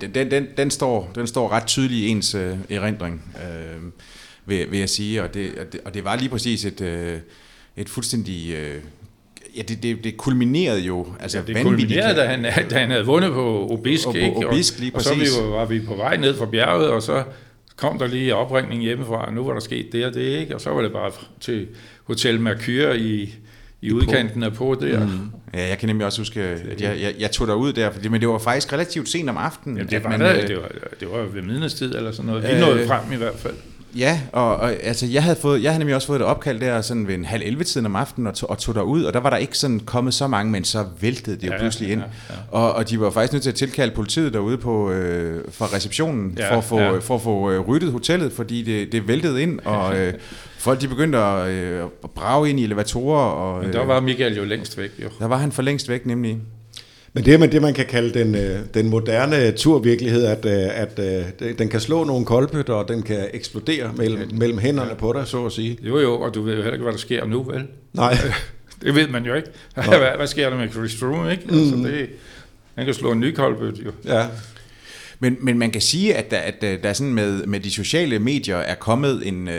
det- 0.00 0.14
den, 0.14 0.30
den, 0.30 0.46
den, 0.56 0.70
står, 0.70 1.10
den 1.14 1.26
står 1.26 1.48
ret 1.48 1.66
tydeligt 1.66 2.00
i 2.00 2.08
ens 2.08 2.34
øh, 2.34 2.56
erindring, 2.70 3.36
øh, 3.36 3.82
vil, 4.46 4.70
vil 4.70 4.78
jeg 4.78 4.88
sige, 4.88 5.22
og 5.22 5.34
det, 5.34 5.58
og 5.58 5.72
det, 5.72 5.80
og 5.84 5.94
det 5.94 6.04
var 6.04 6.16
lige 6.16 6.28
præcis 6.28 6.64
et, 6.64 6.80
øh, 6.80 7.18
et 7.76 7.88
fuldstændig... 7.88 8.54
Øh, 8.54 8.80
ja, 9.56 9.62
det, 9.62 9.82
det, 9.82 10.04
det 10.04 10.16
kulminerede 10.16 10.80
jo 10.80 11.06
altså 11.20 11.38
Ja, 11.38 11.52
det 11.52 11.62
kulminerede, 11.62 12.16
da 12.16 12.24
han, 12.26 12.42
da 12.70 12.78
han 12.78 12.90
havde 12.90 13.06
vundet 13.06 13.32
på 13.32 13.68
Obisk, 13.70 14.06
Og 14.06 14.12
på 14.12 14.18
ikke? 14.18 14.48
Obisk, 14.48 14.78
lige 14.78 14.92
og, 14.92 14.96
og 14.96 15.02
så 15.02 15.14
vi, 15.14 15.26
var 15.50 15.64
vi 15.64 15.80
på 15.80 15.94
vej 15.94 16.16
ned 16.16 16.36
fra 16.36 16.46
bjerget, 16.46 16.88
og 16.88 17.02
så 17.02 17.22
kom 17.76 17.98
der 17.98 18.06
lige 18.06 18.34
opringning 18.34 18.82
hjemmefra, 18.82 19.26
og 19.26 19.32
nu 19.32 19.44
var 19.44 19.52
der 19.52 19.60
sket 19.60 19.92
det 19.92 20.06
og 20.06 20.14
det, 20.14 20.38
ikke? 20.40 20.54
Og 20.54 20.60
så 20.60 20.70
var 20.70 20.82
det 20.82 20.92
bare 20.92 21.10
til 21.40 21.66
Hotel 22.04 22.40
Mercure 22.40 22.98
i, 22.98 23.34
i 23.82 23.92
udkanten 23.92 24.42
af 24.42 24.52
på 24.52 24.76
der. 24.80 25.06
Mm. 25.06 25.10
Ja, 25.54 25.68
jeg 25.68 25.78
kan 25.78 25.88
nemlig 25.88 26.06
også 26.06 26.20
huske, 26.20 26.40
at 26.42 26.80
jeg, 26.80 26.96
jeg, 27.00 27.14
jeg 27.18 27.30
tog 27.30 27.46
derud 27.46 27.72
der, 27.72 27.90
fordi, 27.90 28.08
men 28.08 28.20
det 28.20 28.28
var 28.28 28.38
faktisk 28.38 28.72
relativt 28.72 29.08
sent 29.08 29.30
om 29.30 29.36
aftenen. 29.36 29.76
Jamen, 29.76 29.90
det, 29.90 30.04
var 30.04 30.10
man, 30.10 30.18
man, 30.18 30.36
øh, 30.36 30.48
det, 30.48 30.56
var, 30.56 30.68
det 31.00 31.10
var 31.10 31.18
ved 31.18 31.42
midnadstid 31.42 31.94
eller 31.94 32.12
sådan 32.12 32.26
noget. 32.26 32.42
Vi 32.42 32.48
Øh, 32.48 32.60
nåede 32.60 32.86
frem 32.86 33.12
i 33.12 33.16
hvert 33.16 33.38
fald. 33.38 33.54
Ja, 33.96 34.20
og, 34.32 34.56
og 34.56 34.72
altså, 34.72 35.06
jeg 35.06 35.22
havde, 35.22 35.36
fået, 35.36 35.62
jeg 35.62 35.70
havde 35.70 35.78
nemlig 35.78 35.94
også 35.94 36.06
fået 36.06 36.20
et 36.20 36.26
opkald 36.26 36.60
der 36.60 36.80
sådan 36.80 37.06
ved 37.08 37.14
en 37.14 37.24
halv 37.24 37.42
11 37.46 37.64
tiden 37.64 37.86
om 37.86 37.96
aftenen 37.96 38.26
og, 38.26 38.34
tog, 38.34 38.50
og 38.50 38.58
tog 38.58 38.74
derud, 38.74 39.02
og 39.04 39.12
der 39.12 39.20
var 39.20 39.30
der 39.30 39.36
ikke 39.36 39.58
sådan 39.58 39.80
kommet 39.80 40.14
så 40.14 40.26
mange, 40.26 40.52
men 40.52 40.64
så 40.64 40.84
væltede 41.00 41.36
det 41.36 41.46
jo 41.46 41.52
Ja, 41.52 41.58
pludselig 41.58 41.90
ind. 41.92 42.00
ja, 42.00 42.06
ja. 42.34 42.34
Og, 42.50 42.72
og 42.74 42.90
de 42.90 43.00
var 43.00 43.10
faktisk 43.10 43.32
nødt 43.32 43.42
til 43.42 43.50
at 43.50 43.56
tilkalde 43.56 43.94
politiet 43.94 44.32
derude 44.32 44.56
på, 44.58 44.90
øh, 44.90 45.44
fra 45.50 45.66
receptionen 45.66 46.34
Ja, 46.38 46.52
for 46.52 46.58
at 46.58 46.64
få, 46.64 46.78
ja. 46.80 46.98
for 46.98 47.14
at 47.14 47.20
få 47.22 47.50
øh, 47.50 47.60
ryddet 47.60 47.92
hotellet, 47.92 48.32
fordi 48.32 48.62
det, 48.62 48.92
det 48.92 49.08
væltede 49.08 49.42
ind, 49.42 49.60
og 49.64 49.96
øh, 49.98 50.14
folk 50.58 50.80
de 50.80 50.88
begyndte 50.88 51.18
at, 51.18 51.48
øh, 51.48 51.82
at 52.04 52.10
brage 52.10 52.50
ind 52.50 52.60
i 52.60 52.64
elevatorer. 52.64 53.20
Og, 53.24 53.64
Men 53.64 53.72
der 53.72 53.82
øh, 53.82 53.88
var 53.88 54.00
Michael 54.00 54.36
jo 54.36 54.44
længst 54.44 54.78
væk, 54.78 54.90
jo. 55.02 55.08
der 55.18 55.26
var 55.26 55.36
han 55.36 55.52
for 55.52 55.62
længst 55.62 55.88
væk 55.88 56.06
nemlig. 56.06 56.38
Men 57.18 57.24
det 57.24 57.34
er 57.34 57.38
med 57.38 57.48
det, 57.48 57.62
man 57.62 57.74
kan 57.74 57.86
kalde 57.86 58.18
den, 58.18 58.34
øh, 58.34 58.60
den 58.74 58.88
moderne 58.88 59.52
turvirkelighed, 59.52 60.24
at, 60.24 60.44
øh, 60.44 60.80
at 60.80 60.98
øh, 61.40 61.58
den 61.58 61.68
kan 61.68 61.80
slå 61.80 62.04
nogle 62.04 62.26
koldbøtter, 62.26 62.74
og 62.74 62.88
den 62.88 63.02
kan 63.02 63.28
eksplodere 63.32 63.92
mellem, 63.96 64.30
mellem 64.32 64.58
hænderne 64.58 64.94
på 64.98 65.12
dig, 65.12 65.26
så 65.26 65.46
at 65.46 65.52
sige. 65.52 65.78
Jo, 65.82 65.98
jo, 65.98 66.20
og 66.20 66.34
du 66.34 66.42
ved 66.42 66.52
jo 66.52 66.56
heller 66.56 66.72
ikke, 66.72 66.82
hvad 66.82 66.92
der 66.92 66.98
sker 66.98 67.26
nu, 67.26 67.42
vel? 67.42 67.66
Nej, 67.92 68.16
Det 68.82 68.94
ved 68.94 69.08
man 69.08 69.24
jo 69.24 69.34
ikke. 69.34 69.48
hvad, 69.74 70.16
hvad 70.16 70.26
sker 70.26 70.50
der 70.50 70.56
med 70.56 70.70
Chris 70.70 70.96
Froome, 70.96 71.32
ikke? 71.32 71.44
Altså, 71.48 71.76
det, 71.76 72.08
han 72.74 72.84
kan 72.84 72.94
slå 72.94 73.12
en 73.12 73.20
ny 73.20 73.34
koldbøt, 73.34 73.78
jo. 73.84 73.90
ja. 74.04 74.26
Men, 75.20 75.36
men 75.40 75.58
man 75.58 75.70
kan 75.70 75.80
sige, 75.80 76.14
at 76.14 76.30
der, 76.30 76.38
at 76.38 76.60
der 76.60 76.88
er 76.88 76.92
sådan 76.92 77.14
med, 77.14 77.46
med 77.46 77.60
de 77.60 77.70
sociale 77.70 78.18
medier 78.18 78.56
er 78.56 78.74
kommet 78.74 79.28
en... 79.28 79.48
Øh, 79.48 79.54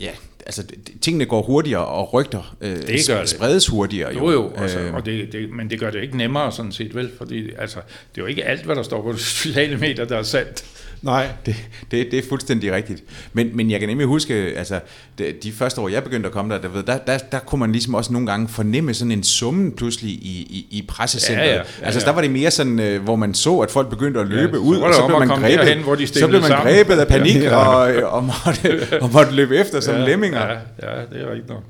ja, 0.00 0.10
altså 0.46 0.64
tingene 1.00 1.24
går 1.26 1.42
hurtigere, 1.42 1.86
og 1.86 2.14
rygter 2.14 2.56
øh, 2.60 2.76
Det 2.76 3.00
gør 3.08 3.20
det. 3.20 3.28
spredes 3.28 3.66
hurtigere. 3.66 4.14
Jo, 4.14 4.30
jo, 4.30 4.52
altså, 4.56 4.78
Øh, 4.78 4.94
og 4.94 5.06
det, 5.06 5.32
det, 5.32 5.50
men 5.50 5.70
det 5.70 5.80
gør 5.80 5.90
det 5.90 6.02
ikke 6.02 6.16
nemmere 6.16 6.52
sådan 6.52 6.72
set, 6.72 6.94
vel? 6.94 7.10
Fordi 7.18 7.50
altså, 7.58 7.76
det 8.14 8.20
er 8.20 8.22
jo 8.22 8.26
ikke 8.26 8.44
alt, 8.44 8.62
hvad 8.64 8.76
der 8.76 8.82
står 8.82 9.02
på 9.02 9.16
sociale 9.16 9.76
medier, 9.76 10.04
der 10.04 10.16
er 10.18 10.22
sandt. 10.22 10.64
Nej, 11.06 11.28
Det, 11.46 11.56
det, 11.90 12.08
det 12.10 12.18
er 12.18 12.22
fuldstændig 12.28 12.72
rigtigt. 12.72 13.02
Men, 13.32 13.50
men 13.56 13.70
jeg 13.70 13.80
kan 13.80 13.88
nemlig 13.88 14.06
huske, 14.06 14.34
altså 14.34 14.80
de, 15.18 15.32
de 15.42 15.52
første 15.52 15.80
år, 15.80 15.88
jeg 15.88 16.04
begyndte 16.04 16.26
at 16.26 16.32
komme 16.32 16.54
der, 16.54 16.60
der, 16.60 16.68
ved, 16.68 16.82
der, 16.82 16.98
der, 16.98 17.18
der 17.32 17.38
kunne 17.38 17.58
man 17.58 17.72
ligesom 17.72 17.94
også 17.94 18.12
nogle 18.12 18.26
gange 18.26 18.48
fornemme 18.48 18.94
sådan 18.94 19.12
en 19.12 19.22
summen 19.22 19.72
pludselig 19.72 20.10
i, 20.10 20.46
i, 20.50 20.78
i 20.78 20.84
pressecentret. 20.88 21.44
Ja, 21.44 21.50
ja, 21.50 21.54
ja, 21.56 21.62
altså 21.82 22.00
ja. 22.00 22.06
der 22.06 22.12
var 22.12 22.20
det 22.20 22.30
mere 22.30 22.50
sådan, 22.50 22.80
øh, 22.80 23.02
hvor 23.02 23.16
man 23.16 23.34
så, 23.34 23.58
at 23.58 23.70
folk 23.70 23.90
begyndte 23.90 24.20
at 24.20 24.26
løbe 24.26 24.52
så 24.56 24.58
ud, 24.58 24.76
og 24.76 24.94
så 24.94 25.06
blev 25.06 25.18
man 25.18 25.28
grebet, 25.28 25.58
derhen, 25.58 25.82
hvor 25.82 25.94
de 25.94 26.06
så 26.06 26.28
blev 26.28 26.40
man 26.40 26.48
sammen. 26.48 26.74
grebet 26.74 26.94
af 26.94 27.08
panik 27.08 27.36
Ja. 27.42 27.56
og, 27.56 27.92
øh, 27.92 28.14
og, 28.14 28.24
måtte, 28.24 28.86
og 29.02 29.10
måtte 29.12 29.32
løbe 29.32 29.56
efter 29.56 29.80
som 29.80 29.94
lemminger. 30.00 30.40
Ja, 30.46 30.52
ja, 30.82 31.00
det 31.12 31.22
er 31.22 31.30
rigtigt 31.30 31.48
nok. 31.48 31.62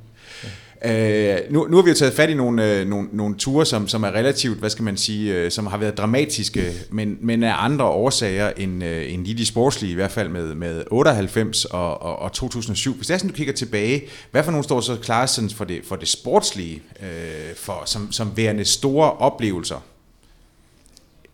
Øh, 0.85 1.37
nu, 1.51 1.67
nu 1.71 1.77
har 1.77 1.83
vi 1.83 1.91
jo 1.91 1.97
taget 1.97 2.15
fat 2.15 2.31
i 2.31 2.35
nogle, 2.35 2.73
øh, 2.73 2.87
nogle, 2.87 3.09
nogle 3.13 3.37
ture, 3.37 3.67
som, 3.67 3.89
som 3.89 4.03
er 4.03 4.09
relativt, 4.09 4.59
hvad 4.59 4.71
skal 4.71 4.83
man 4.83 4.97
sige, 4.97 5.35
øh, 5.35 5.51
som 5.51 5.67
har 5.67 5.79
været 5.79 5.99
dramatiske, 5.99 6.73
men, 6.91 7.19
men 7.21 7.43
af 7.43 7.55
andre 7.65 7.85
årsager 7.85 8.53
end, 8.57 8.85
øh, 8.85 9.13
end 9.13 9.25
lige 9.25 9.39
de 9.39 9.47
sportslige, 9.47 9.93
i 9.93 9.95
hvert 9.95 10.11
fald 10.11 10.29
med, 10.29 10.55
med 10.55 10.85
98 10.91 11.65
og, 11.65 12.03
og, 12.03 12.19
og 12.19 12.33
2007. 12.33 12.95
Hvis 12.95 13.07
det 13.07 13.15
er 13.15 13.19
sådan, 13.19 13.31
du 13.31 13.37
kigger 13.37 13.53
tilbage, 13.53 14.03
hvad 14.31 14.45
for 14.45 14.51
nogle 14.51 14.65
står 14.65 14.81
så 14.81 14.97
klar 14.97 15.27
sådan 15.27 15.51
for, 15.51 15.65
det, 15.65 15.81
for 15.85 15.97
det 15.97 16.09
sportslige, 16.09 16.83
øh, 17.03 17.57
for, 17.57 17.83
som, 17.87 18.13
som 18.13 18.37
værende 18.37 18.65
store 18.65 19.13
oplevelser? 19.13 19.85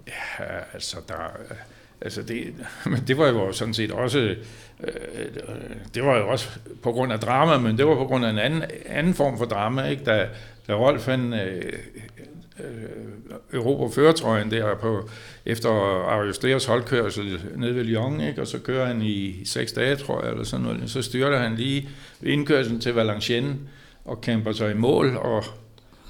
Ja, 0.09 0.13
altså, 0.75 0.97
der, 1.09 1.15
øh, 1.51 1.57
altså 2.01 2.23
det, 2.23 2.55
men 2.93 3.05
det 3.07 3.19
var 3.19 3.29
jo 3.29 3.53
sådan 3.53 3.75
set 3.75 3.91
også, 3.91 4.35
Øh, 4.83 5.27
det 5.95 6.05
var 6.05 6.19
jo 6.19 6.29
også 6.29 6.49
på 6.83 6.93
grund 6.93 7.13
af 7.13 7.21
drama, 7.21 7.59
men 7.59 7.79
det 7.79 7.87
var 7.87 7.95
på 7.95 8.05
grund 8.05 8.25
af 8.25 8.31
en 8.31 8.39
anden, 8.39 8.63
anden 8.87 9.15
form 9.15 9.39
for 9.39 9.45
drama, 9.45 9.87
ikke? 9.87 10.05
Da, 10.05 10.29
da 10.69 10.75
Rolf 10.75 11.07
han, 11.07 11.33
øh, 11.33 11.73
øh, 12.61 12.67
Europa 13.53 13.95
føretrøjen 13.95 14.51
der 14.51 14.75
på, 14.75 15.09
efter 15.47 15.71
Arius 16.09 16.39
Deas 16.39 16.65
holdkørsel 16.65 17.41
nede 17.57 17.75
ved 17.75 17.85
Lyon, 17.85 18.21
ikke? 18.21 18.41
og 18.41 18.47
så 18.47 18.59
kører 18.59 18.87
han 18.87 19.03
i 19.03 19.45
seks 19.45 19.73
dage, 19.73 19.97
tror 19.97 20.23
jeg, 20.23 20.31
eller 20.31 20.45
sådan 20.45 20.67
noget, 20.67 20.91
så 20.91 21.03
styrter 21.03 21.39
han 21.39 21.55
lige 21.55 21.89
ved 22.21 22.33
indkørselen 22.33 22.81
til 22.81 22.95
Valenciennes 22.95 23.57
og 24.05 24.21
kæmper 24.21 24.53
sig 24.53 24.71
i 24.71 24.75
mål, 24.75 25.17
og, 25.17 25.45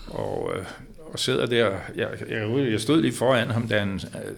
og, 0.07 0.53
øh, 0.57 0.65
og 1.13 1.19
sidder 1.19 1.47
der. 1.47 1.71
Jeg, 1.97 2.09
jeg, 2.31 2.71
jeg 2.71 2.81
stod 2.81 3.01
lige 3.01 3.13
foran 3.13 3.51
ham, 3.51 3.69
da 3.69 3.79
han 3.79 3.95
øh, 3.95 4.33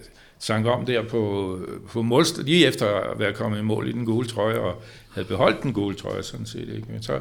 sank 0.45 0.65
om 0.65 0.85
der 0.85 1.03
på, 1.03 1.59
på 1.89 2.01
målst, 2.01 2.43
lige 2.43 2.67
efter 2.67 2.87
at 2.87 3.19
være 3.19 3.33
kommet 3.33 3.59
i 3.59 3.61
mål 3.61 3.87
i 3.87 3.91
den 3.91 4.05
gule 4.05 4.27
trøje, 4.27 4.59
og 4.59 4.81
havde 5.13 5.27
beholdt 5.27 5.63
den 5.63 5.73
gule 5.73 5.95
trøje 5.95 6.23
sådan 6.23 6.45
set. 6.45 6.69
Ikke? 6.69 6.85
Men 6.91 7.03
så, 7.03 7.19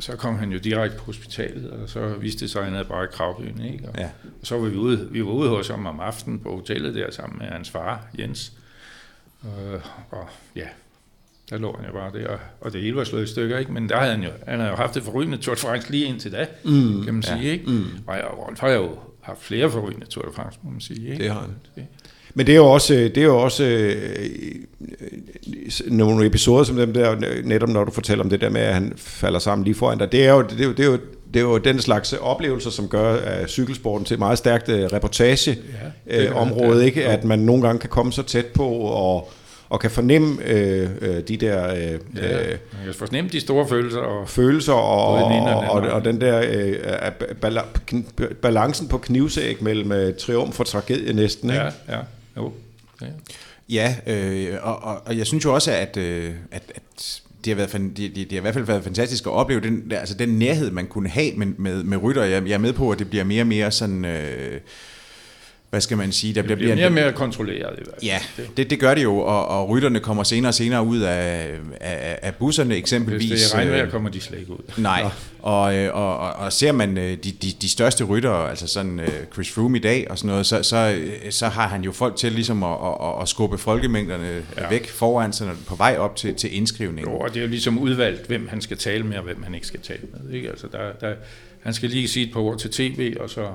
så 0.00 0.16
kom 0.16 0.36
han 0.38 0.52
jo 0.52 0.58
direkte 0.58 0.98
på 0.98 1.04
hospitalet, 1.04 1.70
og 1.70 1.88
så 1.88 2.08
viste 2.08 2.40
det 2.40 2.50
sig, 2.50 2.58
at 2.58 2.64
han 2.64 2.74
havde 2.74 2.88
bare 2.88 3.06
kravben. 3.06 3.64
Ikke? 3.72 3.88
Og, 3.88 3.94
Ja. 3.98 4.08
og 4.40 4.46
så 4.46 4.58
var 4.58 4.68
vi 4.68 4.76
ude, 4.76 5.08
vi 5.10 5.24
var 5.24 5.30
ude 5.32 5.48
hos 5.48 5.68
ham 5.68 5.86
om 5.86 6.00
aftenen 6.00 6.38
på 6.40 6.54
hotellet 6.56 6.94
der, 6.94 7.10
sammen 7.10 7.38
med 7.38 7.46
hans 7.46 7.70
far, 7.70 8.06
Jens. 8.18 8.52
Øh, 9.44 9.80
og 10.10 10.28
ja, 10.56 10.66
der 11.50 11.58
lå 11.58 11.76
han 11.76 11.86
jo 11.86 11.92
bare 11.92 12.12
der, 12.12 12.36
og 12.60 12.72
det 12.72 12.80
hele 12.80 12.96
var 12.96 13.04
slået 13.04 13.22
i 13.24 13.26
stykker, 13.26 13.58
ikke? 13.58 13.72
Men 13.72 13.88
der 13.88 13.96
havde 13.96 14.10
han 14.12 14.22
jo, 14.22 14.30
han 14.46 14.58
havde 14.58 14.70
jo 14.70 14.76
haft 14.76 14.94
det 14.94 15.02
forrygende 15.02 15.36
Tour 15.38 15.54
de 15.54 15.60
France 15.60 15.90
lige 15.90 16.06
indtil 16.06 16.32
da, 16.32 16.46
mm, 16.64 17.04
kan 17.04 17.14
man 17.14 17.22
sige, 17.22 17.38
ja. 17.42 17.50
ikke? 17.52 17.70
Mm. 17.70 17.84
Og 18.06 18.16
jeg, 18.16 18.24
Rolf 18.38 18.60
har 18.60 18.68
jo 18.70 18.98
haft 19.26 19.42
flere 19.42 19.70
forrygende 19.70 20.06
Tour 20.06 20.24
de 20.24 20.32
France, 20.34 20.58
må 20.62 20.70
man 20.70 20.80
sige, 20.80 21.08
ikke? 21.12 21.22
det 21.24 21.32
har 21.32 21.40
han. 21.40 21.50
Det- 21.76 21.84
Men 22.34 22.46
det 22.46 22.52
er 22.52 22.56
jo 22.56 22.66
også, 22.66 22.94
det 22.94 23.18
er 23.18 23.22
jo 23.22 23.38
også 23.38 23.64
øh, 23.64 23.96
nogle 25.86 26.26
episoder 26.26 26.64
som 26.64 26.76
dem 26.76 26.92
der, 26.92 27.16
netop 27.44 27.68
når 27.68 27.84
du 27.84 27.90
fortæller 27.90 28.24
om 28.24 28.30
det 28.30 28.40
der 28.40 28.50
med, 28.50 28.60
at 28.60 28.74
han 28.74 28.92
falder 28.96 29.38
sammen 29.38 29.64
lige 29.64 29.74
foran 29.74 29.98
dig. 29.98 30.12
Det 30.12 30.26
er 30.26 30.32
jo, 30.32 30.42
det 30.42 30.60
er 30.60 30.64
jo, 30.64 30.72
det 30.72 30.80
er 30.80 30.86
jo, 30.86 30.98
det 31.34 31.36
er 31.40 31.44
jo 31.44 31.58
den 31.58 31.78
slags 31.80 32.12
oplevelser, 32.12 32.70
som 32.70 32.88
gør 32.88 33.14
uh, 33.40 33.46
cykelsporten 33.46 34.04
til 34.04 34.14
et 34.14 34.18
meget 34.18 34.38
stærkt 34.38 34.68
uh, 34.68 34.74
reportage 34.74 35.58
Ja, 36.08 36.18
det 36.18 36.28
uh, 36.28 36.34
gør 36.34 36.40
område, 36.40 36.84
ikke? 36.86 37.04
At 37.06 37.24
man 37.24 37.38
nogle 37.38 37.62
gange 37.62 37.78
kan 37.80 37.90
komme 37.90 38.12
så 38.12 38.22
tæt 38.22 38.46
på 38.46 38.68
og, 38.68 39.30
og 39.68 39.80
kan 39.80 39.90
fornemme 39.90 40.28
uh, 40.28 41.08
uh, 41.08 41.18
de 41.28 41.36
der 41.36 41.72
uh, 41.72 41.78
Ja, 42.22 42.46
man 42.46 42.84
kan 42.84 42.94
fornemme 42.94 43.30
de 43.30 43.40
store 43.40 43.68
følelser, 43.68 43.98
og 43.98 44.28
følelser 44.28 44.72
og, 44.72 45.20
Både 45.20 45.34
den 45.34 45.42
og 45.42 45.56
og, 45.70 45.82
den 45.82 45.90
og, 45.90 45.96
og 45.96 46.04
den 46.04 46.20
der 46.20 46.40
bala- 47.44 47.92
kn- 47.92 48.34
balancen 48.34 48.88
på 48.88 48.98
knivsæg 48.98 49.62
mellem 49.62 49.90
uh, 49.90 50.14
triumf 50.18 50.60
og 50.60 50.66
tragedie 50.66 51.12
næsten. 51.12 51.50
Ikke? 51.50 51.62
ja, 51.62 51.70
ja, 51.88 51.98
jo. 52.36 52.52
Ja. 53.02 53.06
Ja, 53.68 53.96
øh, 54.06 54.56
og, 54.62 54.82
og, 54.82 55.02
og 55.06 55.18
jeg 55.18 55.26
synes 55.26 55.44
jo 55.44 55.54
også, 55.54 55.72
at, 55.72 55.96
øh, 55.96 56.30
at, 56.50 56.62
at 56.74 57.22
det, 57.44 57.50
har 57.50 57.54
været, 57.54 57.72
det, 57.72 57.96
det, 57.96 58.14
det 58.16 58.32
har 58.32 58.38
i 58.38 58.40
hvert 58.40 58.54
fald 58.54 58.64
været 58.64 58.84
fantastisk 58.84 59.26
at 59.26 59.32
opleve 59.32 59.60
den, 59.60 59.92
altså 59.92 60.14
den 60.14 60.28
nærhed, 60.28 60.70
man 60.70 60.86
kunne 60.86 61.08
have 61.08 61.32
med, 61.36 61.46
med, 61.46 61.82
med 61.82 62.02
rytter. 62.02 62.24
Jeg, 62.24 62.46
jeg 62.46 62.54
er 62.54 62.58
med 62.58 62.72
på, 62.72 62.90
at 62.90 62.98
det 62.98 63.10
bliver 63.10 63.24
mere 63.24 63.42
og 63.42 63.46
mere 63.46 63.70
sådan... 63.70 64.04
Øh, 64.04 64.60
hvad 65.70 65.80
skal 65.80 65.96
man 65.96 66.12
sige? 66.12 66.34
Der 66.34 66.42
Det 66.42 66.58
bliver 66.58 66.74
mere 66.74 66.86
og 66.86 66.92
mere 66.92 67.12
kontrolleret 67.12 67.78
i 67.78 67.82
hvert 67.84 67.94
fald. 68.00 68.02
Ja, 68.02 68.18
det, 68.56 68.70
det 68.70 68.80
gør 68.80 68.94
det 68.94 69.02
jo, 69.02 69.18
og, 69.18 69.48
og 69.48 69.68
rytterne 69.68 70.00
kommer 70.00 70.22
senere 70.22 70.50
og 70.50 70.54
senere 70.54 70.84
ud 70.84 70.98
af, 70.98 71.54
af, 71.80 72.18
af 72.22 72.34
busserne 72.34 72.76
eksempelvis. 72.76 73.30
Hvis 73.30 73.42
det 73.42 73.54
er 73.54 73.58
regnvejr, 73.58 73.84
øh, 73.84 73.90
kommer 73.90 74.10
de 74.10 74.20
slet 74.20 74.38
ikke 74.38 74.52
ud. 74.52 74.72
Nej, 74.76 75.02
og, 75.38 75.76
øh, 75.76 75.94
og, 75.94 76.18
og, 76.18 76.32
og 76.32 76.52
ser 76.52 76.72
man 76.72 76.98
øh, 76.98 77.10
de, 77.10 77.30
de, 77.30 77.52
de 77.62 77.68
største 77.68 78.04
ryttere, 78.04 78.50
altså 78.50 78.66
sådan 78.66 79.00
Chris 79.32 79.50
Froome 79.50 79.78
i 79.78 79.80
dag 79.80 80.06
og 80.10 80.18
sådan 80.18 80.28
noget, 80.28 80.46
så, 80.46 80.62
så, 80.62 80.98
så 81.30 81.48
har 81.48 81.68
han 81.68 81.82
jo 81.82 81.92
folk 81.92 82.16
til 82.16 82.32
ligesom 82.32 82.62
at, 82.62 82.76
at, 83.02 83.22
at 83.22 83.28
skubbe 83.28 83.58
folkemængderne 83.58 84.42
ja. 84.56 84.68
Væk 84.68 84.88
foran, 84.88 85.30
er 85.30 85.56
på 85.66 85.74
vej 85.74 85.96
op 85.98 86.16
til, 86.16 86.34
til 86.34 86.56
indskrivning. 86.56 87.06
Jo, 87.06 87.18
og 87.18 87.28
det 87.28 87.36
er 87.36 87.42
jo 87.42 87.48
ligesom 87.48 87.78
udvalgt, 87.78 88.26
hvem 88.26 88.48
han 88.48 88.60
skal 88.60 88.76
tale 88.76 89.04
med, 89.04 89.16
og 89.16 89.24
hvem 89.24 89.42
han 89.42 89.54
ikke 89.54 89.66
skal 89.66 89.80
tale 89.80 90.00
med. 90.12 90.34
Ikke? 90.34 90.48
Altså, 90.48 90.66
der, 90.72 90.92
der, 91.00 91.14
han 91.62 91.74
skal 91.74 91.90
lige 91.90 92.08
sige 92.08 92.26
et 92.26 92.32
par 92.32 92.40
ord 92.40 92.58
til 92.58 92.70
tv, 92.70 93.16
og 93.20 93.30
så, 93.30 93.48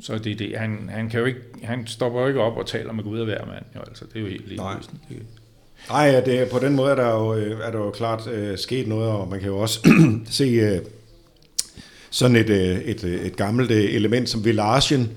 så 0.00 0.12
er 0.12 0.18
det 0.18 0.38
det. 0.38 0.58
Han, 0.58 0.90
han, 0.92 1.10
kan 1.10 1.20
jo 1.20 1.26
ikke, 1.26 1.40
han 1.62 1.86
stopper 1.86 2.20
jo 2.20 2.26
ikke 2.26 2.40
op 2.40 2.56
og 2.56 2.66
taler 2.66 2.92
med 2.92 3.04
Gud 3.04 3.18
og 3.18 3.24
hver 3.24 3.46
mand. 3.46 3.64
Jo, 3.74 3.80
altså, 3.80 4.04
det 4.04 4.16
er 4.16 4.20
jo 4.20 4.26
helt 4.26 4.48
lige 4.48 4.56
Nej. 4.56 4.74
Det, 5.08 5.22
Nej, 5.88 6.04
ja, 6.04 6.20
det, 6.20 6.48
på 6.50 6.58
den 6.58 6.76
måde 6.76 6.90
er 6.90 6.94
der 6.94 7.10
jo, 7.10 7.34
øh, 7.34 7.60
er 7.60 7.70
der 7.70 7.78
jo 7.78 7.90
klart 7.90 8.28
øh, 8.28 8.58
sket 8.58 8.88
noget, 8.88 9.10
og 9.10 9.28
man 9.28 9.40
kan 9.40 9.48
jo 9.48 9.58
også 9.58 9.88
se 10.30 10.44
øh, 10.44 10.80
sådan 12.10 12.36
et, 12.36 12.50
øh, 12.50 12.78
et, 12.78 13.04
øh, 13.04 13.20
et 13.20 13.36
gammelt 13.36 13.70
øh, 13.70 13.84
element 13.84 14.28
som 14.28 14.44
Villagen, 14.44 15.10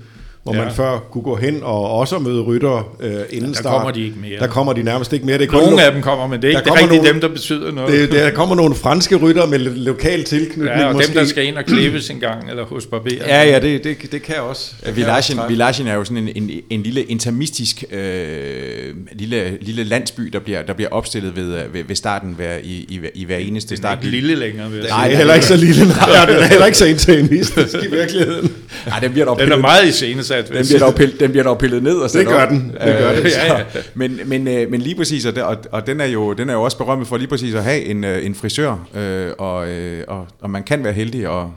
hvor 0.52 0.56
ja. 0.56 0.60
Ja. 0.62 0.66
man 0.66 0.74
før 0.76 0.98
kunne 1.10 1.24
gå 1.24 1.36
hen 1.36 1.60
og 1.62 1.90
også 1.90 2.18
møde 2.18 2.40
rytter 2.42 2.96
øh, 3.00 3.12
inden 3.30 3.48
der 3.50 3.56
start. 3.56 3.72
kommer 3.72 3.90
de 3.90 4.04
ikke 4.04 4.16
mere. 4.20 4.38
Der 4.40 4.46
kommer 4.46 4.72
de 4.72 4.82
nærmest 4.82 5.12
ikke 5.12 5.26
mere. 5.26 5.38
Det 5.38 5.44
er 5.44 5.48
kun 5.48 5.60
Nogle 5.60 5.76
no- 5.76 5.86
af 5.86 5.92
dem 5.92 6.02
kommer, 6.02 6.26
men 6.26 6.42
det 6.42 6.48
er 6.48 6.52
der 6.52 6.58
ikke 6.58 6.68
kommer 6.68 6.82
rigtig 6.82 6.96
nogle- 6.98 7.12
dem, 7.12 7.20
der 7.20 7.28
betyder 7.28 7.72
noget. 7.72 7.92
det, 8.00 8.12
der 8.12 8.30
kommer 8.30 8.54
nogle 8.56 8.74
franske 8.74 9.16
rytter 9.16 9.46
med 9.46 9.58
lo- 9.58 9.72
lokal 9.92 10.24
tilknytning 10.24 10.66
ja, 10.80 10.86
og 10.86 10.92
måske. 10.92 11.06
dem, 11.06 11.14
der 11.16 11.24
skal 11.24 11.44
ind 11.46 11.56
og 11.56 11.64
klippes 11.64 12.10
en 12.10 12.20
gang, 12.20 12.50
eller 12.50 12.64
hos 12.64 12.86
barber. 12.86 13.10
Ja, 13.26 13.42
ja, 13.42 13.58
det, 13.58 13.84
det, 13.84 14.12
det 14.12 14.22
kan 14.22 14.34
også. 14.40 14.72
Også 14.82 14.92
Villagen. 14.94 15.38
Villagen 15.48 15.86
er 15.86 15.94
jo 15.94 16.04
sådan 16.04 16.28
en, 16.28 16.42
en, 16.42 16.50
en 16.70 16.82
lille 16.82 17.02
intermistisk 17.02 17.84
øh, 17.92 18.94
lille, 19.12 19.58
lille 19.60 19.84
landsby, 19.84 20.22
der 20.22 20.38
bliver, 20.38 20.62
der 20.62 20.72
bliver 20.74 20.88
opstillet 20.90 21.36
ved, 21.36 21.54
øh, 21.54 21.74
ved, 21.74 21.84
ved 21.88 21.96
starten 21.96 22.32
hver, 22.36 22.56
i, 22.62 22.70
i, 22.88 23.00
i 23.14 23.24
hver 23.24 23.36
eneste 23.36 23.68
det 23.70 23.74
er 23.74 23.76
start. 23.82 23.98
ikke 24.04 24.10
lille 24.16 24.34
længere, 24.34 24.70
vil 24.70 24.78
jeg 24.80 24.88
Nej, 24.88 25.10
er 25.12 25.16
heller 25.16 25.34
ikke 25.34 25.46
så 25.46 25.56
lille. 25.56 25.84
Nej, 26.08 26.26
den 26.26 26.36
er 26.36 26.42
heller 26.46 26.66
ikke 26.66 26.78
så 26.78 26.86
intermistisk 26.94 27.74
i 27.74 27.90
virkeligheden. 27.90 28.52
Nej, 28.86 28.98
den 29.00 29.12
bliver 29.12 29.24
dog 29.26 29.38
Den 29.38 29.44
er 29.44 29.56
pillet- 29.56 29.60
meget 29.60 29.86
iscenesat. 29.88 30.50
vil 30.50 30.58
Den 30.58 30.66
bliver, 30.66 30.78
dog 30.80 30.94
pillet, 30.94 31.20
den 31.20 31.30
bliver 31.30 31.44
dog 31.44 31.58
pillet 31.58 31.82
ned 31.82 31.96
og 31.96 32.10
sat 32.10 32.26
gør 32.26 32.42
op. 32.42 32.48
den. 32.48 32.68
Det 32.70 32.78
gør 32.98 33.14
den. 33.14 33.26
Ja, 33.26 33.54
ja. 33.56 33.64
Så, 33.72 33.78
men, 33.94 34.20
men, 34.26 34.48
øh, 34.48 34.70
men 34.70 34.80
lige 34.80 34.94
præcis, 34.94 35.26
og, 35.26 35.34
det, 35.34 35.42
og, 35.42 35.56
og 35.72 35.86
den, 35.86 36.00
er 36.00 36.04
jo, 36.06 36.32
den 36.32 36.48
er 36.50 36.54
jo 36.54 36.62
også 36.62 36.78
berømmet 36.78 37.08
for 37.08 37.16
lige 37.16 37.28
præcis 37.28 37.54
at 37.54 37.64
have 37.64 37.84
en, 37.84 38.04
øh, 38.04 38.26
en 38.26 38.34
frisør, 38.34 38.86
øh, 38.94 39.30
og, 39.38 39.68
øh, 39.68 40.04
og, 40.08 40.26
og 40.40 40.50
man 40.50 40.62
kan 40.62 40.84
være 40.84 40.92
heldig 40.92 41.28
og 41.28 41.52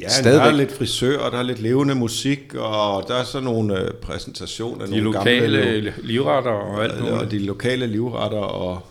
Ja, 0.00 0.08
Stadigvæk. 0.08 0.44
der 0.46 0.52
er 0.52 0.56
lidt 0.56 0.72
frisør, 0.78 1.18
og 1.18 1.32
der 1.32 1.38
er 1.38 1.42
lidt 1.42 1.60
levende 1.62 1.94
musik, 1.94 2.54
og 2.54 3.04
der 3.08 3.14
er 3.14 3.24
så 3.24 3.40
nogle 3.40 3.80
øh, 3.80 3.90
præsentationer. 4.02 4.84
De 4.84 4.90
nogle 4.90 5.04
lokale 5.04 5.58
gamle, 5.58 5.92
livretter 6.02 6.50
og 6.50 6.84
alt 6.84 6.92
og 7.00 7.30
de 7.30 7.38
lokale 7.38 7.86
livretter, 7.86 8.38
og, 8.38 8.86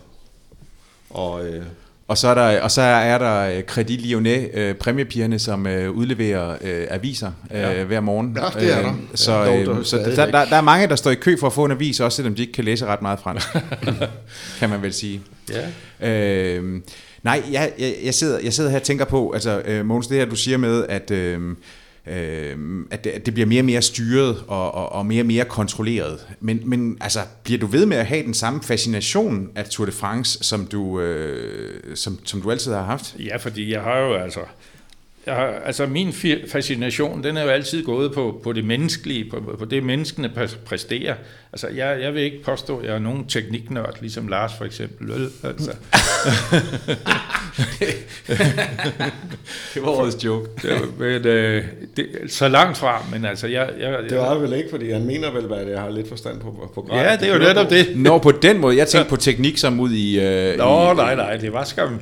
og 1.10 1.46
øh, 1.46 1.62
og 2.08 2.18
så 2.18 2.28
er 2.28 2.34
der, 2.34 2.60
og 2.60 2.70
så 2.70 2.82
er 2.82 3.18
der 3.18 3.56
øh, 3.56 3.62
Credit 3.62 4.00
Lyonnais, 4.00 4.48
øh, 4.54 4.74
præmiepigerne, 4.74 5.38
som 5.38 5.66
øh, 5.66 5.90
udleverer 5.90 6.56
øh, 6.60 6.86
aviser 6.90 7.32
øh, 7.50 7.60
ja. 7.60 7.84
hver 7.84 8.00
morgen. 8.00 8.38
Ja, 8.40 8.60
det 8.60 8.72
er 8.72 8.82
der. 8.82 8.88
Øh, 8.88 8.96
så 9.14 9.32
ja, 9.32 9.64
dog, 9.64 9.78
øh, 9.78 9.84
så 9.84 9.96
der, 9.96 10.26
der, 10.26 10.44
der 10.44 10.56
er 10.56 10.60
mange, 10.60 10.86
der 10.86 10.96
står 10.96 11.10
i 11.10 11.14
kø 11.14 11.36
for 11.40 11.46
at 11.46 11.52
få 11.52 11.64
en 11.64 11.70
avis, 11.70 12.00
også 12.00 12.16
selvom 12.16 12.34
de 12.34 12.42
ikke 12.42 12.52
kan 12.52 12.64
læse 12.64 12.86
ret 12.86 13.02
meget 13.02 13.18
fransk, 13.20 13.48
kan 14.58 14.70
man 14.70 14.82
vel 14.82 14.92
sige. 14.92 15.22
Ja. 16.00 16.08
Øh, 16.10 16.80
nej, 17.22 17.42
jeg, 17.52 17.72
jeg, 17.78 17.94
jeg, 18.04 18.14
sidder, 18.14 18.38
jeg 18.38 18.52
sidder 18.52 18.70
her 18.70 18.78
og 18.78 18.82
tænker 18.82 19.04
på, 19.04 19.32
altså 19.32 19.62
øh, 19.64 19.86
Mogens, 19.86 20.06
det 20.06 20.16
her 20.16 20.24
du 20.24 20.36
siger 20.36 20.56
med, 20.56 20.86
at... 20.88 21.10
Øh, 21.10 21.40
øh, 22.06 22.84
at, 22.90 23.04
det, 23.04 23.10
at 23.10 23.26
det 23.26 23.34
bliver 23.34 23.46
mere 23.46 23.60
og 23.60 23.64
mere 23.64 23.82
styret 23.82 24.44
og, 24.48 24.74
og, 24.74 24.92
og 24.92 25.06
mere 25.06 25.22
og 25.22 25.26
mere 25.26 25.44
kontrolleret. 25.44 26.26
Men, 26.40 26.60
men 26.64 26.98
altså, 27.00 27.20
bliver 27.44 27.58
du 27.58 27.66
ved 27.66 27.86
med 27.86 27.96
at 27.96 28.06
have 28.06 28.22
den 28.22 28.34
samme 28.34 28.62
fascination 28.62 29.50
af 29.54 29.64
Tour 29.64 29.86
de 29.86 29.92
France, 29.92 30.44
som 30.44 30.66
du, 30.66 31.00
øh, 31.00 31.96
som, 31.96 32.18
som 32.24 32.42
du 32.42 32.50
altid 32.50 32.72
har 32.72 32.82
haft? 32.82 33.16
Ja, 33.18 33.36
fordi 33.36 33.72
jeg 33.72 33.82
har 33.82 33.98
jo 33.98 34.14
altså 34.14 34.40
Øh, 34.40 34.46
har, 35.32 35.46
altså 35.64 35.86
min 35.86 36.12
fascination, 36.48 37.24
den 37.24 37.36
er 37.36 37.42
jo 37.42 37.48
altid 37.48 37.84
gået 37.84 38.12
på, 38.12 38.40
på 38.42 38.52
det 38.52 38.64
menneskelige, 38.64 39.30
på, 39.30 39.56
på 39.58 39.64
det 39.64 39.82
menneskene 39.82 40.30
præsterer. 40.64 41.14
Altså 41.52 41.68
jeg, 41.68 41.98
jeg 42.00 42.14
vil 42.14 42.22
ikke 42.22 42.42
påstå, 42.42 42.78
at 42.78 42.86
jeg 42.86 42.94
er 42.94 42.98
nogen 42.98 43.26
tekniknørd, 43.26 43.96
ligesom 44.00 44.28
Lars 44.28 44.52
for 44.58 44.64
eksempel. 44.64 45.08
Vel? 45.08 45.28
Altså. 45.42 45.70
det 49.74 49.82
var 49.82 49.88
årets 49.88 50.24
joke. 50.24 50.50
det, 50.62 50.98
men, 50.98 51.26
øh, 51.26 51.64
det, 51.96 52.08
så 52.26 52.48
langt 52.48 52.78
fra, 52.78 53.06
men 53.12 53.24
altså 53.24 53.46
jeg... 53.46 53.70
jeg 53.80 53.98
det 54.10 54.18
var 54.18 54.34
vel 54.34 54.52
ikke, 54.52 54.70
fordi 54.70 54.90
han 54.90 55.04
mener 55.04 55.30
vel, 55.30 55.52
at 55.52 55.70
jeg 55.70 55.80
har 55.80 55.90
lidt 55.90 56.08
forstand 56.08 56.40
på, 56.40 56.70
på 56.74 56.82
grad. 56.82 57.04
Ja, 57.04 57.16
det 57.16 57.28
er 57.28 57.32
jo 57.32 57.38
netop 57.38 57.70
det. 57.70 57.96
Nå, 57.96 58.18
på 58.18 58.32
den 58.32 58.60
måde. 58.60 58.76
Jeg 58.76 58.88
tænkte 58.88 59.10
på 59.10 59.16
teknik 59.16 59.58
som 59.58 59.80
ud 59.80 59.90
i... 59.90 60.20
Øh, 60.20 60.58
Nå, 60.58 60.92
i, 60.92 60.94
nej, 60.94 61.14
nej, 61.14 61.36
det 61.36 61.52
var 61.52 61.64
skam 61.64 62.00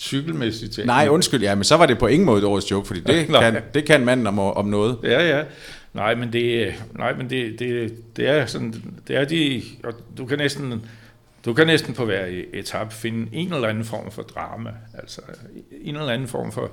cykelmæssigt 0.00 0.72
ting. 0.72 0.86
Nej, 0.86 1.08
undskyld, 1.10 1.42
ja, 1.42 1.54
men 1.54 1.64
så 1.64 1.76
var 1.76 1.86
det 1.86 1.98
på 1.98 2.06
ingen 2.06 2.26
måde 2.26 2.38
et 2.38 2.44
årets 2.44 2.70
joke, 2.70 2.86
fordi 2.86 3.00
det, 3.00 3.26
kan, 3.42 3.62
det 3.74 3.84
kan 3.84 4.04
manden 4.04 4.26
om, 4.26 4.38
om 4.38 4.66
noget. 4.66 4.98
Ja, 5.02 5.36
ja. 5.38 5.44
Nej, 5.92 6.14
men 6.14 6.32
det, 6.32 6.74
nej, 6.92 7.14
men 7.14 7.30
det, 7.30 7.58
det, 7.58 7.92
det 8.16 8.28
er 8.28 8.46
sådan, 8.46 8.74
det 9.08 9.16
er 9.16 9.24
de, 9.24 9.62
og 9.84 9.92
du 10.18 10.26
kan 10.26 10.38
næsten, 10.38 10.84
du 11.44 11.52
kan 11.52 11.66
næsten 11.66 11.94
på 11.94 12.04
hver 12.04 12.26
etape 12.52 12.94
finde 12.94 13.28
en 13.32 13.52
eller 13.52 13.68
anden 13.68 13.84
form 13.84 14.10
for 14.10 14.22
drama, 14.22 14.70
altså 14.94 15.20
en 15.82 15.96
eller 15.96 16.12
anden 16.12 16.28
form 16.28 16.52
for 16.52 16.70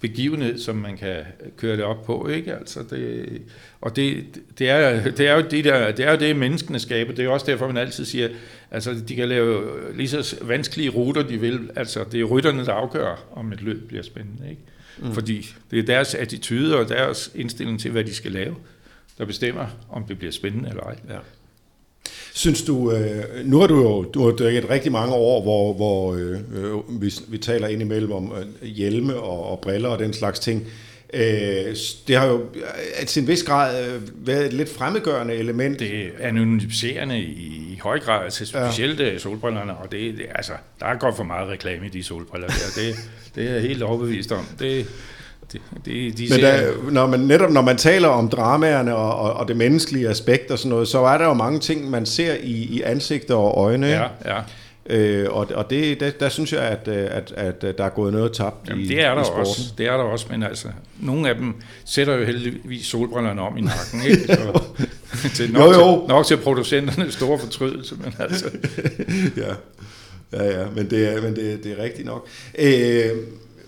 begivenhed, 0.00 0.58
som 0.58 0.76
man 0.76 0.96
kan 0.96 1.16
køre 1.56 1.76
det 1.76 1.84
op 1.84 2.04
på, 2.04 2.28
ikke? 2.28 2.54
Altså 2.54 2.80
det, 2.90 3.26
og 3.80 3.96
det, 3.96 4.24
det, 4.58 4.70
er, 4.70 5.10
det 5.10 5.28
er 5.28 5.34
jo 5.34 5.40
det 5.50 5.64
der, 5.64 5.92
det 5.92 6.06
er 6.06 6.10
jo 6.10 6.18
det 6.18 6.36
menneskene 6.36 6.78
skaber. 6.78 7.12
Det 7.12 7.24
er 7.24 7.28
også 7.28 7.46
derfor 7.46 7.66
man 7.66 7.76
altid 7.76 8.04
siger, 8.04 8.28
altså 8.70 8.94
de 9.08 9.16
kan 9.16 9.28
lave 9.28 9.62
lige 9.96 10.08
så 10.08 10.36
vanskelige 10.42 10.88
ruter 10.88 11.22
de 11.22 11.40
vil. 11.40 11.70
Altså 11.76 12.04
det 12.12 12.20
er 12.20 12.24
rytterne 12.24 12.64
der 12.64 12.72
afgør 12.72 13.24
om 13.32 13.52
et 13.52 13.62
løb 13.62 13.88
bliver 13.88 14.02
spændende, 14.02 14.50
ikke? 14.50 14.62
Mm. 14.98 15.12
Fordi 15.12 15.54
det 15.70 15.78
er 15.78 15.82
deres 15.82 16.14
attitude 16.14 16.78
og 16.78 16.88
deres 16.88 17.30
indstilling 17.34 17.80
til 17.80 17.90
hvad 17.90 18.04
de 18.04 18.14
skal 18.14 18.32
lave, 18.32 18.56
der 19.18 19.24
bestemmer 19.24 19.66
om 19.90 20.04
det 20.04 20.18
bliver 20.18 20.32
spændende 20.32 20.68
eller 20.68 20.82
ej. 20.82 20.96
Ja. 21.08 21.18
Synes 22.36 22.62
du, 22.62 22.92
øh, 22.92 23.24
nu 23.44 23.60
har 23.60 23.66
du 23.66 23.82
jo 23.82 24.02
du 24.02 24.24
har 24.24 24.36
dækket 24.36 24.70
rigtig 24.70 24.92
mange 24.92 25.14
år, 25.14 25.42
hvor, 25.42 25.74
hvor 25.74 26.14
øh, 26.14 26.38
øh, 26.54 27.02
vi, 27.02 27.12
vi 27.28 27.38
taler 27.38 27.68
indimellem 27.68 28.12
om 28.12 28.32
øh, 28.62 28.68
hjelme 28.68 29.16
og, 29.16 29.50
og 29.50 29.60
briller 29.60 29.88
og 29.88 29.98
den 29.98 30.12
slags 30.12 30.38
ting. 30.38 30.66
Øh, 31.14 31.76
det 32.08 32.16
har 32.16 32.26
jo 32.26 32.40
øh, 33.00 33.06
til 33.06 33.22
en 33.22 33.28
vis 33.28 33.42
grad 33.42 33.86
øh, 33.86 34.02
været 34.26 34.46
et 34.46 34.52
lidt 34.52 34.68
fremmedgørende 34.68 35.34
element. 35.34 35.78
Det 35.78 36.06
er 36.06 36.10
anonymiserende 36.20 37.18
i, 37.18 37.72
i 37.72 37.80
høj 37.82 37.98
grad, 38.00 38.30
til 38.30 38.46
specielt 38.46 39.00
ja. 39.00 39.18
solbrillerne, 39.18 39.76
og 39.76 39.92
det, 39.92 40.14
det, 40.18 40.26
altså, 40.34 40.52
der 40.80 40.86
er 40.86 40.98
godt 40.98 41.16
for 41.16 41.24
meget 41.24 41.48
reklame 41.48 41.86
i 41.86 41.88
de 41.88 42.02
solbriller 42.02 42.48
der. 42.48 42.82
Det, 42.82 42.94
det 43.34 43.48
er 43.48 43.52
jeg 43.52 43.62
helt 43.62 43.82
overbevist 43.82 44.32
om. 44.32 44.46
Det, 44.58 44.86
det, 45.54 45.84
det, 45.84 46.18
de 46.18 46.26
men 46.30 46.40
der, 46.40 46.90
når 46.90 47.06
man, 47.06 47.20
netop 47.20 47.50
når 47.50 47.62
man 47.62 47.76
taler 47.76 48.08
om 48.08 48.28
dramaerne 48.28 48.96
og, 48.96 49.16
og, 49.16 49.32
og 49.32 49.48
det 49.48 49.56
menneskelige 49.56 50.08
aspekt 50.08 50.50
og 50.50 50.58
sådan 50.58 50.70
noget, 50.70 50.88
så 50.88 50.98
er 50.98 51.18
der 51.18 51.24
jo 51.24 51.34
mange 51.34 51.60
ting, 51.60 51.90
man 51.90 52.06
ser 52.06 52.34
i, 52.34 52.52
i 52.52 52.82
ansigter 52.82 53.34
og 53.34 53.64
øjne. 53.64 53.86
Ja, 53.86 54.02
ja. 54.24 54.40
Øh, 54.86 55.26
og 55.30 55.46
og 55.54 55.70
det, 55.70 56.00
der, 56.00 56.10
der 56.10 56.28
synes 56.28 56.52
jeg, 56.52 56.60
at, 56.60 56.88
at, 56.88 57.32
at, 57.36 57.64
at 57.64 57.78
der 57.78 57.84
er 57.84 57.88
gået 57.88 58.12
noget 58.12 58.32
tabt 58.32 58.68
Jamen, 58.68 58.84
i, 58.84 58.88
det 58.88 59.04
er 59.04 59.14
der 59.14 59.22
i 59.22 59.24
sporten. 59.24 59.40
Også, 59.40 59.72
det 59.78 59.86
er 59.86 59.96
der 59.96 60.04
også, 60.04 60.26
men 60.30 60.42
altså, 60.42 60.68
nogle 61.00 61.28
af 61.28 61.34
dem 61.34 61.54
sætter 61.84 62.16
jo 62.16 62.24
heldigvis 62.24 62.86
solbrillerne 62.86 63.40
om 63.42 63.56
i 63.56 63.60
nakken, 63.60 64.02
ikke? 64.10 64.26
Så, 64.34 64.62
til 65.36 65.52
nok, 65.52 65.74
jo, 65.74 65.80
jo. 65.80 66.00
Til, 66.00 66.08
nok 66.08 66.26
til 66.26 66.36
producenterne 66.36 67.12
store 67.12 67.38
fortrydelse, 67.38 67.94
men 68.04 68.14
altså... 68.18 68.50
ja. 69.36 69.54
Ja, 70.32 70.60
ja, 70.60 70.66
men 70.76 70.90
det 70.90 71.12
er, 71.12 71.22
men 71.22 71.36
det, 71.36 71.64
det 71.64 71.72
er 71.72 71.82
rigtigt 71.82 72.06
nok. 72.06 72.28
Øh, 72.58 73.10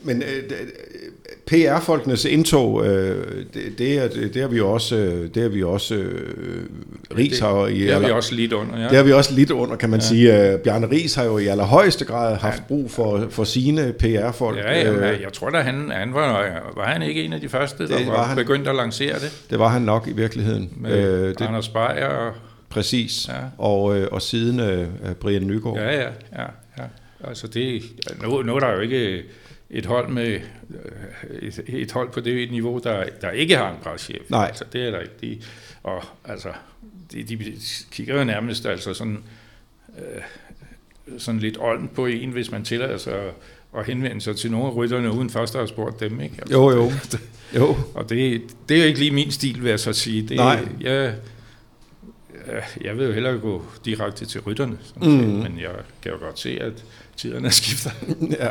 men 0.03 0.23
øh, 0.23 0.51
PR-folkenes 1.47 2.25
indtog, 2.25 2.87
øh, 2.87 3.45
det, 3.55 3.79
det, 3.79 3.99
er, 3.99 4.09
det, 4.09 4.43
har 4.43 4.49
vi 4.49 4.61
også, 4.61 4.97
øh, 4.97 5.29
det 5.35 5.43
har 5.43 5.49
vi 5.49 5.63
også 5.63 5.95
øh, 5.95 6.65
Ries 7.19 7.39
har 7.39 7.67
i, 7.67 7.81
det 7.81 7.93
har 7.93 8.01
vi 8.01 8.11
også 8.11 8.35
lidt 8.35 8.53
under, 8.53 8.79
ja. 8.79 8.89
Det 8.89 8.97
har 8.97 9.03
vi 9.03 9.13
også 9.13 9.35
lidt 9.35 9.51
under, 9.51 9.77
kan 9.77 9.91
man 9.91 10.01
ja. 10.01 10.07
sige. 10.07 10.53
Øh, 10.53 10.59
Bjarne 10.59 10.91
Ries 10.91 11.15
har 11.15 11.25
jo 11.25 11.39
i 11.39 11.47
allerhøjeste 11.47 12.05
grad 12.05 12.37
haft 12.37 12.59
ja. 12.59 12.63
brug 12.69 12.91
for, 12.91 13.27
for 13.31 13.45
sine 13.45 13.93
PR-folk. 13.93 14.59
Ja, 14.59 14.81
ja, 14.81 14.93
øh, 14.93 15.21
jeg 15.23 15.33
tror 15.33 15.51
da, 15.51 15.61
han, 15.61 15.91
han 15.91 16.15
var, 16.15 16.51
var 16.77 16.85
han 16.85 17.03
ikke 17.03 17.23
en 17.23 17.33
af 17.33 17.41
de 17.41 17.49
første, 17.49 17.89
der 17.89 17.99
det 17.99 18.07
var, 18.07 18.13
var 18.13 18.25
han, 18.25 18.37
begyndt 18.37 18.69
at 18.69 18.75
lancere 18.75 19.15
det? 19.15 19.43
Det 19.51 19.59
var 19.59 19.69
han 19.69 19.83
nok 19.83 20.09
i 20.09 20.13
virkeligheden. 20.13 20.71
Med 20.77 21.21
øh, 21.21 21.29
det, 21.29 21.41
Anders 21.41 21.69
Beyer 21.69 22.07
og... 22.07 22.33
Præcis. 22.69 23.29
Ja. 23.29 23.35
Og, 23.59 23.99
øh, 23.99 24.09
og 24.13 24.23
siden 24.23 24.61
øh, 24.61 24.87
Brian 25.21 25.43
Nygaard. 25.43 25.77
Ja, 25.77 25.97
ja, 25.97 26.09
ja. 26.33 26.43
ja. 26.79 26.85
Altså 27.25 27.47
det, 27.47 27.83
nu, 28.23 28.43
nu 28.43 28.55
er 28.57 28.61
der 28.61 28.73
jo 28.73 28.81
ikke 28.81 29.23
et 29.71 29.87
hold 29.87 30.09
med 30.09 30.41
øh, 30.71 31.43
et, 31.43 31.61
et 31.67 31.93
hold 31.93 32.11
på 32.11 32.21
det 32.21 32.51
niveau, 32.51 32.81
der, 32.85 33.05
der 33.21 33.31
ikke 33.31 33.57
har 33.57 33.71
en 33.71 33.77
preschef. 33.83 34.31
Nej. 34.31 34.47
Altså, 34.47 34.65
det 34.73 34.87
er 34.87 34.91
der 34.91 35.01
ikke. 35.01 35.15
De, 35.21 35.41
og 35.83 36.05
altså, 36.25 36.49
de, 37.13 37.23
de 37.23 37.39
kigger 37.91 38.19
jo 38.19 38.25
nærmest 38.25 38.67
altså 38.67 38.95
sådan, 38.95 39.19
øh, 39.99 40.23
sådan 41.19 41.41
lidt 41.41 41.59
olden 41.61 41.89
på 41.89 42.07
en, 42.07 42.31
hvis 42.31 42.51
man 42.51 42.65
tillader 42.65 42.99
sig 42.99 43.15
at, 43.15 43.33
at 43.77 43.87
henvende 43.87 44.21
sig 44.21 44.37
til 44.37 44.51
nogle 44.51 44.67
af 44.67 44.77
rytterne, 44.77 45.13
uden 45.13 45.31
først 45.31 45.55
at 45.55 45.61
have 45.61 45.69
spurgt 45.69 46.01
dem. 46.01 46.21
Ikke? 46.21 46.35
Altså, 46.39 46.55
jo, 46.55 46.71
jo. 46.71 46.93
jo. 47.61 47.77
Og 47.95 48.09
det, 48.09 48.43
det 48.69 48.77
er 48.77 48.81
jo 48.81 48.87
ikke 48.87 48.99
lige 48.99 49.11
min 49.11 49.31
stil, 49.31 49.63
vil 49.63 49.71
jeg 49.71 49.81
så 49.81 49.93
sige. 49.93 50.29
Det, 50.29 50.37
Nej. 50.37 50.69
Jeg, 50.81 51.15
jeg 52.81 52.99
vil 52.99 53.07
jo 53.07 53.13
hellere 53.13 53.39
gå 53.39 53.65
direkte 53.85 54.27
til 54.27 54.41
rytterne, 54.41 54.79
mm. 54.97 55.09
men 55.09 55.59
jeg 55.61 55.71
kan 56.03 56.13
jo 56.13 56.19
godt 56.19 56.39
se, 56.39 56.59
at 56.61 56.85
tiderne 57.17 57.51
skifter. 57.51 57.91
ja. 58.41 58.49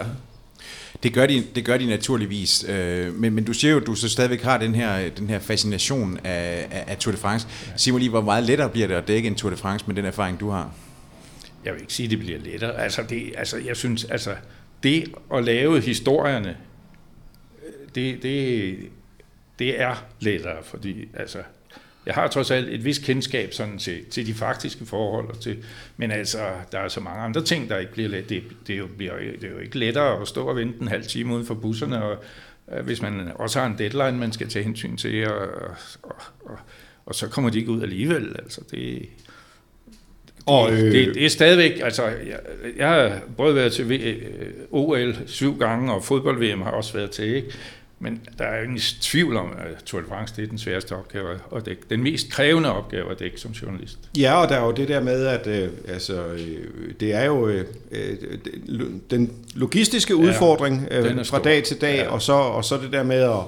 Det 1.03 1.13
gør 1.13 1.25
de, 1.25 1.43
det 1.55 1.65
gør 1.65 1.77
de 1.77 1.85
naturligvis, 1.85 2.65
øh, 2.69 3.13
men, 3.13 3.33
men 3.33 3.43
du 3.43 3.53
siger 3.53 3.71
jo, 3.71 3.79
at 3.79 3.87
du 3.87 3.95
så 3.95 4.09
stadigvæk 4.09 4.41
har 4.41 4.57
den 4.57 4.75
her, 4.75 5.09
den 5.09 5.29
her 5.29 5.39
fascination 5.39 6.19
af, 6.23 6.67
af, 6.71 6.83
af 6.87 6.97
Tour 6.97 7.11
de 7.11 7.17
France. 7.17 7.47
Ja. 7.67 7.77
Sig 7.77 7.93
mig 7.93 7.99
lige, 7.99 8.09
hvor 8.09 8.21
meget 8.21 8.43
lettere 8.43 8.69
bliver 8.69 8.87
det 8.87 8.95
at 8.95 9.07
dække 9.07 9.27
en 9.27 9.35
Tour 9.35 9.51
de 9.51 9.57
France 9.57 9.85
med 9.87 9.95
den 9.95 10.05
erfaring, 10.05 10.39
du 10.39 10.49
har? 10.49 10.71
Jeg 11.65 11.73
vil 11.73 11.81
ikke 11.81 11.93
sige, 11.93 12.05
at 12.05 12.11
det 12.11 12.19
bliver 12.19 12.39
lettere. 12.39 12.81
Altså, 12.83 13.03
det, 13.09 13.33
altså 13.37 13.57
jeg 13.57 13.77
synes, 13.77 14.03
altså, 14.03 14.35
det 14.83 15.11
at 15.33 15.43
lave 15.43 15.81
historierne, 15.81 16.57
det, 17.95 18.23
det, 18.23 18.77
det 19.59 19.81
er 19.81 20.05
lettere, 20.19 20.63
fordi 20.63 21.09
altså, 21.13 21.37
jeg 22.05 22.13
har 22.15 22.27
trods 22.27 22.51
alt 22.51 22.69
et 22.69 22.85
vis 22.85 22.97
kendskab 22.99 23.53
sådan 23.53 23.77
til, 23.77 24.05
til 24.05 24.27
de 24.27 24.33
faktiske 24.33 24.85
forhold, 24.85 25.29
og 25.29 25.39
til, 25.39 25.57
men 25.97 26.11
altså, 26.11 26.37
der 26.71 26.79
er 26.79 26.87
så 26.87 26.99
mange 26.99 27.21
andre 27.21 27.43
ting, 27.43 27.69
der 27.69 27.77
ikke 27.77 27.91
bliver 27.91 28.09
let. 28.09 28.29
Det, 28.29 28.43
det, 28.67 28.73
er 28.73 28.77
jo, 28.77 28.87
bliver, 28.97 29.17
det 29.17 29.43
er 29.43 29.51
jo 29.51 29.57
ikke 29.57 29.79
lettere 29.79 30.21
at 30.21 30.27
stå 30.27 30.47
og 30.47 30.55
vente 30.55 30.81
en 30.81 30.87
halv 30.87 31.03
time 31.03 31.33
uden 31.33 31.45
for 31.45 31.53
busserne, 31.53 32.03
og, 32.03 32.23
øh, 32.73 32.85
hvis 32.85 33.01
man 33.01 33.31
også 33.35 33.59
har 33.59 33.67
en 33.67 33.77
deadline, 33.77 34.19
man 34.19 34.31
skal 34.31 34.49
tage 34.49 34.63
hensyn 34.63 34.97
til, 34.97 35.27
og, 35.27 35.47
og, 36.03 36.15
og, 36.45 36.57
og 37.05 37.15
så 37.15 37.27
kommer 37.27 37.49
de 37.49 37.59
ikke 37.59 37.71
ud 37.71 37.81
alligevel. 37.81 38.35
Altså, 38.39 38.61
det, 38.71 39.09
og, 40.45 40.73
øh... 40.73 40.79
det, 40.79 41.15
det 41.15 41.25
er 41.25 41.29
stadigvæk, 41.29 41.79
altså, 41.83 42.05
jeg, 42.05 42.39
jeg 42.77 42.87
har 42.87 43.19
både 43.37 43.55
været 43.55 43.73
til 43.73 43.91
øh, 43.91 44.21
OL 44.71 45.15
syv 45.25 45.59
gange, 45.59 45.93
og 45.93 46.03
fodbold-VM 46.03 46.61
har 46.61 46.71
også 46.71 46.93
været 46.93 47.11
til, 47.11 47.35
ikke? 47.35 47.47
Men 47.99 48.21
der 48.37 48.45
er 48.45 48.63
ingen 48.63 48.79
tvivl 48.79 49.37
om, 49.37 49.53
at 49.57 49.83
Tour 49.85 50.01
de 50.01 50.07
France 50.07 50.35
det 50.35 50.43
er 50.43 50.47
den 50.47 50.57
sværeste 50.57 50.95
opgave 50.95 51.39
at 51.55 51.65
dække. 51.65 51.81
Den 51.89 52.03
mest 52.03 52.31
krævende 52.31 52.73
opgave 52.73 53.11
at 53.11 53.19
dække 53.19 53.39
som 53.39 53.51
journalist. 53.51 53.99
Ja, 54.17 54.41
og 54.41 54.49
der 54.49 54.55
er 54.55 54.65
jo 54.65 54.71
det 54.71 54.87
der 54.87 55.01
med, 55.01 55.25
at 55.25 55.47
øh, 55.47 55.69
altså, 55.87 56.25
øh, 56.25 56.93
det 56.99 57.13
er 57.13 57.23
jo 57.23 57.47
øh, 57.47 57.65
øh 57.91 58.17
den 59.11 59.31
logistiske 59.55 60.15
udfordring 60.15 60.87
ja, 60.91 60.99
øh, 60.99 61.25
fra 61.25 61.39
dag 61.39 61.63
til 61.63 61.81
dag, 61.81 61.95
ja. 61.95 62.07
og, 62.07 62.21
så, 62.21 62.33
og 62.33 62.65
så 62.65 62.77
det 62.77 62.93
der 62.93 63.03
med 63.03 63.21
at, 63.21 63.39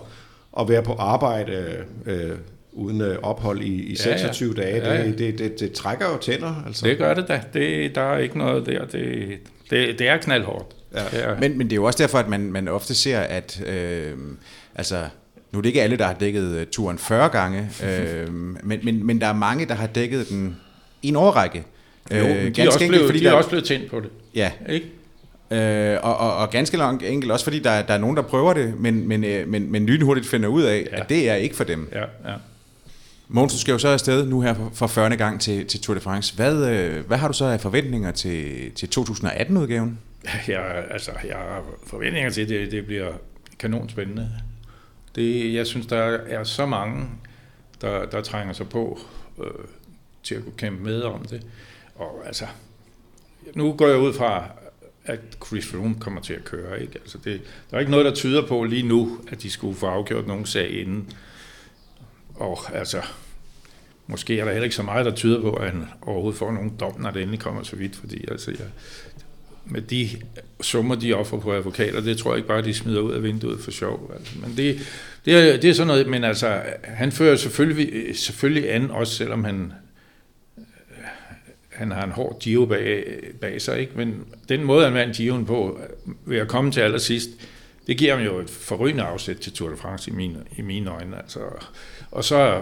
at 0.60 0.70
være 0.70 0.84
på 0.84 0.94
arbejde 0.94 1.86
øh, 2.06 2.32
uden 2.72 3.02
øh, 3.02 3.18
ophold 3.24 3.62
i, 3.62 3.84
i 3.84 3.96
26 3.96 4.54
ja, 4.58 4.62
ja. 4.62 4.80
dage, 4.80 4.94
ja, 4.94 5.02
ja. 5.02 5.08
Det, 5.08 5.20
det, 5.20 5.40
det, 5.40 5.60
det 5.60 5.72
trækker 5.72 6.06
jo 6.06 6.18
tænder. 6.18 6.64
Altså. 6.66 6.86
Det 6.86 6.98
gør 6.98 7.14
det 7.14 7.28
da. 7.28 7.42
Det, 7.54 7.96
der 7.96 8.02
er 8.02 8.18
ikke 8.18 8.38
noget 8.38 8.66
der. 8.66 8.86
Det, 8.86 9.38
det, 9.70 10.00
det 10.00 10.08
er 10.08 10.18
knaldhårdt. 10.18 10.77
Ja. 10.96 11.36
Men, 11.40 11.58
men 11.58 11.68
det 11.68 11.74
er 11.74 11.76
jo 11.76 11.84
også 11.84 12.04
derfor, 12.04 12.18
at 12.18 12.28
man, 12.28 12.52
man 12.52 12.68
ofte 12.68 12.96
ser, 12.96 13.20
at 13.20 13.62
øh, 13.66 14.14
altså, 14.76 15.08
Nu 15.52 15.60
er 15.60 15.62
det 15.62 15.70
ikke 15.70 15.82
alle, 15.82 15.98
der 15.98 16.06
har 16.06 16.14
dækket 16.14 16.62
uh, 16.62 16.68
turen 16.72 16.98
40 16.98 17.30
gange, 17.30 17.70
øh, 17.84 18.34
men, 18.34 18.80
men, 18.84 19.06
men 19.06 19.22
der 19.22 19.28
er 19.28 19.34
mange, 19.34 19.66
der 19.66 19.74
har 19.74 19.88
dækket 19.88 20.30
den 20.30 20.56
i 21.02 21.08
en 21.08 21.16
årrække. 21.16 21.64
Jo, 22.12 22.18
øh, 22.18 22.56
de, 22.56 22.62
er 22.62 22.68
også, 22.68 22.88
blevet, 22.88 23.06
fordi 23.06 23.20
de 23.20 23.26
er 23.26 23.30
der, 23.30 23.38
også 23.38 23.50
blevet 23.50 23.66
tændt 23.66 23.92
på 23.92 24.00
det. 24.00 24.10
Ja. 24.36 24.52
Ikke? 24.70 24.92
Øh, 25.52 26.00
og, 26.04 26.18
og, 26.18 26.38
og 26.38 26.50
ganske 26.50 26.78
langt 26.78 27.04
enkelt 27.04 27.32
også, 27.32 27.44
fordi 27.44 27.60
der, 27.60 27.82
der 27.82 27.94
er 27.94 27.98
nogen, 27.98 28.18
der 28.18 28.22
prøver 28.22 28.54
det, 28.54 28.74
men, 28.80 29.08
men, 29.08 29.24
øh, 29.24 29.48
men, 29.48 29.72
men 29.72 29.86
lynhurtigt 29.86 30.28
finder 30.28 30.50
ud 30.50 30.62
af, 30.62 30.88
ja. 30.92 31.02
at 31.02 31.10
det 31.10 31.30
er 31.30 31.36
ikke 31.36 31.56
for 31.56 31.64
dem. 31.64 31.90
Ja, 31.92 32.00
ja. 32.00 32.36
Mogens, 33.28 33.54
du 33.54 33.60
skal 33.60 33.72
jo 33.72 33.78
så 33.78 33.88
afsted 33.88 34.26
nu 34.26 34.42
her 34.42 34.56
for 34.74 34.88
40. 34.88 35.18
gang 35.18 35.42
til, 35.42 35.66
til 35.66 35.82
Tour 35.82 35.96
de 35.96 36.02
France. 36.02 36.36
Hvad, 36.36 36.70
øh, 36.70 37.08
hvad 37.08 37.18
har 37.18 37.28
du 37.28 37.34
så 37.34 37.46
af 37.46 37.62
forventninger 37.62 38.12
til, 38.12 38.72
til 38.76 38.90
2018-udgaven? 39.00 40.00
Ja, 40.48 40.82
altså, 40.82 41.12
jeg 41.28 41.36
har 41.36 41.66
forventninger 41.88 42.30
til, 42.30 42.42
at 42.42 42.50
det, 42.50 42.72
det 42.72 42.86
bliver 42.86 43.14
kanonspændende. 43.60 44.30
Det, 45.16 45.54
jeg 45.54 45.68
synes, 45.68 45.88
der 45.88 45.98
er 46.28 46.44
så 46.44 46.66
mange, 46.66 47.10
der, 47.82 48.06
der 48.06 48.22
trænger 48.22 48.54
sig 48.54 48.70
på 48.70 49.00
øh, 49.44 49.66
til 50.24 50.36
at 50.36 50.44
kunne 50.44 50.58
kæmpe 50.58 50.84
med 50.84 51.02
om 51.02 51.26
det. 51.26 51.48
Og 51.96 52.24
altså, 52.26 52.46
nu 53.56 53.74
går 53.74 53.88
jeg 53.88 53.98
ud 53.98 54.14
fra, 54.14 54.50
at 55.06 55.20
Chris 55.46 55.68
Froome 55.68 55.96
kommer 56.00 56.22
til 56.22 56.34
at 56.34 56.44
køre. 56.44 56.82
Ikke? 56.82 57.00
Altså 57.00 57.18
det, 57.18 57.42
der 57.70 57.76
er 57.76 57.80
ikke 57.80 57.92
noget, 57.92 58.06
der 58.06 58.14
tyder 58.14 58.48
på 58.48 58.64
lige 58.64 58.88
nu, 58.88 59.20
at 59.32 59.44
de 59.44 59.50
skulle 59.50 59.76
få 59.76 59.86
afgjort 59.86 60.28
nogen 60.28 60.46
sag 60.46 60.70
inden. 60.70 61.10
Og 62.36 62.60
altså, 62.74 63.02
måske 64.08 64.40
er 64.40 64.46
der 64.46 64.52
heller 64.52 64.64
ikke 64.64 64.76
så 64.76 64.84
meget, 64.84 65.06
der 65.06 65.16
tyder 65.16 65.42
på, 65.42 65.54
at 65.54 65.72
han 65.72 65.88
overhovedet 66.02 66.40
får 66.40 66.52
nogen 66.52 66.74
dom, 66.80 67.02
når 67.02 67.12
det 67.12 67.22
endelig 67.22 67.40
kommer 67.40 67.64
så 67.64 67.76
vidt, 67.76 67.96
fordi 67.96 68.26
altså, 68.32 68.52
jeg, 68.52 68.68
med 69.70 69.82
de 69.82 70.10
summer, 70.62 70.96
de 70.96 71.14
offer 71.14 71.40
på 71.40 71.54
advokater, 71.54 72.02
det 72.02 72.18
tror 72.18 72.32
jeg 72.32 72.38
ikke 72.38 72.48
bare, 72.48 72.62
de 72.62 72.74
smider 72.74 73.02
ud 73.02 73.14
af 73.14 73.24
vinduet 73.24 73.60
for 73.60 73.72
sjov. 73.72 74.12
Altså. 74.16 74.34
Men 74.42 74.58
det, 74.58 74.80
det, 75.26 75.34
er, 75.34 75.58
det 75.58 75.70
er 75.70 75.74
sådan 75.74 75.88
noget, 75.88 76.08
men 76.08 76.24
altså, 76.24 76.62
han 76.84 77.12
fører 77.12 77.36
selvfølgelig, 77.36 78.18
selvfølgelig 78.18 78.74
an, 78.74 78.92
også 78.92 79.16
selvom 79.16 79.44
han 79.44 79.74
øh, 80.58 80.64
han 81.70 81.92
har 81.92 82.04
en 82.04 82.12
hård 82.12 82.40
Gio 82.40 82.66
bag, 82.66 83.06
bag 83.42 83.62
sig, 83.62 83.80
ikke? 83.80 83.92
men 83.96 84.26
den 84.50 84.64
måde, 84.64 84.86
han 84.86 84.94
vandt 84.94 85.20
Gio'en 85.20 85.46
på, 85.46 85.80
øh, 86.08 86.14
ved 86.26 86.38
at 86.38 86.48
komme 86.48 86.72
til 86.72 86.82
allersidst, 86.82 87.30
det 87.88 87.98
giver 87.98 88.16
ham 88.16 88.26
jo 88.26 88.40
et 88.40 88.50
forrygende 88.50 89.04
afsæt 89.04 89.36
til 89.36 89.54
Tour 89.54 89.70
de 89.70 89.78
France 89.78 90.12
i 90.12 90.14
mine, 90.14 90.44
i 90.58 90.62
mine 90.62 90.92
øjne. 90.92 91.18
Altså. 91.18 91.40
Og 92.12 92.24
så 92.24 92.62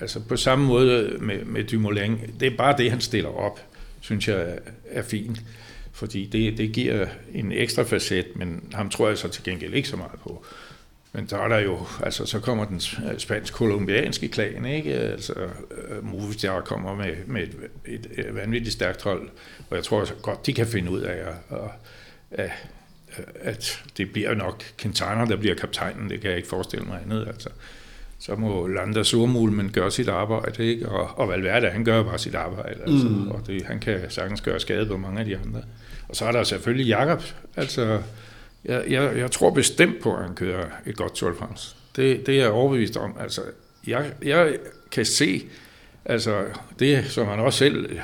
altså 0.00 0.20
på 0.20 0.36
samme 0.36 0.66
måde 0.66 1.16
med, 1.20 1.44
med 1.44 1.64
Dumoulin, 1.64 2.18
det 2.40 2.52
er 2.52 2.56
bare 2.56 2.76
det, 2.78 2.90
han 2.90 3.00
stiller 3.00 3.30
op, 3.30 3.60
synes 4.00 4.28
jeg 4.28 4.58
er 4.90 5.02
fint. 5.02 5.42
Fordi 5.94 6.26
det, 6.26 6.58
det 6.58 6.72
giver 6.72 7.06
en 7.34 7.52
ekstra 7.52 7.82
facet, 7.82 8.26
men 8.36 8.70
ham 8.72 8.90
tror 8.90 9.08
jeg 9.08 9.18
så 9.18 9.28
til 9.28 9.44
gengæld 9.44 9.74
ikke 9.74 9.88
så 9.88 9.96
meget 9.96 10.20
på. 10.22 10.44
Men 11.12 11.28
så 11.28 11.38
er 11.38 11.48
der 11.48 11.58
jo, 11.58 11.86
altså 12.02 12.26
så 12.26 12.40
kommer 12.40 12.64
den 12.64 12.80
øh, 13.10 13.18
spansk-kolumbianske 13.18 14.28
klan, 14.28 14.64
ikke? 14.64 14.94
Altså 14.94 15.32
øh, 15.88 16.04
Movistar 16.04 16.60
kommer 16.60 16.94
med, 16.94 17.14
med 17.26 17.42
et, 17.42 17.56
et, 17.86 18.06
et 18.12 18.34
vanvittigt 18.34 18.72
stærkt 18.72 19.02
hold, 19.02 19.28
og 19.70 19.76
jeg 19.76 19.84
tror 19.84 20.20
godt, 20.22 20.46
de 20.46 20.52
kan 20.52 20.66
finde 20.66 20.90
ud 20.90 21.00
af, 21.00 21.28
at, 21.50 21.58
at, 22.30 22.50
at 23.34 23.82
det 23.96 24.12
bliver 24.12 24.34
nok 24.34 24.64
Quintana, 24.78 25.24
der 25.24 25.36
bliver 25.36 25.54
kaptajnen, 25.54 26.10
det 26.10 26.20
kan 26.20 26.30
jeg 26.30 26.36
ikke 26.36 26.48
forestille 26.48 26.84
mig 26.84 27.00
andet, 27.04 27.26
altså. 27.26 27.48
Så 28.26 28.36
må 28.36 28.66
Landa 28.66 29.02
Surmulmen 29.02 29.70
gøre 29.72 29.90
sit 29.90 30.08
arbejde, 30.08 30.64
ikke? 30.66 30.88
Og, 30.88 31.18
og 31.18 31.28
Valverde, 31.28 31.70
han 31.70 31.84
gør 31.84 32.02
bare 32.02 32.18
sit 32.18 32.34
arbejde, 32.34 32.80
altså. 32.80 33.08
Mm. 33.08 33.28
Og 33.28 33.40
det, 33.46 33.62
han 33.62 33.80
kan 33.80 34.00
sagtens 34.08 34.40
gøre 34.40 34.60
skade 34.60 34.86
på 34.86 34.96
mange 34.96 35.20
af 35.20 35.26
de 35.26 35.36
andre. 35.36 35.62
Og 36.08 36.16
så 36.16 36.24
er 36.24 36.32
der 36.32 36.44
selvfølgelig 36.44 36.86
Jakob, 36.86 37.22
altså 37.56 38.02
jeg, 38.64 38.84
jeg, 38.88 39.16
jeg 39.16 39.30
tror 39.30 39.50
bestemt 39.50 40.02
på, 40.02 40.16
at 40.16 40.22
han 40.22 40.34
kører 40.34 40.66
et 40.86 40.96
godt 40.96 41.14
Tour 41.14 41.30
de 41.30 41.36
France. 41.36 41.76
Det, 41.96 42.26
det 42.26 42.34
er 42.34 42.42
jeg 42.42 42.50
overbevist 42.50 42.96
om. 42.96 43.16
Altså, 43.20 43.40
jeg, 43.86 44.12
jeg 44.22 44.56
kan 44.90 45.04
se, 45.04 45.42
altså 46.04 46.44
det, 46.78 47.04
som 47.04 47.26
han 47.26 47.38
også 47.38 47.58
selv 47.58 47.98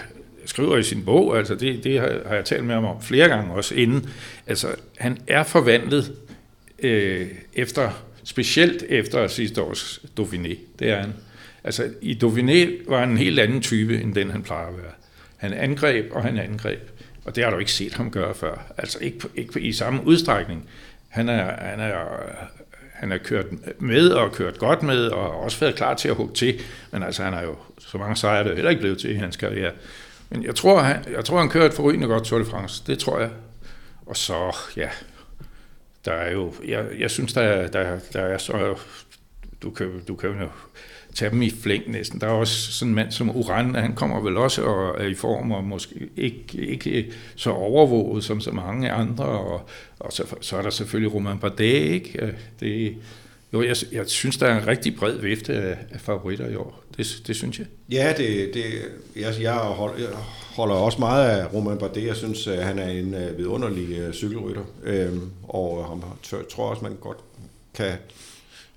skriver 0.45 0.77
i 0.77 0.83
sin 0.83 1.05
bog, 1.05 1.39
altså 1.39 1.55
det, 1.55 1.85
det 1.85 2.01
har, 2.01 2.21
har 2.27 2.35
jeg 2.35 2.45
talt 2.45 2.65
med 2.65 2.75
ham 2.75 2.85
om 2.85 3.03
flere 3.03 3.29
gange 3.29 3.53
også 3.53 3.75
inden. 3.75 4.11
Altså, 4.47 4.69
han 4.99 5.19
er 5.27 5.43
forvandlet 5.43 6.13
øh, 6.79 7.29
efter, 7.55 7.91
specielt 8.31 8.83
efter 8.89 9.27
sidste 9.27 9.63
års 9.63 10.01
Dauphiné. 10.21 10.57
Det 10.79 10.91
er 10.91 11.01
han. 11.01 11.13
Altså, 11.65 11.89
i 12.01 12.19
Dauphiné 12.25 12.91
var 12.91 13.01
han 13.01 13.11
en 13.11 13.17
helt 13.17 13.39
anden 13.39 13.61
type, 13.61 14.01
end 14.01 14.15
den 14.15 14.31
han 14.31 14.43
plejer 14.43 14.67
at 14.67 14.77
være. 14.77 14.93
Han 15.37 15.53
angreb, 15.53 16.13
og 16.13 16.23
han 16.23 16.39
angreb. 16.39 16.91
Og 17.25 17.37
det 17.37 17.45
har 17.45 17.51
du 17.51 17.59
ikke 17.59 17.73
set 17.73 17.95
ham 17.95 18.11
gøre 18.11 18.35
før. 18.35 18.73
Altså 18.79 18.99
ikke, 18.99 19.19
på, 19.19 19.29
ikke 19.37 19.53
på, 19.53 19.59
i 19.59 19.73
samme 19.73 20.07
udstrækning. 20.07 20.69
Han 21.09 21.29
er, 21.29 21.65
han 21.65 21.81
er 21.81 21.95
han 22.93 23.13
er 23.13 23.19
kørt 23.19 23.47
med 23.79 24.09
og 24.09 24.33
kørt 24.33 24.59
godt 24.59 24.83
med, 24.83 25.07
og 25.07 25.41
også 25.41 25.61
været 25.61 25.75
klar 25.75 25.95
til 25.95 26.09
at 26.09 26.15
hugge 26.15 26.35
til. 26.35 26.61
Men 26.91 27.03
altså, 27.03 27.23
han 27.23 27.33
har 27.33 27.43
jo 27.43 27.57
så 27.79 27.99
mange 27.99 28.17
sejre, 28.17 28.45
det 28.45 28.55
heller 28.55 28.71
ikke 28.71 28.81
blevet 28.81 28.99
til 28.99 29.11
i 29.11 29.15
hans 29.15 29.37
karriere. 29.37 29.73
Men 30.31 30.45
jeg 30.45 30.55
tror, 30.55 30.83
han, 30.83 31.05
jeg 31.13 31.25
tror, 31.25 31.39
han 31.39 31.49
kører 31.49 31.67
et 31.67 31.75
forrygende 31.75 32.07
godt 32.07 32.25
Tour 32.25 32.39
de 32.39 32.45
France. 32.45 32.83
Det 32.87 32.99
tror 32.99 33.21
jeg. 33.21 33.31
Og 34.07 34.17
så, 34.17 34.57
ja, 34.77 34.89
der 36.05 36.13
er 36.13 36.33
jo, 36.33 36.55
jeg, 36.67 36.87
jeg 36.99 37.11
synes, 37.11 37.33
der 37.33 37.67
der, 37.67 37.99
der 38.13 38.21
er 38.21 38.39
så, 38.39 38.79
du 39.63 39.71
kan, 39.71 40.03
du 40.09 40.15
kan 40.15 40.31
jo 40.31 40.49
tage 41.15 41.31
dem 41.31 41.43
i 41.43 41.51
flæng 41.51 41.91
næsten. 41.91 42.21
Der 42.21 42.27
er 42.27 42.31
også 42.31 42.73
sådan 42.73 42.91
en 42.91 42.95
mand 42.95 43.13
som 43.13 43.37
Uran, 43.37 43.75
han 43.75 43.95
kommer 43.95 44.21
vel 44.21 44.37
også 44.37 44.63
og 44.63 45.05
er 45.05 45.07
i 45.07 45.15
form 45.15 45.53
og 45.53 45.65
måske 45.65 46.09
ikke, 46.17 46.67
ikke 46.67 47.13
så 47.37 47.51
overvåget 47.51 48.25
som 48.25 48.41
så 48.41 48.51
mange 48.51 48.91
andre. 48.91 49.25
Og, 49.25 49.69
og 49.99 50.13
så, 50.13 50.37
så 50.41 50.57
er 50.57 50.63
der 50.63 50.71
selvfølgelig 50.71 51.15
Roman 51.15 51.39
Bardet, 51.39 51.65
ikke? 51.65 52.25
Øh, 52.25 52.33
det, 52.61 52.97
jo, 53.53 53.63
jeg, 53.63 53.77
jeg 53.93 54.09
synes, 54.09 54.37
der 54.37 54.47
er 54.47 54.61
en 54.61 54.67
rigtig 54.67 54.97
bred 54.97 55.19
vifte 55.19 55.55
af, 55.55 55.79
af 55.91 56.01
favoritter 56.01 56.49
i 56.49 56.55
år. 56.55 56.85
Det, 57.01 57.27
det 57.27 57.37
synes 57.37 57.59
jeg. 57.59 57.67
Ja, 57.93 58.15
det, 58.17 58.51
det, 58.55 58.65
jeg, 59.17 59.35
jeg, 59.41 59.53
holder, 59.53 59.99
jeg 59.99 60.09
holder 60.57 60.75
også 60.75 60.99
meget 60.99 61.29
af 61.29 61.55
Roman 61.55 61.79
Bardet. 61.79 62.07
Jeg 62.07 62.17
synes, 62.17 62.45
han 62.45 62.79
er 62.79 62.89
en 62.89 63.15
uh, 63.15 63.39
vidunderlig 63.39 64.09
uh, 64.09 64.15
cykelrytter. 64.15 64.63
Øhm, 64.85 65.31
og 65.49 65.85
ham 65.89 66.05
tror 66.51 66.71
også, 66.71 66.83
man 66.83 66.97
godt 67.01 67.19
kan 67.75 67.93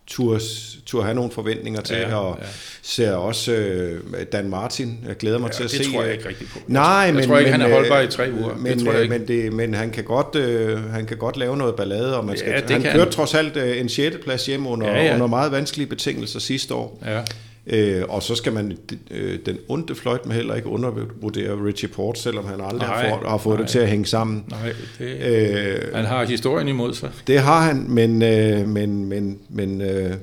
tur, 0.07 0.39
tur 0.85 1.03
have 1.03 1.15
nogle 1.15 1.31
forventninger 1.31 1.81
til, 1.81 1.97
ja, 1.97 2.15
og 2.15 2.37
ja. 2.41 2.47
ser 2.81 3.13
også 3.13 3.51
øh, 3.51 4.01
Dan 4.31 4.49
Martin. 4.49 4.99
Jeg 5.07 5.17
glæder 5.17 5.37
mig 5.39 5.47
ja, 5.47 5.53
til 5.53 5.63
at 5.63 5.69
det 5.69 5.77
se. 5.77 5.83
det 5.83 5.93
tror 5.93 6.03
jeg 6.03 6.13
ikke 6.13 6.27
rigtigt 6.27 6.51
på. 6.51 6.59
Nej, 6.67 6.83
jeg 6.83 7.13
men, 7.13 7.27
tror 7.27 7.37
ikke, 7.37 7.51
men, 7.51 7.61
han 7.61 7.71
er 7.71 7.75
holdbar 7.75 8.01
i 8.01 8.07
tre 8.07 8.31
uger. 8.33 8.55
Men, 8.55 8.77
det 8.77 8.85
tror 8.85 8.93
jeg 8.93 9.01
ikke. 9.01 9.17
men, 9.17 9.27
det, 9.27 9.53
men 9.53 9.73
han, 9.73 9.91
kan 9.91 10.03
godt, 10.03 10.35
øh, 10.35 10.91
han 10.91 11.05
kan 11.05 11.17
godt 11.17 11.37
lave 11.37 11.57
noget 11.57 11.75
ballade, 11.75 12.17
og 12.17 12.25
man 12.25 12.37
skal, 12.37 12.63
ja, 12.69 12.73
han 12.73 12.83
kørte 12.83 13.11
trods 13.11 13.33
alt 13.33 13.57
øh, 13.57 13.79
en 13.79 13.89
6. 13.89 14.15
plads 14.23 14.45
hjem 14.45 14.67
under, 14.67 14.87
ja, 14.87 15.03
ja. 15.03 15.13
under 15.13 15.27
meget 15.27 15.51
vanskelige 15.51 15.87
betingelser 15.87 16.39
sidste 16.39 16.73
år. 16.73 16.99
Ja. 17.05 17.21
Øh, 17.67 18.03
og 18.09 18.23
så 18.23 18.35
skal 18.35 18.53
man 18.53 18.77
øh, 19.11 19.39
den 19.45 19.57
onde 19.67 19.95
fløjt 19.95 20.25
med 20.25 20.35
heller 20.35 20.55
ikke 20.55 20.67
undervurdere 20.67 21.65
Richie 21.65 21.89
Port, 21.89 22.17
selvom 22.17 22.45
han 22.45 22.61
aldrig 22.61 22.89
nej, 22.89 23.09
har, 23.09 23.17
fået, 23.17 23.29
har 23.29 23.37
fået 23.37 23.55
nej, 23.55 23.61
det 23.61 23.71
til 23.71 23.79
at 23.79 23.87
hænge 23.87 24.05
sammen. 24.05 24.45
Nej, 24.49 24.73
det, 24.99 25.05
øh, 25.05 25.95
han 25.95 26.05
har 26.05 26.25
historien 26.25 26.67
imod 26.67 26.93
sig. 26.93 27.11
Det 27.27 27.39
har 27.39 27.61
han, 27.61 27.85
men, 27.89 28.21
øh, 28.21 28.67
men, 28.67 29.05
men, 29.05 29.39
men 29.49 29.81
øh, 29.81 30.13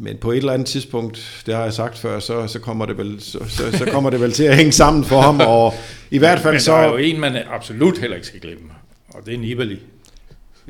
men 0.00 0.16
på 0.16 0.30
et 0.32 0.36
eller 0.36 0.52
andet 0.52 0.66
tidspunkt, 0.66 1.42
det 1.46 1.54
har 1.54 1.62
jeg 1.62 1.72
sagt 1.72 1.98
før, 1.98 2.18
så, 2.18 2.46
så, 2.46 2.58
kommer, 2.58 2.86
det 2.86 2.98
vel, 2.98 3.20
så, 3.20 3.38
så, 3.48 3.78
så 3.78 3.84
kommer 3.84 4.10
det 4.10 4.20
vel 4.20 4.32
til 4.32 4.44
at 4.44 4.56
hænge 4.56 4.72
sammen 4.72 5.04
for 5.04 5.20
ham. 5.20 5.40
Og 5.40 5.74
i 6.10 6.18
hvert 6.24 6.40
fald 6.40 6.54
men 6.54 6.60
så... 6.60 6.72
der 6.72 6.78
er 6.78 6.88
jo 6.88 6.96
en, 6.96 7.20
man 7.20 7.36
absolut 7.50 7.98
heller 7.98 8.16
ikke 8.16 8.26
skal 8.26 8.40
glemme, 8.40 8.70
og 9.08 9.26
det 9.26 9.34
er 9.34 9.38
Nibali. 9.38 9.78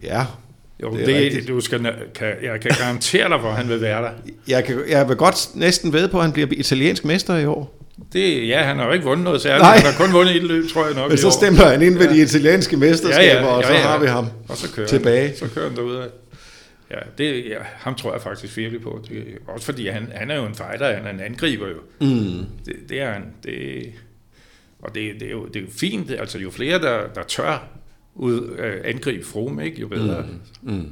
Ja, 0.02 0.24
jo, 0.82 0.96
det, 0.96 1.06
det 1.06 1.32
det, 1.32 1.48
du 1.48 1.60
skal, 1.60 1.92
kan, 2.14 2.32
jeg 2.42 2.60
kan 2.60 2.70
garantere 2.78 3.28
dig, 3.28 3.38
hvor 3.38 3.50
han 3.50 3.68
vil 3.68 3.80
være 3.80 4.02
der. 4.02 4.10
Jeg, 4.48 4.64
kan, 4.64 4.80
jeg 4.88 5.08
vil 5.08 5.16
godt 5.16 5.48
næsten 5.54 5.92
ved 5.92 6.08
på, 6.08 6.16
at 6.16 6.22
han 6.22 6.32
bliver 6.32 6.48
italiensk 6.52 7.04
mester 7.04 7.36
i 7.36 7.46
år. 7.46 7.74
Det, 8.12 8.48
ja, 8.48 8.62
han 8.62 8.76
har 8.76 8.86
jo 8.86 8.92
ikke 8.92 9.04
vundet 9.04 9.24
noget 9.24 9.40
særligt. 9.40 9.62
Nej. 9.62 9.76
Han 9.76 9.92
har 9.92 10.06
kun 10.06 10.12
vundet 10.12 10.36
et 10.36 10.42
løb, 10.42 10.68
tror 10.68 10.86
jeg 10.86 10.94
nok. 10.94 11.08
Men 11.08 11.18
så 11.18 11.30
stemmer 11.30 11.64
han 11.64 11.82
ind 11.82 11.98
ved 11.98 12.06
ja. 12.06 12.12
de 12.12 12.22
italienske 12.22 12.76
mesterskaber, 12.76 13.24
ja, 13.24 13.34
ja, 13.34 13.46
ja, 13.46 13.56
og 13.56 13.64
så 13.64 13.72
har 13.72 13.98
vi 13.98 14.06
ham 14.06 14.26
og 14.48 14.56
så 14.56 14.72
kører 14.72 14.86
tilbage. 14.86 15.26
Han, 15.26 15.36
så 15.36 15.48
kører 15.54 15.68
han 15.68 15.76
derude 15.76 16.02
af. 16.02 16.06
Ja, 16.90 16.98
det, 17.18 17.44
ja, 17.46 17.56
ham 17.74 17.94
tror 17.94 18.12
jeg 18.12 18.22
faktisk 18.22 18.56
virkelig 18.56 18.82
på. 18.82 19.04
Det, 19.08 19.24
også 19.46 19.66
fordi 19.66 19.88
han, 19.88 20.12
han 20.14 20.30
er 20.30 20.36
jo 20.36 20.44
en 20.46 20.54
fighter, 20.54 20.94
han 20.94 21.06
er 21.06 21.10
en 21.10 21.20
angriber 21.20 21.68
jo. 21.68 21.76
Mm. 22.00 22.46
Det, 22.66 22.74
det 22.88 23.00
er 23.00 23.12
han. 23.12 23.22
Det, 23.44 23.92
og 24.82 24.94
det, 24.94 25.12
det, 25.20 25.26
er 25.26 25.30
jo, 25.30 25.46
det 25.46 25.56
er 25.56 25.60
jo 25.60 25.66
fint, 25.80 26.10
altså 26.10 26.38
jo 26.38 26.50
flere, 26.50 26.78
der, 26.78 27.00
der 27.14 27.22
tør 27.22 27.68
ud, 28.18 28.40
uh, 28.40 28.58
angribe 28.84 29.26
Froome, 29.26 29.64
ikke, 29.64 29.80
jo 29.80 29.88
bedre. 29.88 30.24
Mm. 30.62 30.72
Mm. 30.72 30.86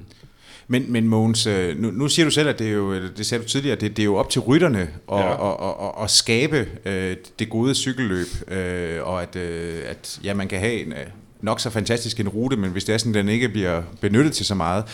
Men, 0.69 0.93
men 0.93 1.09
Mogens, 1.09 1.47
øh, 1.47 1.79
nu, 1.79 1.91
nu 1.91 2.09
siger 2.09 2.27
du 2.27 2.31
selv, 2.31 2.49
at 2.49 2.59
det 2.59 2.67
er 2.67 2.73
jo, 2.73 2.95
det 2.95 3.27
sagde 3.27 3.45
du 3.45 3.49
tidligere, 3.49 3.77
det, 3.77 3.97
det 3.97 4.03
er 4.03 4.05
jo 4.05 4.17
op 4.17 4.31
til 4.31 4.41
rytterne 4.41 4.81
at, 4.81 5.19
ja. 5.19 5.23
og, 5.23 5.61
og, 5.61 5.81
og, 5.81 6.05
at 6.05 6.11
skabe 6.11 6.69
øh, 6.85 7.17
det 7.39 7.51
gode 7.51 7.75
cykelløb, 7.75 8.27
øh, 8.49 9.03
og 9.03 9.23
at, 9.23 9.37
øh, 9.37 9.83
at 9.87 10.21
ja, 10.25 10.35
man 10.35 10.49
kan 10.49 10.59
have 10.59 10.87
en, 10.87 10.93
nok 11.41 11.61
så 11.61 11.71
fantastisk 11.71 12.21
en 12.21 12.29
rute, 12.29 12.57
men 12.57 12.71
hvis 12.71 12.85
det 12.85 12.95
er 12.95 12.99
sådan, 12.99 13.15
den 13.15 13.29
ikke 13.29 13.49
bliver 13.49 13.83
benyttet 14.01 14.33
til 14.33 14.47
så 14.47 14.55
meget. 14.55 14.85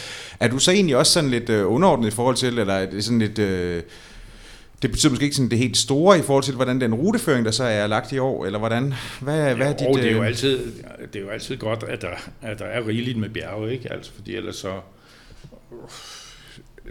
Er 0.40 0.48
du 0.48 0.58
så 0.58 0.70
egentlig 0.70 0.96
også 0.96 1.12
sådan 1.12 1.30
lidt 1.30 1.50
øh, 1.50 1.72
underordnet 1.72 2.08
i 2.08 2.10
forhold 2.10 2.36
til, 2.36 2.58
eller 2.58 2.74
er 2.74 2.90
det 2.90 3.04
sådan 3.04 3.18
lidt... 3.18 3.38
Øh, 3.38 3.82
det 4.82 4.90
betyder 4.90 5.10
måske 5.10 5.24
ikke 5.24 5.36
sådan 5.36 5.50
det 5.50 5.58
helt 5.58 5.76
store 5.76 6.18
i 6.18 6.22
forhold 6.22 6.44
til, 6.44 6.54
hvordan 6.54 6.80
den 6.80 6.94
ruteføring, 6.94 7.44
der 7.44 7.50
så 7.50 7.64
er 7.64 7.86
lagt 7.86 8.12
i 8.12 8.18
år, 8.18 8.46
eller 8.46 8.58
hvordan? 8.58 8.94
Hvad, 9.20 9.48
ja, 9.48 9.54
hvad 9.54 9.66
er 9.66 9.76
dit... 9.76 10.02
Det 10.02 10.06
er, 10.06 10.12
jo 10.12 10.20
øh, 10.20 10.26
altid, 10.26 10.72
det 11.12 11.16
er 11.16 11.20
jo 11.20 11.28
altid 11.28 11.56
godt, 11.56 11.82
at 11.82 12.02
der, 12.02 12.30
at 12.42 12.58
der 12.58 12.64
er 12.64 12.86
rigeligt 12.86 13.18
med 13.18 13.28
bjerge, 13.28 13.72
ikke? 13.72 13.92
Altså, 13.92 14.12
fordi 14.12 14.36
ellers 14.36 14.56
så... 14.56 14.80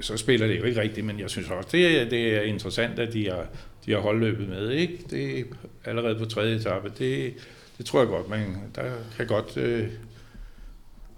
så 0.01 0.17
spiller 0.17 0.47
det 0.47 0.59
jo 0.59 0.63
ikke 0.63 0.81
rigtigt, 0.81 1.05
men 1.05 1.19
jeg 1.19 1.29
synes 1.29 1.49
også, 1.49 1.69
det, 1.71 2.11
det 2.11 2.37
er 2.37 2.41
interessant, 2.41 2.99
at 2.99 3.13
de 3.13 3.29
har, 3.29 3.45
de 3.85 3.91
har 3.91 3.99
holdløbet 3.99 4.49
med. 4.49 4.69
Ikke? 4.69 4.97
Det 5.09 5.39
er 5.39 5.43
allerede 5.85 6.19
på 6.19 6.25
tredje 6.25 6.55
etape. 6.55 6.91
Det, 6.99 7.33
det 7.77 7.85
tror 7.85 7.99
jeg 7.99 8.07
godt, 8.07 8.29
man, 8.29 8.55
der 8.75 8.83
kan 9.17 9.27
godt 9.27 9.57
øh, 9.57 9.87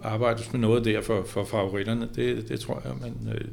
arbejdes 0.00 0.52
med 0.52 0.60
noget 0.60 0.84
der 0.84 1.00
for, 1.00 1.24
for 1.26 1.44
favoritterne. 1.44 2.08
Det, 2.16 2.48
det 2.48 2.60
tror 2.60 2.82
jeg, 2.84 2.92
men 3.00 3.32
øh, 3.34 3.44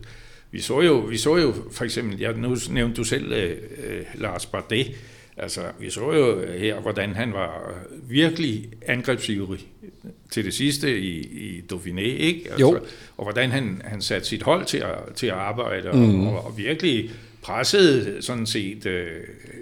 vi, 0.51 0.61
så 0.61 0.81
jo, 0.81 0.97
vi 0.99 1.17
så 1.17 1.37
jo 1.37 1.53
for 1.71 1.83
eksempel, 1.83 2.19
ja, 2.19 2.31
nu 2.31 2.57
nævnte 2.69 2.95
du 2.95 3.03
selv 3.03 3.31
øh, 3.31 3.57
øh 3.87 4.03
Lars 4.15 4.45
Bardet, 4.45 4.95
Altså, 5.37 5.61
vi 5.79 5.89
så 5.89 6.11
jo 6.11 6.39
her, 6.57 6.79
hvordan 6.79 7.15
han 7.15 7.33
var 7.33 7.73
virkelig 8.09 8.69
angrebsivrig 8.87 9.59
til 10.31 10.45
det 10.45 10.53
sidste 10.53 10.99
i, 10.99 11.19
i 11.19 11.63
Dauphiné, 11.73 12.01
ikke? 12.01 12.41
Altså, 12.45 12.59
jo. 12.59 12.79
Og 13.17 13.23
hvordan 13.23 13.51
han, 13.51 13.81
han 13.85 14.01
satte 14.01 14.27
sit 14.27 14.43
hold 14.43 14.65
til 14.65 14.77
at, 14.77 15.15
til 15.15 15.27
at 15.27 15.33
arbejde, 15.33 15.89
mm. 15.93 16.27
og, 16.27 16.45
og 16.45 16.57
virkelig 16.57 17.09
pressede 17.41 18.21
sådan 18.21 18.45
set 18.45 18.85
uh, 18.85 18.91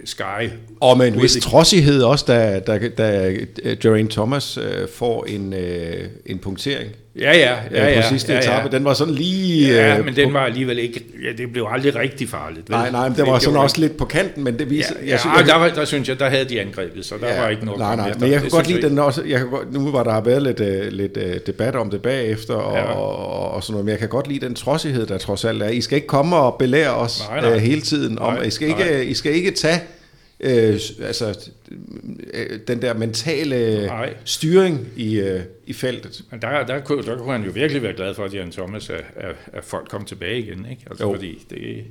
Sky. 0.04 0.50
Og 0.80 0.98
med 0.98 1.08
en 1.08 1.22
vis 1.22 1.36
trodsighed 1.42 2.02
også, 2.02 2.24
da, 2.28 2.58
da, 2.58 2.88
da 2.88 3.36
Geraint 3.82 4.10
Thomas 4.10 4.58
uh, 4.58 4.64
får 4.94 5.24
en, 5.24 5.52
uh, 5.52 5.60
en 6.26 6.38
punktering. 6.38 6.92
Ja, 7.18 7.38
ja, 7.38 7.56
ja, 7.72 7.88
ja, 7.88 8.00
på 8.00 8.08
sidste 8.08 8.32
ja, 8.32 8.38
etape. 8.38 8.68
Ja. 8.72 8.76
Den 8.76 8.84
var 8.84 8.94
sådan 8.94 9.14
lige... 9.14 9.74
Ja, 9.74 10.02
men 10.02 10.16
den 10.16 10.34
var 10.34 10.40
alligevel 10.40 10.78
ikke... 10.78 11.04
Ja, 11.24 11.42
det 11.42 11.52
blev 11.52 11.66
aldrig 11.70 11.96
rigtig 11.96 12.28
farligt. 12.28 12.68
Vel? 12.68 12.76
Nej, 12.76 12.90
nej, 12.90 13.08
men 13.08 13.18
det 13.18 13.26
var 13.26 13.38
sådan 13.38 13.58
også 13.58 13.80
lidt 13.80 13.96
på 13.96 14.04
kanten, 14.04 14.44
men 14.44 14.58
det 14.58 14.70
viser... 14.70 14.94
Ja, 14.94 15.04
ja, 15.04 15.10
jeg 15.10 15.20
synes, 15.20 15.36
jeg, 15.36 15.46
der, 15.46 15.74
der 15.74 15.84
synes 15.84 16.08
jeg, 16.08 16.18
der 16.18 16.28
havde 16.28 16.44
de 16.44 16.60
angrebet, 16.60 17.04
så 17.04 17.14
der 17.20 17.34
ja, 17.34 17.40
var 17.40 17.48
ikke 17.48 17.64
noget... 17.64 17.80
Nej, 17.80 17.96
nej, 17.96 18.12
men 18.20 18.30
jeg 18.30 18.40
kan 18.40 18.50
godt 18.50 18.68
lide 18.68 18.82
den 18.82 18.98
også... 18.98 19.22
Jeg 19.26 19.38
kan 19.38 19.48
godt, 19.50 19.72
nu 19.72 19.90
var 19.90 20.02
der 20.02 20.20
været 20.20 20.42
lidt, 20.42 20.60
uh, 20.60 20.92
lidt 20.92 21.16
uh, 21.16 21.32
debat 21.46 21.76
om 21.76 21.90
det 21.90 22.02
bagefter, 22.02 22.54
og, 22.54 22.76
ja. 22.76 22.82
og, 22.82 23.50
og 23.50 23.62
sådan 23.62 23.72
noget, 23.72 23.84
men 23.84 23.90
jeg 23.90 23.98
kan 23.98 24.08
godt 24.08 24.28
lide 24.28 24.46
den 24.46 24.54
trodsighed, 24.54 25.06
der 25.06 25.18
trods 25.18 25.44
alt 25.44 25.62
er. 25.62 25.68
I 25.68 25.80
skal 25.80 25.96
ikke 25.96 26.08
komme 26.08 26.36
og 26.36 26.56
belære 26.58 26.94
os 26.94 27.22
nej, 27.30 27.40
nej. 27.40 27.54
Uh, 27.54 27.56
hele 27.56 27.80
tiden 27.80 28.18
om... 28.18 28.32
Nej, 28.32 28.42
I, 28.42 28.50
skal 28.50 28.68
ikke, 28.68 29.04
I 29.04 29.14
skal 29.14 29.32
ikke 29.32 29.50
tage 29.50 29.80
øh, 30.40 30.80
altså, 31.02 31.50
øh, 32.34 32.60
den 32.68 32.82
der 32.82 32.94
mentale 32.94 33.86
Nej. 33.86 34.14
styring 34.24 34.88
i, 34.96 35.20
øh, 35.20 35.40
i 35.66 35.72
feltet. 35.72 36.22
Men 36.30 36.42
der, 36.42 36.66
der, 36.66 36.80
kunne, 36.80 37.02
der 37.02 37.18
kunne 37.18 37.32
han 37.32 37.44
jo 37.44 37.50
virkelig 37.50 37.82
være 37.82 37.94
glad 37.94 38.14
for, 38.14 38.24
at 38.24 38.34
Jan 38.34 38.50
Thomas, 38.50 38.90
at, 38.90 39.04
at 39.52 39.64
folk 39.64 39.88
kom 39.88 40.04
tilbage 40.04 40.38
igen. 40.38 40.66
Ikke? 40.70 40.82
Altså, 40.90 41.04
jo. 41.04 41.14
fordi 41.14 41.46
det, 41.50 41.84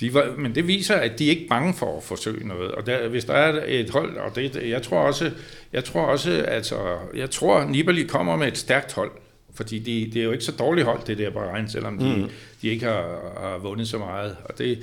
de 0.00 0.14
var, 0.14 0.34
men 0.38 0.54
det 0.54 0.66
viser, 0.66 0.94
at 0.94 1.18
de 1.18 1.26
er 1.26 1.30
ikke 1.30 1.48
bange 1.48 1.74
for 1.74 1.96
at 1.96 2.02
forsøge 2.02 2.48
noget. 2.48 2.72
Og 2.72 2.86
der, 2.86 3.08
hvis 3.08 3.24
der 3.24 3.34
er 3.34 3.62
et 3.66 3.90
hold, 3.90 4.16
og 4.16 4.36
det, 4.36 4.56
jeg 4.70 4.82
tror 4.82 4.98
også, 4.98 5.30
jeg 5.72 5.84
tror 5.84 6.02
også, 6.02 6.30
altså, 6.30 6.96
jeg 7.16 7.30
tror, 7.30 7.64
Nibali 7.64 8.02
kommer 8.02 8.36
med 8.36 8.48
et 8.48 8.58
stærkt 8.58 8.92
hold. 8.92 9.10
Fordi 9.54 9.78
de, 9.78 10.10
det 10.12 10.20
er 10.20 10.24
jo 10.24 10.32
ikke 10.32 10.44
så 10.44 10.52
dårligt 10.52 10.86
hold, 10.86 11.00
det 11.06 11.18
der 11.18 11.30
Bahrein, 11.30 11.68
selvom 11.68 11.98
de, 11.98 12.16
mm. 12.16 12.30
de 12.62 12.68
ikke 12.68 12.86
har, 12.86 13.34
har 13.40 13.58
vundet 13.58 13.88
så 13.88 13.98
meget. 13.98 14.36
Og 14.44 14.58
det, 14.58 14.78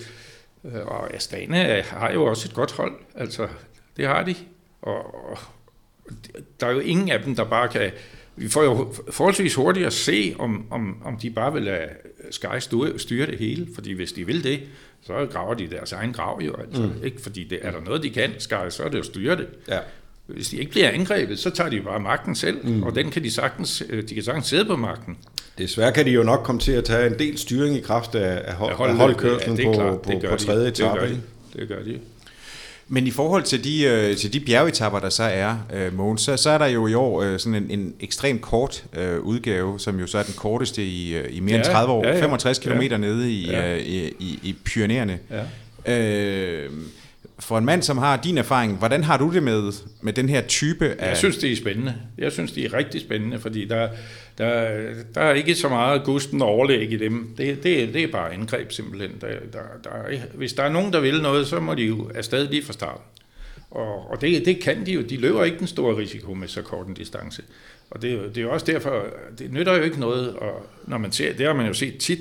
og 0.64 1.14
Astana 1.14 1.82
har 1.82 2.12
jo 2.12 2.26
også 2.26 2.48
et 2.50 2.56
godt 2.56 2.72
hold, 2.72 2.94
altså 3.16 3.48
det 3.98 4.08
har 4.08 4.24
de. 4.24 4.36
Og, 4.82 5.38
der 6.60 6.68
er 6.68 6.72
jo 6.72 6.80
ingen 6.80 7.12
af 7.12 7.24
dem, 7.24 7.36
der 7.36 7.44
bare 7.44 7.68
kan... 7.68 7.92
Vi 8.36 8.50
får 8.50 8.64
jo 8.64 8.94
forholdsvis 9.12 9.56
hurtigt 9.56 9.86
at 9.86 9.94
se, 9.94 10.36
om, 10.40 10.66
om, 10.70 11.02
om 11.06 11.18
de 11.18 11.30
bare 11.30 11.54
vil 11.54 11.64
lade 11.64 11.90
Sky 12.32 12.58
styre 12.98 13.26
det 13.26 13.40
hele, 13.40 13.68
fordi 13.76 13.94
hvis 13.94 14.12
de 14.12 14.26
vil 14.26 14.44
det, 14.44 14.62
så 15.02 15.28
graver 15.32 15.54
de 15.54 15.70
deres 15.70 15.92
egen 15.92 16.14
grav 16.14 16.42
jo, 16.42 16.56
altså, 16.56 16.82
mm. 16.82 17.04
ikke? 17.04 17.22
fordi 17.22 17.44
det, 17.44 17.60
er 17.62 17.72
der 17.72 17.82
noget, 17.82 18.04
de 18.04 18.10
kan, 18.10 18.32
Sky, 18.40 18.70
så 18.70 18.84
er 18.84 18.90
det 18.90 19.00
at 19.00 19.06
styre 19.06 19.36
det. 19.36 19.48
Ja. 19.68 19.80
Hvis 20.34 20.48
de 20.48 20.58
ikke 20.58 20.72
bliver 20.72 20.90
angrebet, 20.90 21.40
så 21.40 21.50
tager 21.50 21.70
de 21.70 21.82
bare 21.82 22.00
magten 22.00 22.36
selv, 22.36 22.68
mm. 22.68 22.84
og 22.84 22.96
den 22.96 23.12
kan 23.12 23.24
de 23.24 23.32
sagtens, 23.32 23.84
øh, 23.90 24.04
de 24.10 24.14
kan 24.14 24.24
sagtens 24.24 24.48
sidde 24.48 24.66
på 24.66 24.76
magten. 24.76 25.18
Desværre 25.58 25.92
kan 25.92 26.06
de 26.06 26.12
jo 26.12 26.24
nok 26.24 26.40
komme 26.44 26.62
til 26.62 26.72
at 26.72 26.84
tage 26.84 27.08
en 27.08 27.20
del 27.20 27.38
styring 27.38 27.76
i 27.76 27.80
kraft 27.80 28.16
af, 28.16 28.42
af, 28.46 28.54
hold, 28.54 28.90
af 28.90 28.96
holdkørslen 28.96 29.60
ja, 29.60 29.66
på, 29.66 29.74
klart, 29.74 30.02
på, 30.02 30.12
på 30.30 30.36
tredje 30.36 30.68
etape. 30.68 31.00
Det, 31.02 31.10
gør 31.10 31.16
de. 31.16 31.22
det 31.60 31.68
gør 31.68 31.84
de. 31.84 32.00
Men 32.88 33.08
i 33.08 33.12
forhold 33.12 33.44
til 33.44 33.64
de, 33.64 33.84
øh, 33.84 34.18
til 34.18 34.34
de 34.34 34.40
bjergetapper, 34.40 35.00
der 35.00 35.10
så 35.10 35.24
er, 35.24 35.58
øh, 35.74 35.98
Mogens, 35.98 36.22
så, 36.22 36.38
så 36.38 36.50
er 36.50 36.58
der 36.58 36.66
jo 36.66 36.88
i 36.88 36.94
år 36.94 37.22
øh, 37.22 37.40
sådan 37.40 37.56
en, 37.56 37.80
en 37.80 37.94
ekstremt 38.00 38.42
kort 38.42 38.84
øh, 38.98 39.20
udgave, 39.20 39.80
som 39.80 40.00
jo 40.00 40.08
så 40.08 40.18
er 40.18 40.24
den 40.24 40.34
korteste 40.38 40.84
i, 40.84 41.20
i 41.30 41.40
mere 41.40 41.54
ja, 41.54 41.58
end 41.58 41.66
30 41.66 41.94
år, 41.94 42.08
ja, 42.08 42.16
ja, 42.16 42.22
65 42.22 42.60
km 42.60 42.82
ja. 42.82 42.98
nede 42.98 43.32
i, 43.32 43.50
ja. 43.50 43.76
øh, 43.76 43.82
i, 43.82 44.06
i, 44.20 44.40
i 44.44 44.56
Pyreneerne. 44.66 45.20
Ja. 45.86 45.98
Øh, 45.98 46.70
for 47.42 47.58
en 47.58 47.66
mand, 47.66 47.84
som 47.84 47.98
har 47.98 48.18
din 48.18 48.38
erfaring, 48.38 48.78
hvordan 48.78 49.04
har 49.04 49.18
du 49.18 49.34
det 49.34 49.44
med, 49.44 49.72
med 50.02 50.14
den 50.14 50.30
her 50.30 50.42
type 50.42 50.96
af... 51.00 51.08
Jeg 51.08 51.18
synes, 51.18 51.38
det 51.38 51.52
er 51.52 51.56
spændende. 51.56 51.96
Jeg 52.18 52.32
synes, 52.32 52.52
det 52.52 52.66
er 52.66 52.74
rigtig 52.74 53.02
spændende, 53.02 53.40
fordi 53.40 53.66
der, 53.66 53.90
der, 54.38 54.70
der 55.16 55.22
er 55.22 55.34
ikke 55.34 55.56
så 55.56 55.70
meget 55.70 56.04
gusten 56.04 56.42
og 56.42 56.48
overlæg 56.48 56.92
i 56.92 56.98
dem. 56.98 57.34
Det, 57.38 57.64
det, 57.64 57.94
det 57.94 58.04
er 58.04 58.08
bare 58.08 58.34
angreb 58.34 58.72
simpelthen. 58.72 59.12
Der, 59.22 59.28
der, 59.28 59.60
der 59.84 60.18
hvis 60.34 60.54
der 60.54 60.64
er 60.64 60.70
nogen, 60.70 60.94
der 60.94 61.00
vil 61.00 61.22
noget, 61.22 61.48
så 61.48 61.60
må 61.60 61.74
de 61.74 61.84
jo 61.84 62.12
afsted 62.16 62.48
lige 62.48 62.64
fra 62.64 62.74
starten. 62.74 63.04
Og, 63.72 64.12
og 64.12 64.22
det, 64.22 64.46
det 64.46 64.60
kan 64.60 64.86
de 64.86 64.92
jo. 64.92 65.02
De 65.02 65.18
løber 65.18 65.44
ikke 65.44 65.60
den 65.60 65.68
store 65.68 65.98
risiko 65.98 66.34
med 66.34 66.48
så 66.48 66.62
kort 66.62 66.88
en 66.88 66.94
distance. 66.94 67.44
Og 67.92 68.02
det, 68.02 68.20
det 68.36 68.38
er 68.38 68.42
jo 68.42 68.52
også 68.52 68.66
derfor, 68.66 69.06
det 69.40 69.54
nytter 69.54 69.78
jo 69.78 69.84
ikke 69.84 70.00
noget, 70.00 70.34
og 70.34 70.66
når 70.88 70.98
man 70.98 71.12
ser, 71.12 71.34
det 71.34 71.46
har 71.46 71.54
man 71.54 71.68
jo 71.68 71.74
set 71.74 71.98
tit, 71.98 72.20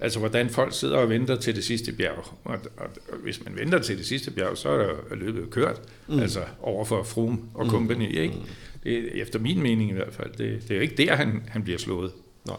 Altså, 0.00 0.18
hvordan 0.18 0.50
folk 0.50 0.74
sidder 0.74 0.96
og 0.96 1.08
venter 1.08 1.36
til 1.36 1.56
det 1.56 1.64
sidste 1.64 1.92
bjerg. 1.92 2.34
Og, 2.44 2.58
og, 2.76 2.88
og 3.08 3.18
hvis 3.22 3.44
man 3.44 3.56
venter 3.56 3.78
til 3.78 3.98
det 3.98 4.06
sidste 4.06 4.30
bjerg, 4.30 4.58
så 4.58 4.68
er 4.68 4.78
der 4.78 5.14
løbet 5.14 5.50
kørt. 5.50 5.80
Mm. 6.08 6.18
Altså, 6.18 6.40
over 6.62 6.84
for 6.84 7.02
Froome 7.02 7.38
og 7.54 7.64
mm. 7.64 7.70
company, 7.70 8.16
ikke? 8.16 8.34
Mm. 8.34 8.48
Det, 8.84 9.22
efter 9.22 9.38
min 9.38 9.62
mening 9.62 9.90
i 9.90 9.94
hvert 9.94 10.12
fald. 10.12 10.30
Det, 10.30 10.62
det 10.62 10.70
er 10.70 10.74
jo 10.74 10.80
ikke 10.80 10.94
der, 10.96 11.14
han, 11.14 11.42
han 11.48 11.62
bliver 11.62 11.78
slået. 11.78 12.12
Nej. 12.46 12.56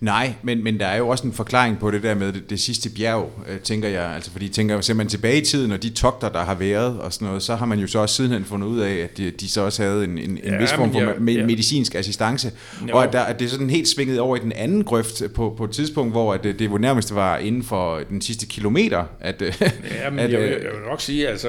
Nej, 0.00 0.34
men, 0.42 0.64
men 0.64 0.80
der 0.80 0.86
er 0.86 0.96
jo 0.96 1.08
også 1.08 1.26
en 1.26 1.32
forklaring 1.32 1.78
på 1.78 1.90
det 1.90 2.02
der 2.02 2.14
med 2.14 2.32
det, 2.32 2.50
det 2.50 2.60
sidste 2.60 2.90
bjerg, 2.90 3.32
øh, 3.48 3.60
tænker 3.60 3.88
jeg. 3.88 4.04
Altså, 4.04 4.30
fordi 4.30 4.48
tænker, 4.48 4.80
ser 4.80 4.94
man 4.94 5.08
tilbage 5.08 5.40
i 5.40 5.44
tiden, 5.44 5.72
og 5.72 5.82
de 5.82 5.90
togter, 5.90 6.28
der 6.28 6.44
har 6.44 6.54
været 6.54 7.00
og 7.00 7.12
sådan 7.12 7.26
noget, 7.26 7.42
så 7.42 7.54
har 7.54 7.66
man 7.66 7.78
jo 7.78 7.86
så 7.86 7.98
også 7.98 8.14
sidenhen 8.14 8.44
fundet 8.44 8.66
ud 8.66 8.80
af, 8.80 8.94
at 8.94 9.16
de, 9.16 9.30
de 9.30 9.50
så 9.50 9.60
også 9.60 9.82
havde 9.82 10.04
en, 10.04 10.18
en, 10.18 10.38
ja, 10.44 10.54
en 10.54 10.62
vis 10.62 10.72
form 10.72 10.92
for 10.92 11.00
ja, 11.00 11.32
ja. 11.32 11.46
medicinsk 11.46 11.94
assistance. 11.94 12.52
Jo. 12.88 12.96
Og 12.96 13.04
at, 13.04 13.12
der, 13.12 13.20
at 13.20 13.38
det 13.38 13.44
er 13.44 13.48
sådan 13.48 13.70
helt 13.70 13.88
svinget 13.88 14.20
over 14.20 14.36
i 14.36 14.40
den 14.40 14.52
anden 14.52 14.84
grøft 14.84 15.22
på, 15.34 15.54
på 15.58 15.64
et 15.64 15.70
tidspunkt, 15.70 16.12
hvor 16.12 16.34
at 16.34 16.44
det, 16.44 16.58
det 16.58 16.80
nærmest 16.80 17.14
var 17.14 17.38
inden 17.38 17.62
for 17.62 18.00
den 18.08 18.20
sidste 18.20 18.46
kilometer. 18.46 19.04
At, 19.20 19.42
ja, 19.42 20.10
men 20.10 20.18
at, 20.18 20.32
jeg, 20.32 20.40
vil, 20.40 20.48
jeg 20.48 20.58
vil 20.58 20.88
nok 20.90 21.00
sige, 21.00 21.28
altså 21.28 21.48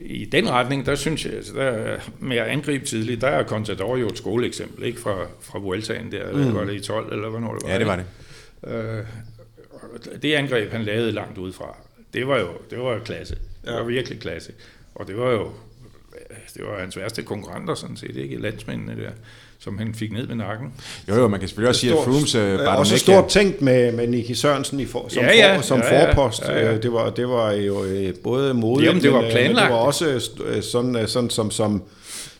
i 0.00 0.24
den 0.24 0.50
retning, 0.50 0.86
der 0.86 0.94
synes 0.94 1.24
jeg, 1.24 1.34
altså 1.34 1.54
der, 1.54 1.96
med 2.18 2.36
at 2.36 2.46
angribe 2.46 2.84
tidligt, 2.84 3.20
der 3.20 3.28
er 3.28 3.44
Contador 3.44 3.96
jo 3.96 4.06
et 4.06 4.18
skoleeksempel, 4.18 4.84
ikke? 4.84 5.00
Fra, 5.00 5.26
fra 5.40 5.58
Vueltaen 5.58 6.12
der, 6.12 6.32
mm. 6.32 6.54
var 6.54 6.64
det 6.64 6.74
i 6.74 6.80
12, 6.80 7.12
eller 7.12 7.28
hvornår 7.28 7.54
det 7.54 7.62
var? 7.62 7.70
Ja, 7.70 7.78
det 7.78 7.86
var 7.86 7.96
det. 7.96 8.06
Øh, 8.64 9.04
det 10.22 10.34
angreb, 10.34 10.72
han 10.72 10.82
lavede 10.82 11.12
langt 11.12 11.38
udefra, 11.38 11.76
det 12.14 12.28
var 12.28 12.38
jo 12.38 12.48
det 12.70 12.78
var 12.78 12.98
klasse. 12.98 13.38
Det 13.64 13.72
var 13.72 13.84
virkelig 13.84 14.20
klasse. 14.20 14.52
Og 14.94 15.06
det 15.06 15.16
var 15.16 15.30
jo 15.30 15.52
det 16.54 16.66
var 16.66 16.80
hans 16.80 16.96
værste 16.96 17.22
konkurrenter, 17.22 17.74
sådan 17.74 17.96
set, 17.96 18.16
ikke? 18.16 18.36
Landsmændene 18.36 19.02
der 19.02 19.10
som 19.60 19.78
han 19.78 19.94
fik 19.94 20.12
ned 20.12 20.26
med 20.26 20.36
nakken. 20.36 20.72
Jo, 21.08 21.14
jo, 21.14 21.28
man 21.28 21.40
kan 21.40 21.48
selvfølgelig 21.48 21.68
også 21.68 21.80
sige, 21.80 21.92
at 21.92 22.04
Frooms 22.04 22.34
uh, 22.34 22.58
bare 22.58 22.78
Også 22.78 22.98
stort 22.98 23.28
tænkt 23.28 23.62
med, 23.62 23.92
med 23.92 24.06
Nicky 24.06 24.32
Sørensen 24.32 24.80
i 24.80 24.86
for, 24.86 25.06
som, 25.08 25.22
ja, 25.22 25.36
ja, 25.36 25.56
for, 25.56 25.62
som 25.62 25.78
ja, 25.80 25.94
ja, 25.94 26.12
forpost. 26.12 26.42
Ja, 26.48 26.66
ja. 26.66 26.76
Det, 26.76 26.92
var, 26.92 27.10
det 27.10 27.28
var 27.28 27.52
jo 27.52 27.84
både 28.22 28.54
modigt, 28.54 28.88
Jamen, 28.88 29.02
det 29.02 29.12
var 29.12 29.20
planlagt. 29.20 29.54
Men 29.54 29.56
det 29.56 29.70
var 29.72 29.76
også 29.76 30.30
sådan, 30.62 31.08
sådan 31.08 31.30
som, 31.30 31.50
som, 31.50 31.82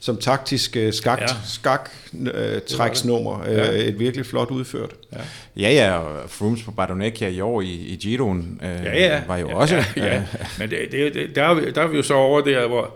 som 0.00 0.16
taktisk 0.16 0.76
skak, 0.90 1.20
ja. 1.20 1.26
skak 1.46 1.90
uh, 2.12 2.28
træksnummer. 2.68 3.44
Ja. 3.46 3.70
Et 3.70 3.98
virkelig 3.98 4.26
flot 4.26 4.50
udført. 4.50 4.90
Ja, 5.12 5.18
ja, 5.56 5.70
ja 5.70 5.96
og 5.96 6.30
Frooms 6.30 6.62
på 6.62 6.70
Bardonecchia 6.70 7.28
i 7.28 7.40
år 7.40 7.60
i, 7.60 7.74
i 7.74 7.98
Giroen 8.00 8.60
uh, 8.62 8.84
ja, 8.84 9.06
ja. 9.06 9.20
var 9.26 9.36
jo 9.36 9.48
ja, 9.48 9.54
også... 9.54 9.76
Ja, 9.96 10.14
ja. 10.14 10.22
Men 10.58 10.70
det, 10.70 10.78
det, 11.14 11.26
der, 11.34 11.42
er 11.42 11.54
vi, 11.54 11.70
der 11.70 11.82
er 11.82 11.86
vi 11.86 11.96
jo 11.96 12.02
så 12.02 12.14
over 12.14 12.40
der, 12.40 12.68
hvor 12.68 12.94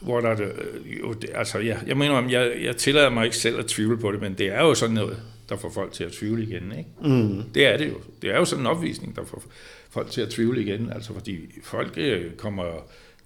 hvor 0.00 0.20
der 0.20 0.30
øh, 0.32 1.00
jo, 1.00 1.14
altså 1.34 1.58
ja, 1.58 1.78
jeg 1.86 1.96
mener, 1.96 2.28
jeg, 2.28 2.52
jeg 2.62 2.76
tillader 2.76 3.10
mig 3.10 3.24
ikke 3.24 3.36
selv 3.36 3.58
at 3.58 3.66
tvivle 3.66 3.98
på 3.98 4.12
det, 4.12 4.20
men 4.20 4.34
det 4.34 4.46
er 4.46 4.60
jo 4.60 4.74
sådan 4.74 4.94
noget, 4.94 5.22
der 5.48 5.56
får 5.56 5.70
folk 5.70 5.92
til 5.92 6.04
at 6.04 6.12
tvivle 6.12 6.42
igen, 6.42 6.72
ikke? 6.78 6.90
Mm. 7.02 7.42
Det 7.54 7.66
er 7.66 7.76
det 7.76 7.88
jo. 7.88 7.94
Det 8.22 8.30
er 8.30 8.36
jo 8.38 8.44
sådan 8.44 8.62
en 8.62 8.66
opvisning, 8.66 9.16
der 9.16 9.24
får 9.24 9.42
folk 9.90 10.10
til 10.10 10.20
at 10.20 10.28
tvivle 10.28 10.62
igen, 10.62 10.92
altså 10.92 11.12
fordi 11.12 11.38
folk 11.62 11.92
øh, 11.96 12.32
kommer 12.32 12.64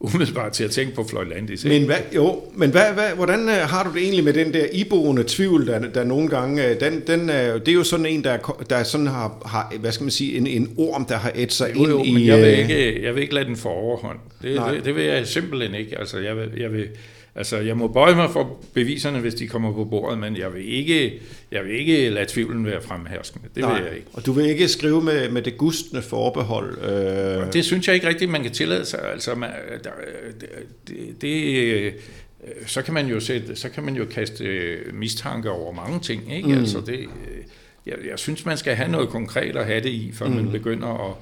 umiddelbart 0.05 0.53
til 0.53 0.65
at 0.65 0.71
tænke 0.71 0.95
på 0.95 1.05
Floyd 1.05 1.27
Landis. 1.27 1.65
Ikke? 1.65 1.79
Men, 1.79 1.87
hvad, 1.87 1.97
jo, 2.15 2.43
men 2.55 2.71
hvad, 2.71 2.93
hvad, 2.95 3.11
hvordan 3.17 3.49
øh, 3.49 3.55
har 3.55 3.85
du 3.85 3.95
det 3.95 4.03
egentlig 4.03 4.25
med 4.25 4.33
den 4.33 4.55
der 4.55 4.67
iboende 4.73 5.25
tvivl, 5.27 5.67
der, 5.67 5.79
der 5.79 6.05
nogle 6.05 6.29
gange, 6.29 6.69
øh, 6.69 6.81
den, 6.81 7.03
den, 7.07 7.29
det 7.29 7.69
er 7.69 7.73
jo 7.73 7.85
sådan 7.85 8.07
en, 8.07 8.25
der, 8.25 8.65
der 8.71 8.83
sådan 8.83 9.07
har, 9.07 9.43
har, 9.47 9.73
hvad 9.81 9.93
skal 9.93 10.05
man 10.05 10.11
sige, 10.11 10.37
en, 10.37 10.47
en 10.47 10.75
orm, 10.79 11.05
der 11.05 11.17
har 11.17 11.33
et 11.35 11.53
sig 11.53 11.71
jo, 11.75 11.81
ind 11.81 11.89
jo, 11.89 12.03
i... 12.03 12.27
jeg 12.27 12.39
vil, 12.39 12.47
øh, 12.47 12.59
ikke, 12.59 13.05
jeg 13.05 13.15
vil 13.15 13.23
ikke 13.23 13.35
lade 13.35 13.45
den 13.45 13.57
få 13.57 13.69
overhånd. 13.69 14.19
Det, 14.43 14.63
det, 14.71 14.85
det 14.85 14.95
vil 14.95 15.05
jeg 15.05 15.27
simpelthen 15.27 15.75
ikke. 15.75 15.99
Altså, 15.99 16.19
jeg 16.19 16.37
vil, 16.37 16.51
jeg 16.57 16.73
vil, 16.73 16.89
Altså, 17.37 17.57
jeg 17.57 17.77
må 17.77 17.89
bøje 17.89 18.15
mig 18.15 18.31
for 18.31 18.61
beviserne, 18.75 19.21
hvis 19.21 19.35
de 19.35 19.49
kommer 19.49 19.73
på 19.73 19.85
bordet, 19.85 20.19
men 20.19 20.37
jeg 20.37 20.55
vil 20.55 20.75
ikke, 20.75 21.21
jeg 21.51 21.65
vil 21.65 21.81
ikke 21.81 22.11
lade 22.11 22.27
tvivlen 22.29 22.67
være 22.67 22.83
fremherskende. 22.83 23.49
Det 23.55 23.63
Nej, 23.63 23.75
vil 23.75 23.85
jeg 23.85 23.97
ikke. 23.97 24.07
Og 24.13 24.27
du 24.27 24.33
vil 24.33 24.47
ikke 24.47 24.69
skrive 24.69 25.03
med, 25.03 25.29
med 25.29 25.43
det 25.43 25.57
gustne 25.57 26.03
forbehold? 26.03 26.79
Øh... 26.83 27.53
Det 27.53 27.65
synes 27.65 27.87
jeg 27.87 27.95
ikke 27.95 28.09
rigtigt, 28.09 28.31
man 28.31 28.43
kan 28.43 28.53
tillade 28.53 28.85
sig. 28.85 29.01
Altså, 29.13 29.35
man, 29.35 29.51
der, 29.85 29.91
det, 30.89 31.23
det, 31.23 31.55
øh, 31.55 31.93
så 32.67 32.83
kan 32.83 32.95
man 32.95 33.07
jo 33.07 33.21
sætte, 33.21 33.57
så 33.57 33.69
kan 33.69 33.83
man 33.85 33.97
jo 33.97 34.05
kaste 34.05 34.77
mistanke 34.93 35.51
over 35.51 35.73
mange 35.73 36.01
ting, 36.01 36.37
ikke? 36.37 36.49
Mm. 36.49 36.59
Altså, 36.59 36.81
det, 36.87 37.09
jeg, 37.87 37.95
jeg 38.11 38.19
synes, 38.19 38.47
man 38.47 38.57
skal 38.57 38.75
have 38.75 38.91
noget 38.91 39.09
konkret 39.09 39.57
at 39.57 39.67
have 39.67 39.81
det 39.81 39.91
i, 39.91 40.13
før 40.13 40.27
mm. 40.27 40.35
man 40.35 40.51
begynder 40.51 41.11
at... 41.11 41.15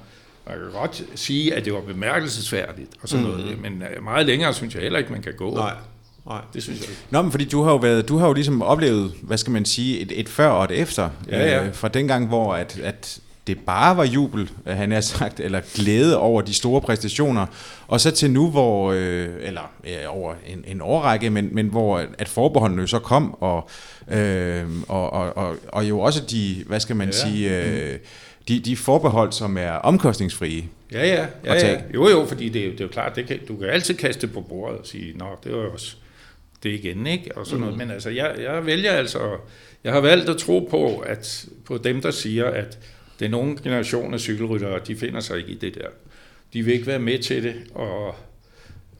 Man 0.47 0.57
kan 0.57 0.71
godt 0.71 1.03
sige, 1.15 1.55
at 1.55 1.65
det 1.65 1.73
var 1.73 1.81
bemærkelsesværdigt 1.81 2.89
og 3.01 3.09
sådan 3.09 3.25
mm-hmm. 3.25 3.41
noget, 3.41 3.61
men 3.61 3.83
øh, 3.95 4.03
meget 4.03 4.25
længere 4.25 4.53
synes 4.53 4.73
jeg 4.75 4.83
heller 4.83 4.99
ikke, 4.99 5.11
man 5.11 5.21
kan 5.21 5.33
gå. 5.33 5.55
Nej. 5.55 5.73
Nej. 6.27 6.41
Det 6.53 6.63
synes 6.63 6.79
jeg 6.79 6.89
ikke. 6.89 7.01
Nå, 7.09 7.21
men 7.21 7.31
fordi 7.31 7.45
du 7.45 7.63
har 7.63 7.71
jo, 7.71 7.77
været, 7.77 8.09
du 8.09 8.17
har 8.17 8.27
jo 8.27 8.33
ligesom 8.33 8.61
oplevet, 8.61 9.13
hvad 9.21 9.37
skal 9.37 9.51
man 9.51 9.65
sige, 9.65 9.99
et, 9.99 10.19
et 10.19 10.29
før 10.29 10.47
og 10.47 10.63
et 10.63 10.71
efter. 10.71 11.09
Ja, 11.29 11.47
ja. 11.47 11.65
Øh, 11.65 11.73
fra 11.73 11.87
dengang, 11.87 12.27
hvor 12.27 12.53
at, 12.53 12.79
at 12.79 13.19
det 13.47 13.59
bare 13.59 13.97
var 13.97 14.03
jubel, 14.03 14.49
han 14.65 14.91
har 14.91 15.01
sagt, 15.01 15.39
eller 15.39 15.61
glæde 15.75 16.17
over 16.17 16.41
de 16.41 16.53
store 16.53 16.81
præstationer, 16.81 17.45
og 17.87 18.01
så 18.01 18.11
til 18.11 18.31
nu, 18.31 18.49
hvor, 18.49 18.91
øh, 18.91 19.29
eller 19.41 19.71
ja, 19.85 20.07
over 20.07 20.33
en, 20.47 20.63
en 20.67 20.81
årrække, 20.81 21.29
men, 21.29 21.49
men 21.51 21.67
hvor 21.67 22.05
at 22.17 22.29
forbeholdene 22.29 22.81
jo 22.81 22.87
så 22.87 22.99
kom, 22.99 23.33
og, 23.33 23.69
øh, 24.11 24.65
og, 24.87 25.13
og, 25.13 25.37
og, 25.37 25.55
og 25.67 25.89
jo 25.89 25.99
også 25.99 26.21
de, 26.31 26.63
hvad 26.67 26.79
skal 26.79 26.95
man 26.95 27.07
ja. 27.07 27.13
sige, 27.13 27.57
øh, 27.57 27.99
de, 28.47 28.59
de 28.59 28.77
forbehold, 28.77 29.31
som 29.31 29.57
er 29.57 29.71
omkostningsfrie. 29.71 30.63
Ja, 30.91 31.07
ja, 31.07 31.25
ja, 31.45 31.67
ja. 31.67 31.81
Jo, 31.93 32.09
jo, 32.09 32.25
fordi 32.25 32.45
det, 32.45 32.53
det 32.53 32.79
er 32.79 32.85
jo 32.85 32.91
klart, 32.91 33.15
det 33.15 33.27
kan, 33.27 33.39
du 33.47 33.55
kan 33.55 33.69
altid 33.69 33.93
kaste 33.93 34.27
på 34.27 34.41
bordet 34.41 34.79
og 34.79 34.87
sige, 34.87 35.17
nå, 35.17 35.25
det 35.43 35.51
var 35.51 35.57
jo 35.57 35.71
også 35.71 35.95
det 36.63 36.69
igen, 36.69 37.07
ikke? 37.07 37.37
Og 37.37 37.45
sådan 37.45 37.57
mm. 37.57 37.61
noget. 37.61 37.77
Men 37.77 37.91
altså, 37.91 38.09
jeg, 38.09 38.35
jeg 38.39 38.65
vælger 38.65 38.91
altså, 38.91 39.37
jeg 39.83 39.93
har 39.93 39.99
valgt 39.99 40.29
at 40.29 40.37
tro 40.37 40.67
på, 40.71 40.99
at 40.99 41.45
på 41.65 41.77
dem, 41.77 42.01
der 42.01 42.11
siger, 42.11 42.45
at 42.45 42.79
det 43.19 43.25
er 43.25 43.29
nogle 43.29 43.57
generationer 43.63 44.13
af 44.13 44.19
cykelryttere, 44.19 44.79
de 44.87 44.95
finder 44.95 45.19
sig 45.19 45.37
ikke 45.37 45.51
i 45.51 45.57
det 45.57 45.75
der. 45.75 45.87
De 46.53 46.63
vil 46.63 46.73
ikke 46.73 46.87
være 46.87 46.99
med 46.99 47.19
til 47.19 47.43
det, 47.43 47.55
og, 47.73 48.15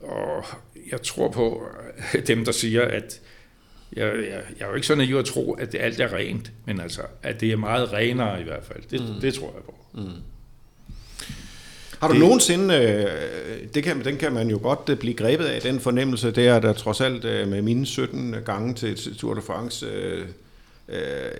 og 0.01 0.45
jeg 0.91 1.01
tror 1.01 1.29
på 1.29 1.63
dem, 2.27 2.45
der 2.45 2.51
siger, 2.51 2.81
at 2.81 3.21
jeg, 3.95 4.05
jeg, 4.05 4.41
jeg 4.59 4.65
er 4.65 4.69
jo 4.69 4.75
ikke 4.75 4.87
så 4.87 4.95
naiv 4.95 5.15
at 5.15 5.25
tro, 5.25 5.53
at 5.53 5.71
det 5.71 5.81
alt 5.81 5.99
er 5.99 6.13
rent, 6.13 6.51
men 6.65 6.79
altså, 6.79 7.01
at 7.23 7.41
det 7.41 7.51
er 7.51 7.57
meget 7.57 7.93
renere 7.93 8.41
i 8.41 8.43
hvert 8.43 8.63
fald. 8.63 8.83
Det, 8.91 9.01
mm. 9.01 9.21
det 9.21 9.33
tror 9.33 9.53
jeg 9.53 9.63
på. 9.63 9.75
Mm. 9.93 10.32
Har 12.03 12.07
du 12.07 12.13
det, 12.13 12.23
nogensinde, 12.23 12.75
øh, 12.75 13.07
det 13.73 13.83
kan, 13.83 14.03
den 14.03 14.17
kan 14.17 14.33
man 14.33 14.49
jo 14.49 14.59
godt 14.63 14.89
øh, 14.89 14.97
blive 14.97 15.13
grebet 15.13 15.45
af, 15.45 15.61
den 15.61 15.79
fornemmelse, 15.79 16.31
det 16.31 16.47
er 16.47 16.59
der 16.59 16.73
trods 16.73 17.01
alt 17.01 17.25
øh, 17.25 17.47
med 17.47 17.61
mine 17.61 17.85
17 17.85 18.35
gange 18.45 18.73
til 18.73 19.17
Tour 19.17 19.33
de 19.33 19.41
France, 19.41 19.85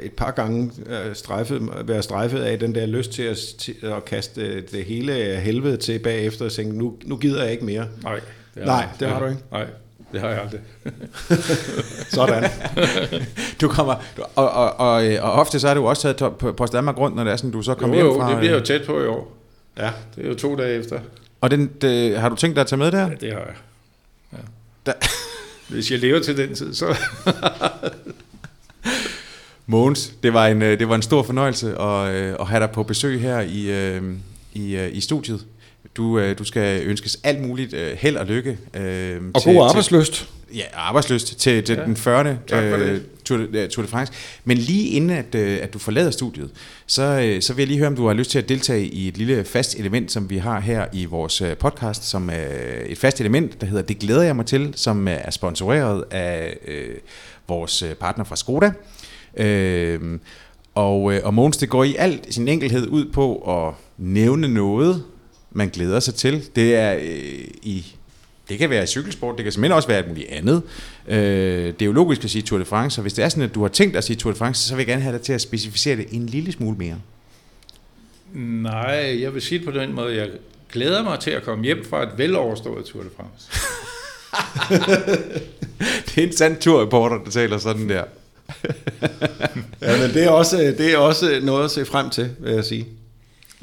et 0.01 0.11
par 0.17 0.31
gange 0.31 0.71
strejfet, 1.13 1.69
være 1.85 2.03
strejfet 2.03 2.39
af 2.39 2.59
den 2.59 2.75
der 2.75 2.85
lyst 2.85 3.11
til 3.11 3.23
at, 3.23 3.37
til 3.37 3.75
at 3.81 4.05
kaste 4.05 4.61
det 4.61 4.85
hele 4.85 5.13
helvede 5.35 5.77
til 5.77 5.99
bagefter 5.99 6.45
og 6.45 6.51
tænke, 6.51 6.77
nu, 6.77 6.93
nu 7.03 7.17
gider 7.17 7.43
jeg 7.43 7.51
ikke 7.51 7.65
mere. 7.65 7.85
Nej, 8.03 8.19
det 8.55 8.63
har, 8.63 8.65
Nej, 8.65 8.87
det 8.99 9.07
har 9.07 9.19
du 9.19 9.25
ikke. 9.25 9.41
Nej, 9.51 9.65
det 10.11 10.21
har 10.21 10.29
jeg 10.29 10.41
aldrig. 10.41 10.59
sådan. 12.15 12.49
du 13.61 13.67
kommer, 13.67 13.95
og, 14.35 14.51
og, 14.51 14.79
og, 14.79 15.03
og 15.21 15.31
ofte 15.31 15.59
så 15.59 15.67
er 15.67 15.73
du 15.73 15.87
også 15.87 16.13
taget 16.13 16.35
på 16.37 16.51
Post 16.51 16.73
Danmark 16.73 16.97
rundt, 16.97 17.15
når 17.15 17.23
det 17.23 17.31
er 17.31 17.37
sådan, 17.37 17.51
du 17.51 17.61
så 17.61 17.73
kommer 17.73 17.95
hjem 17.95 18.05
fra... 18.05 18.25
Jo, 18.25 18.31
det 18.31 18.39
bliver 18.39 18.53
jo 18.53 18.59
tæt 18.59 18.81
på 18.85 19.03
i 19.03 19.07
år. 19.07 19.42
Ja. 19.77 19.91
Det 20.15 20.25
er 20.25 20.27
jo 20.27 20.35
to 20.35 20.55
dage 20.55 20.79
efter. 20.79 20.99
Og 21.41 21.51
den, 21.51 21.71
det, 21.81 22.19
har 22.19 22.29
du 22.29 22.35
tænkt 22.35 22.55
dig 22.55 22.61
at 22.61 22.67
tage 22.67 22.79
med 22.79 22.91
der? 22.91 23.07
Ja, 23.07 23.15
det 23.15 23.33
har 23.33 23.39
jeg. 23.39 23.55
Ja. 24.33 24.37
Da. 24.85 24.93
Hvis 25.69 25.91
jeg 25.91 25.99
lever 25.99 26.19
til 26.19 26.37
den 26.37 26.55
tid, 26.55 26.73
så... 26.73 26.95
Mogens, 29.65 30.13
det 30.23 30.33
var 30.33 30.47
en, 30.47 30.61
øh, 30.61 30.79
det 30.79 30.89
var 30.89 30.95
en 30.95 31.01
stor 31.01 31.23
fornøjelse 31.23 31.77
at, 31.79 32.15
øh, 32.15 32.35
at 32.39 32.47
have 32.47 32.59
dig 32.59 32.71
på 32.71 32.83
besøg 32.83 33.21
her 33.21 33.39
i, 33.39 33.71
øh, 33.71 34.13
i, 34.53 34.87
i 34.87 35.01
studiet. 35.01 35.45
Du, 35.97 36.33
du 36.33 36.43
skal 36.43 36.83
ønskes 36.87 37.19
alt 37.23 37.41
muligt 37.41 37.75
held 37.97 38.15
og 38.15 38.25
lykke. 38.25 38.57
Og 39.33 39.41
til, 39.41 39.53
god 39.53 39.67
arbejdsløst. 39.69 40.29
Ja, 40.55 40.63
arbejdsløst 40.73 41.39
til, 41.39 41.63
til 41.63 41.75
ja. 41.75 41.85
den 41.85 41.97
40. 41.97 42.37
Tak 42.47 42.69
for 42.69 42.77
det. 42.77 43.03
Tour, 43.25 43.37
de, 43.37 43.67
Tour 43.67 43.83
de 43.83 43.89
France. 43.89 44.13
Men 44.43 44.57
lige 44.57 44.89
inden 44.89 45.09
at, 45.09 45.35
at 45.35 45.73
du 45.73 45.79
forlader 45.79 46.11
studiet, 46.11 46.49
så, 46.85 47.37
så 47.41 47.53
vil 47.53 47.61
jeg 47.61 47.67
lige 47.67 47.77
høre, 47.77 47.87
om 47.87 47.95
du 47.95 48.07
har 48.07 48.13
lyst 48.13 48.31
til 48.31 48.39
at 48.39 48.49
deltage 48.49 48.85
i 48.85 49.07
et 49.07 49.17
lille 49.17 49.43
fast 49.45 49.75
element, 49.75 50.11
som 50.11 50.29
vi 50.29 50.37
har 50.37 50.59
her 50.59 50.85
i 50.93 51.05
vores 51.05 51.43
podcast, 51.59 52.09
som 52.09 52.29
er 52.29 52.47
et 52.85 52.97
fast 52.97 53.19
element, 53.19 53.61
der 53.61 53.67
hedder 53.67 53.83
Det 53.83 53.99
glæder 53.99 54.21
jeg 54.21 54.35
mig 54.35 54.45
til, 54.45 54.73
som 54.75 55.07
er 55.07 55.31
sponsoreret 55.31 56.03
af 56.11 56.57
øh, 56.67 56.95
vores 57.47 57.83
partner 57.99 58.25
fra 58.25 58.35
Skoda. 58.35 58.71
Øh, 59.37 60.19
og, 60.75 61.01
og 61.23 61.33
Måns, 61.33 61.57
det 61.57 61.69
går 61.69 61.83
i 61.83 61.95
alt 61.95 62.33
sin 62.33 62.47
enkelhed 62.47 62.87
ud 62.87 63.05
på 63.05 63.35
at 63.35 63.73
nævne 63.97 64.47
noget, 64.47 65.03
man 65.53 65.69
glæder 65.69 65.99
sig 65.99 66.15
til. 66.15 66.43
Det 66.55 66.75
er 66.75 66.93
øh, 66.93 67.47
i 67.61 67.95
det 68.49 68.57
kan 68.57 68.69
være 68.69 68.87
cykelsport, 68.87 69.35
det 69.37 69.43
kan 69.43 69.51
simpelthen 69.51 69.75
også 69.75 69.87
være 69.87 69.97
alt 69.97 70.07
muligt 70.07 70.29
andet. 70.29 70.61
Øh, 71.07 71.17
det 71.65 71.81
er 71.81 71.85
jo 71.85 71.91
logisk 71.91 72.23
at 72.23 72.29
sige 72.29 72.41
Tour 72.41 72.59
de 72.59 72.65
France, 72.65 72.99
og 72.99 73.01
hvis 73.01 73.13
det 73.13 73.25
er 73.25 73.29
sådan, 73.29 73.43
at 73.43 73.55
du 73.55 73.61
har 73.61 73.67
tænkt 73.67 73.93
dig 73.93 73.97
at 73.97 74.03
sige 74.03 74.15
Tour 74.15 74.31
de 74.31 74.37
France, 74.37 74.67
så 74.67 74.75
vil 74.75 74.81
jeg 74.81 74.87
gerne 74.87 75.01
have 75.01 75.13
dig 75.13 75.21
til 75.21 75.33
at 75.33 75.41
specificere 75.41 75.95
det 75.95 76.05
en 76.11 76.25
lille 76.25 76.51
smule 76.51 76.77
mere. 76.77 76.95
Nej, 78.33 79.21
jeg 79.21 79.33
vil 79.33 79.41
sige 79.41 79.59
det 79.59 79.67
på 79.67 79.71
den 79.71 79.93
måde, 79.93 80.15
jeg 80.15 80.29
glæder 80.71 81.03
mig 81.03 81.19
til 81.19 81.31
at 81.31 81.43
komme 81.43 81.63
hjem 81.63 81.85
fra 81.89 82.03
et 82.03 82.09
veloverstået 82.17 82.85
Tour 82.85 83.03
de 83.03 83.09
France. 83.17 83.49
det 86.05 86.23
er 86.23 86.27
en 86.27 86.37
sand 86.37 86.57
turreporter, 86.61 87.23
der 87.23 87.31
taler 87.31 87.57
sådan 87.57 87.89
der. 87.89 88.03
ja, 89.81 90.01
men 90.01 90.13
det 90.13 90.23
er, 90.23 90.29
også, 90.29 90.57
det 90.77 90.93
er 90.93 90.97
også 90.97 91.39
noget 91.43 91.65
at 91.65 91.71
se 91.71 91.85
frem 91.85 92.09
til, 92.09 92.29
vil 92.39 92.53
jeg 92.53 92.65
sige. 92.65 92.87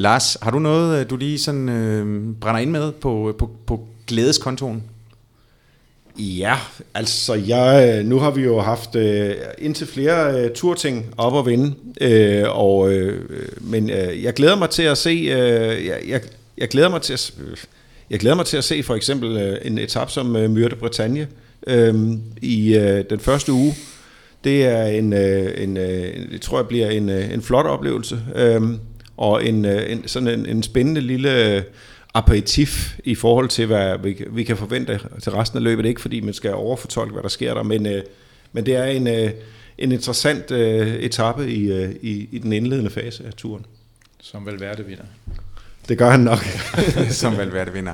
Lars, 0.01 0.37
har 0.43 0.51
du 0.51 0.59
noget, 0.59 1.01
øh, 1.01 1.11
du 1.11 1.17
lige 1.17 1.39
sådan 1.39 1.69
øh, 1.69 2.35
brænder 2.41 2.61
ind 2.61 2.71
med 2.71 2.93
på, 2.93 3.29
øh, 3.29 3.35
på, 3.35 3.51
på 3.67 3.89
glædeskontoen? 4.07 4.83
Ja, 6.19 6.55
altså 6.95 7.35
jeg, 7.35 7.99
øh, 7.99 8.07
nu 8.07 8.19
har 8.19 8.31
vi 8.31 8.43
jo 8.43 8.61
haft 8.61 8.97
øh, 8.97 9.35
indtil 9.59 9.87
flere 9.87 10.41
øh, 10.41 10.51
turting 10.55 11.15
op 11.17 11.33
og 11.33 11.47
vinde, 11.47 11.75
øh, 12.01 12.45
og, 12.49 12.93
øh, 12.93 13.41
men 13.61 13.91
øh, 13.91 14.23
jeg 14.23 14.35
glæder 14.35 14.57
mig 14.57 14.71
til 14.71 14.83
at 14.83 14.99
se, 14.99 15.11
øh, 15.11 15.87
jeg, 15.87 16.01
jeg, 16.09 16.21
jeg 16.59 16.69
glæder 16.69 16.89
mig 16.89 17.03
til 17.03 17.13
at, 17.13 17.33
øh, 17.41 17.57
jeg 18.11 18.21
glæder 18.21 18.37
mig 18.37 18.47
til 18.47 18.57
at 18.57 18.65
se 18.65 18.83
for 18.83 18.95
eksempel 18.95 19.37
øh, 19.37 19.59
en 19.63 19.79
etap 19.79 20.11
som 20.11 20.37
øh, 20.37 20.51
Myrte 20.51 20.77
Bretagne 20.77 21.29
øh, 21.67 21.95
i 22.43 22.77
øh, 22.77 23.05
den 23.11 23.21
første 23.21 23.53
uge. 23.53 23.75
Det 24.45 24.65
er 24.65 24.85
en, 24.85 25.13
øh, 25.13 25.63
en 25.63 25.77
øh, 25.77 26.31
det 26.33 26.41
tror 26.41 26.59
jeg 26.59 26.69
bliver 26.69 26.91
en, 26.91 27.09
øh, 27.09 27.35
en 27.35 27.43
flot 27.43 27.67
oplevelse, 27.67 28.21
øh, 28.35 28.63
og 29.21 29.47
en, 29.47 29.65
øh, 29.65 29.93
en, 29.93 30.09
sådan 30.09 30.29
en, 30.29 30.47
en 30.47 30.63
spændende 30.63 31.01
lille 31.01 31.57
øh, 31.57 31.63
aperitif 32.15 32.99
i 33.05 33.15
forhold 33.15 33.49
til, 33.49 33.67
hvad 33.67 33.99
vi, 33.99 34.25
vi 34.31 34.45
kan 34.45 34.57
forvente 34.57 35.01
til 35.23 35.33
resten 35.33 35.57
af 35.57 35.65
løbet. 35.65 35.87
Ikke 35.87 36.01
fordi 36.01 36.21
man 36.21 36.35
skal 36.35 36.55
overfortolke, 36.55 37.13
hvad 37.13 37.23
der 37.23 37.29
sker 37.29 37.55
der, 37.55 37.63
men, 37.63 37.87
øh, 37.87 38.03
men 38.53 38.67
det 38.67 38.77
er 38.77 38.85
en, 38.85 39.07
øh, 39.07 39.31
en 39.79 39.93
interessant 39.93 40.51
øh, 40.51 40.95
etape 40.95 41.51
i, 41.51 41.73
øh, 41.73 41.95
i, 42.03 42.29
i 42.33 42.39
den 42.39 42.53
indledende 42.53 42.91
fase 42.91 43.27
af 43.27 43.33
turen. 43.33 43.67
Som 44.21 44.47
vel 44.47 44.61
værte 44.61 44.87
vinder. 44.87 45.05
Det 45.89 45.99
gør 45.99 46.11
han 46.11 46.21
nok. 46.21 46.39
som 47.11 47.39
vel 47.39 47.53
værte 47.53 47.73
vinder. 47.73 47.93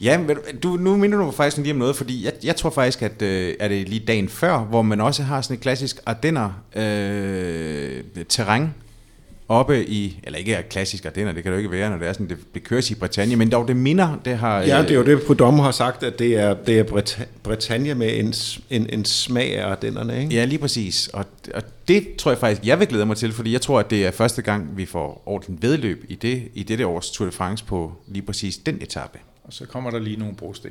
Ja, 0.00 0.18
men 0.18 0.36
du, 0.62 0.68
nu 0.68 0.96
minder 0.96 1.18
du 1.18 1.30
faktisk 1.30 1.56
lige 1.56 1.72
om 1.72 1.78
noget, 1.78 1.96
fordi 1.96 2.24
jeg, 2.24 2.32
jeg 2.44 2.56
tror 2.56 2.70
faktisk, 2.70 3.02
at 3.02 3.22
øh, 3.22 3.54
er 3.60 3.68
det 3.68 3.88
lige 3.88 4.04
dagen 4.06 4.28
før, 4.28 4.58
hvor 4.58 4.82
man 4.82 5.00
også 5.00 5.22
har 5.22 5.40
sådan 5.40 5.56
et 5.56 5.60
klassisk 5.60 6.00
Ardenner 6.06 6.62
øh, 6.76 8.04
terræn 8.28 8.74
oppe 9.52 9.86
i, 9.86 10.20
eller 10.24 10.38
ikke 10.38 10.54
er 10.54 10.62
klassisk 10.62 11.04
Ardenner, 11.06 11.32
det 11.32 11.42
kan 11.42 11.52
det 11.52 11.56
jo 11.56 11.58
ikke 11.58 11.70
være, 11.70 11.90
når 11.90 11.98
det 11.98 12.08
er 12.08 12.12
sådan, 12.12 12.38
det, 12.54 12.64
køres 12.64 12.90
i 12.90 12.94
Bretagne, 12.94 13.36
men 13.36 13.52
dog 13.52 13.68
det 13.68 13.76
minder, 13.76 14.20
det 14.24 14.36
har... 14.36 14.60
Ja, 14.60 14.82
det 14.82 14.90
er 14.90 14.94
jo 14.94 15.04
det, 15.04 15.22
Prudhomme 15.22 15.62
har 15.62 15.70
sagt, 15.70 16.02
at 16.02 16.18
det 16.18 16.36
er, 16.36 16.54
det 16.54 16.78
er 16.78 16.82
Bret- 16.82 17.26
Bretagne 17.42 17.94
med 17.94 18.18
en, 18.18 18.34
en, 18.70 18.90
en 18.92 19.04
smag 19.04 19.58
af 19.58 19.70
Ardennerne, 19.70 20.20
ikke? 20.22 20.34
Ja, 20.34 20.44
lige 20.44 20.58
præcis, 20.58 21.08
og, 21.08 21.24
og 21.54 21.62
det 21.88 22.16
tror 22.18 22.30
jeg 22.30 22.38
faktisk, 22.38 22.66
jeg 22.66 22.78
vil 22.78 22.88
glæde 22.88 23.06
mig 23.06 23.16
til, 23.16 23.32
fordi 23.32 23.52
jeg 23.52 23.60
tror, 23.60 23.80
at 23.80 23.90
det 23.90 24.06
er 24.06 24.10
første 24.10 24.42
gang, 24.42 24.76
vi 24.76 24.86
får 24.86 25.22
ordentligt 25.26 25.62
vedløb 25.62 26.04
i, 26.08 26.14
det, 26.14 26.42
i 26.54 26.62
dette 26.62 26.86
års 26.86 27.10
Tour 27.10 27.26
de 27.26 27.32
France 27.32 27.64
på 27.64 27.92
lige 28.08 28.22
præcis 28.22 28.56
den 28.56 28.78
etape. 28.80 29.18
Og 29.44 29.52
så 29.52 29.66
kommer 29.66 29.90
der 29.90 29.98
lige 29.98 30.16
nogle 30.16 30.34
brosten. 30.34 30.70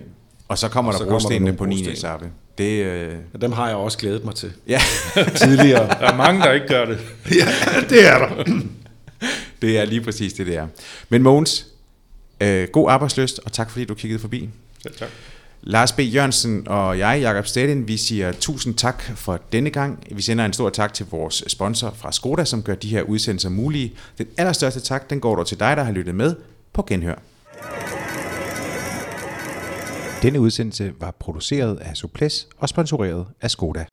Og 0.51 0.57
så 0.57 0.69
kommer 0.69 0.93
og 0.93 0.99
der 0.99 1.05
brostenene 1.05 1.53
på 1.53 1.65
9. 1.65 1.89
etape. 1.89 2.29
Det, 2.57 2.85
øh... 2.85 3.15
ja, 3.33 3.37
dem 3.41 3.51
har 3.51 3.67
jeg 3.67 3.75
også 3.75 3.97
glædet 3.97 4.25
mig 4.25 4.35
til. 4.35 4.53
Ja. 4.67 4.81
Tidligere. 5.45 5.87
Der 5.87 6.11
er 6.11 6.15
mange, 6.15 6.41
der 6.41 6.51
ikke 6.51 6.67
gør 6.67 6.85
det. 6.85 6.99
ja, 7.39 7.45
det 7.89 8.07
er 8.07 8.17
der. 8.17 8.43
det 9.61 9.77
er 9.77 9.85
lige 9.85 10.01
præcis 10.01 10.33
det, 10.33 10.47
det 10.47 10.55
er. 10.55 10.67
Men 11.09 11.23
Mogens, 11.23 11.67
øh, 12.41 12.67
god 12.67 12.91
arbejdsløst, 12.91 13.39
og 13.45 13.51
tak 13.51 13.71
fordi 13.71 13.85
du 13.85 13.93
kiggede 13.93 14.19
forbi. 14.19 14.49
Ja, 14.85 14.89
tak. 14.99 15.09
Lars 15.61 15.91
B. 15.91 15.99
Jørgensen 15.99 16.67
og 16.67 16.99
jeg, 16.99 17.19
Jakob 17.21 17.47
Stedin, 17.47 17.87
vi 17.87 17.97
siger 17.97 18.31
tusind 18.31 18.75
tak 18.75 19.03
for 19.15 19.39
denne 19.51 19.69
gang. 19.69 20.03
Vi 20.11 20.21
sender 20.21 20.45
en 20.45 20.53
stor 20.53 20.69
tak 20.69 20.93
til 20.93 21.05
vores 21.11 21.43
sponsor 21.47 21.93
fra 21.97 22.11
Skoda, 22.11 22.45
som 22.45 22.63
gør 22.63 22.75
de 22.75 22.87
her 22.87 23.01
udsendelser 23.01 23.49
mulige. 23.49 23.93
Den 24.17 24.27
allerstørste 24.37 24.79
tak, 24.79 25.09
den 25.09 25.19
går 25.19 25.35
dog 25.35 25.47
til 25.47 25.59
dig, 25.59 25.77
der 25.77 25.83
har 25.83 25.91
lyttet 25.91 26.15
med 26.15 26.35
på 26.73 26.83
Genhør. 26.87 27.15
Denne 30.21 30.39
udsendelse 30.39 30.93
var 30.99 31.11
produceret 31.19 31.77
af 31.77 31.97
Suples 31.97 32.47
og 32.57 32.69
sponsoreret 32.69 33.25
af 33.41 33.51
Skoda. 33.51 33.85